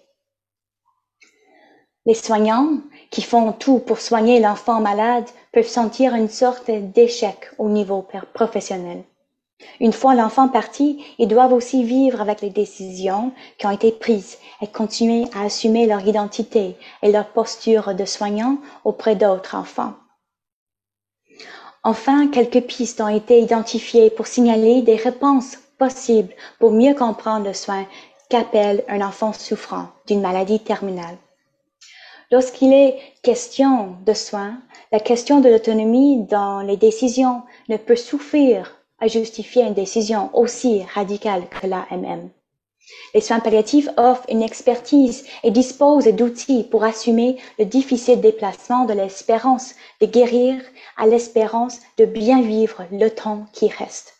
Les 2.06 2.14
soignants, 2.14 2.80
qui 3.14 3.22
font 3.22 3.52
tout 3.52 3.78
pour 3.78 4.00
soigner 4.00 4.40
l'enfant 4.40 4.80
malade, 4.80 5.26
peuvent 5.52 5.68
sentir 5.68 6.16
une 6.16 6.28
sorte 6.28 6.68
d'échec 6.68 7.48
au 7.58 7.68
niveau 7.68 8.04
professionnel. 8.34 9.04
Une 9.78 9.92
fois 9.92 10.16
l'enfant 10.16 10.48
parti, 10.48 11.00
ils 11.20 11.28
doivent 11.28 11.52
aussi 11.52 11.84
vivre 11.84 12.20
avec 12.20 12.40
les 12.40 12.50
décisions 12.50 13.30
qui 13.56 13.68
ont 13.68 13.70
été 13.70 13.92
prises 13.92 14.38
et 14.60 14.66
continuer 14.66 15.26
à 15.32 15.44
assumer 15.44 15.86
leur 15.86 16.04
identité 16.04 16.76
et 17.02 17.12
leur 17.12 17.28
posture 17.28 17.94
de 17.94 18.04
soignant 18.04 18.58
auprès 18.82 19.14
d'autres 19.14 19.54
enfants. 19.54 19.92
Enfin, 21.84 22.26
quelques 22.26 22.62
pistes 22.62 23.00
ont 23.00 23.06
été 23.06 23.40
identifiées 23.40 24.10
pour 24.10 24.26
signaler 24.26 24.82
des 24.82 24.96
réponses 24.96 25.56
possibles 25.78 26.34
pour 26.58 26.72
mieux 26.72 26.94
comprendre 26.94 27.46
le 27.46 27.54
soin 27.54 27.86
qu'appelle 28.28 28.82
un 28.88 29.02
enfant 29.02 29.32
souffrant 29.32 29.86
d'une 30.08 30.20
maladie 30.20 30.58
terminale. 30.58 31.16
Lorsqu'il 32.30 32.72
est 32.72 32.98
question 33.22 33.96
de 34.04 34.12
soins, 34.14 34.58
la 34.92 35.00
question 35.00 35.40
de 35.40 35.48
l'autonomie 35.48 36.24
dans 36.24 36.60
les 36.60 36.76
décisions 36.76 37.42
ne 37.68 37.76
peut 37.76 37.96
souffrir 37.96 38.76
à 38.98 39.08
justifier 39.08 39.62
une 39.62 39.74
décision 39.74 40.30
aussi 40.34 40.82
radicale 40.94 41.48
que 41.48 41.66
l'AMM. 41.66 42.30
Les 43.14 43.20
soins 43.20 43.40
palliatifs 43.40 43.88
offrent 43.96 44.26
une 44.28 44.42
expertise 44.42 45.24
et 45.42 45.50
disposent 45.50 46.06
d'outils 46.06 46.64
pour 46.64 46.84
assumer 46.84 47.38
le 47.58 47.64
difficile 47.64 48.20
déplacement 48.20 48.84
de 48.84 48.92
l'espérance 48.92 49.74
de 50.00 50.06
guérir 50.06 50.60
à 50.96 51.06
l'espérance 51.06 51.80
de 51.98 52.04
bien 52.04 52.42
vivre 52.42 52.84
le 52.90 53.08
temps 53.08 53.46
qui 53.52 53.68
reste. 53.68 54.14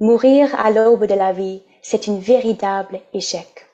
Mourir 0.00 0.58
à 0.58 0.70
l'aube 0.70 1.06
de 1.06 1.14
la 1.14 1.32
vie 1.32 1.62
c'est 1.82 2.08
un 2.08 2.16
véritable 2.16 3.00
échec. 3.12 3.66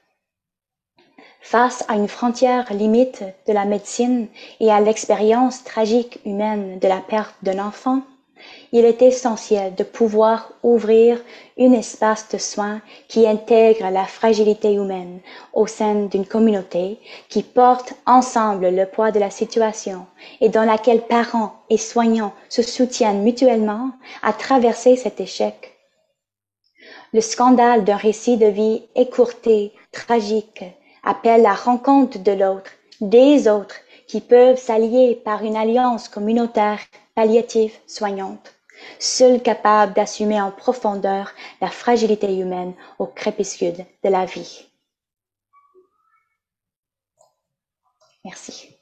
Face 1.41 1.85
à 1.89 1.95
une 1.95 2.09
frontière 2.09 2.73
limite 2.73 3.23
de 3.47 3.53
la 3.53 3.65
médecine 3.65 4.27
et 4.61 4.71
à 4.73 4.81
l'expérience 4.81 5.63
tragique 5.63 6.19
humaine 6.25 6.79
de 6.79 6.89
la 6.89 6.99
perte 6.99 7.37
d'un 7.43 7.65
enfant, 7.65 8.03
il 8.73 8.85
est 8.85 9.03
essentiel 9.03 9.75
de 9.75 9.83
pouvoir 9.83 10.53
ouvrir 10.63 11.21
un 11.59 11.73
espace 11.73 12.29
de 12.29 12.39
soins 12.39 12.81
qui 13.09 13.27
intègre 13.27 13.91
la 13.91 14.05
fragilité 14.05 14.75
humaine 14.75 15.21
au 15.53 15.67
sein 15.67 16.07
d'une 16.07 16.27
communauté 16.27 16.99
qui 17.29 17.43
porte 17.43 17.95
ensemble 18.07 18.69
le 18.69 18.87
poids 18.87 19.11
de 19.11 19.19
la 19.19 19.31
situation 19.31 20.07
et 20.41 20.49
dans 20.49 20.65
laquelle 20.65 21.03
parents 21.03 21.55
et 21.71 21.79
soignants 21.79 22.35
se 22.49 22.63
soutiennent 22.63 23.23
mutuellement 23.23 23.91
à 24.23 24.33
traverser 24.33 24.97
cet 24.97 25.21
échec 25.21 25.78
le 27.13 27.21
scandale 27.21 27.85
d'un 27.85 27.97
récit 27.97 28.37
de 28.37 28.47
vie 28.47 28.83
écourté, 28.95 29.73
tragique, 29.93 30.65
appelle 31.03 31.43
la 31.43 31.55
rencontre 31.55 32.19
de 32.19 32.33
l'autre, 32.33 32.71
des 33.01 33.49
autres, 33.49 33.77
qui 34.07 34.21
peuvent 34.21 34.59
s'allier 34.59 35.17
par 35.17 35.45
une 35.45 35.57
alliance 35.57 36.09
communautaire, 36.09 36.81
palliative, 37.15 37.75
soignante, 37.87 38.55
seuls 38.99 39.43
capables 39.43 39.93
d'assumer 39.93 40.41
en 40.41 40.51
profondeur 40.51 41.33
la 41.61 41.69
fragilité 41.69 42.35
humaine 42.35 42.75
au 42.99 43.07
crépuscule 43.07 43.85
de 44.05 44.09
la 44.09 44.25
vie. 44.25 44.67
Merci. 48.25 48.78